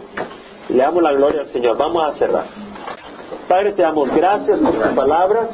Le 0.68 0.82
damos 0.82 1.02
la 1.02 1.12
gloria 1.12 1.42
al 1.42 1.48
Señor. 1.48 1.78
Vamos 1.78 2.04
a 2.04 2.12
cerrar. 2.18 2.44
Padre, 3.48 3.72
te 3.72 3.80
damos 3.80 4.14
gracias 4.14 4.58
por 4.58 4.72
tu 4.74 4.94
palabra, 4.94 5.48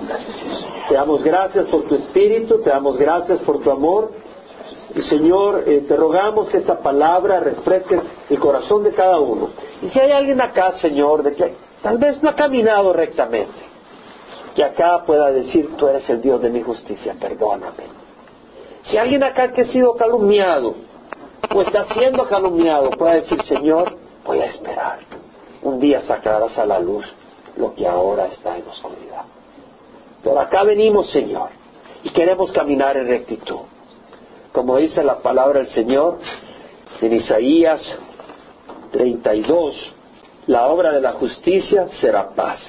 te 0.89 0.95
damos 0.95 1.23
gracias 1.23 1.67
por 1.67 1.85
tu 1.85 1.95
espíritu, 1.95 2.61
te 2.61 2.71
damos 2.71 2.99
gracias 2.99 3.39
por 3.43 3.61
tu 3.61 3.71
amor. 3.71 4.11
Y 4.97 5.03
Señor, 5.03 5.63
eh, 5.65 5.85
te 5.87 5.97
rogamos 5.97 6.49
que 6.49 6.59
esta 6.59 6.81
palabra 6.81 7.39
refresque 7.39 8.01
el 8.31 8.39
corazón 8.41 8.83
de 8.83 8.93
cada 8.93 9.21
uno. 9.21 9.51
Y 9.81 9.91
si 9.91 10.01
hay 10.01 10.11
alguien 10.11 10.41
acá, 10.41 10.73
Señor, 10.81 11.23
de 11.23 11.35
que 11.35 11.55
tal 11.83 11.99
vez 11.99 12.21
no 12.21 12.31
ha 12.31 12.35
caminado 12.35 12.93
rectamente, 12.93 13.55
que 14.57 14.65
acá 14.65 15.05
pueda 15.07 15.31
decir, 15.31 15.77
tú 15.77 15.87
eres 15.87 16.09
el 16.11 16.21
Dios 16.21 16.43
de 16.43 16.51
mi 16.51 16.63
justicia, 16.63 17.15
perdóname. 17.21 17.85
Si 18.83 18.97
alguien 18.97 19.23
acá 19.23 19.53
que 19.53 19.63
ha 19.63 19.67
sido 19.67 19.95
calumniado, 19.95 20.75
o 21.55 21.63
está 21.63 21.85
siendo 21.95 22.25
calumniado, 22.25 22.91
pueda 22.91 23.15
decir, 23.15 23.41
Señor, 23.45 23.97
voy 24.25 24.41
a 24.41 24.47
esperar. 24.47 24.99
Un 25.63 25.79
día 25.79 26.01
sacarás 26.03 26.59
a 26.59 26.67
la 26.67 26.81
luz 26.81 27.07
lo 27.57 27.75
que 27.75 27.87
ahora 27.87 28.27
está 28.27 28.57
en 28.57 28.67
oscuridad. 28.69 29.25
Pero 30.23 30.41
acá 30.41 30.63
venimos, 30.65 31.11
Señor, 31.11 31.51
y 32.03 32.11
queremos 32.11 32.53
caminar 32.53 32.97
en 32.97 33.07
rectitud. 33.07 33.61
Como 34.53 34.77
dice 34.77 35.03
la 35.03 35.19
palabra 35.19 35.61
del 35.61 35.71
Señor 35.71 36.19
en 37.01 37.13
Isaías 37.13 37.81
32, 38.93 39.75
la 40.47 40.67
obra 40.69 40.93
de 40.93 41.01
la 41.01 41.13
justicia 41.13 41.89
será 42.01 42.31
paz 42.31 42.61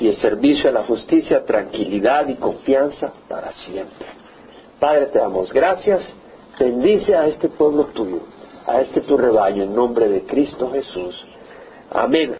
y 0.00 0.08
el 0.08 0.16
servicio 0.16 0.66
de 0.66 0.72
la 0.72 0.84
justicia 0.84 1.44
tranquilidad 1.44 2.28
y 2.28 2.36
confianza 2.36 3.12
para 3.28 3.52
siempre. 3.52 4.06
Padre, 4.78 5.06
te 5.06 5.18
damos 5.18 5.52
gracias. 5.52 6.00
Bendice 6.58 7.14
a 7.14 7.26
este 7.26 7.48
pueblo 7.48 7.86
tuyo 7.86 8.20
a 8.66 8.80
este 8.80 9.00
tu 9.00 9.16
rebaño 9.16 9.64
en 9.64 9.74
nombre 9.74 10.08
de 10.08 10.22
Cristo 10.22 10.70
Jesús. 10.70 11.24
Amén. 11.90 12.38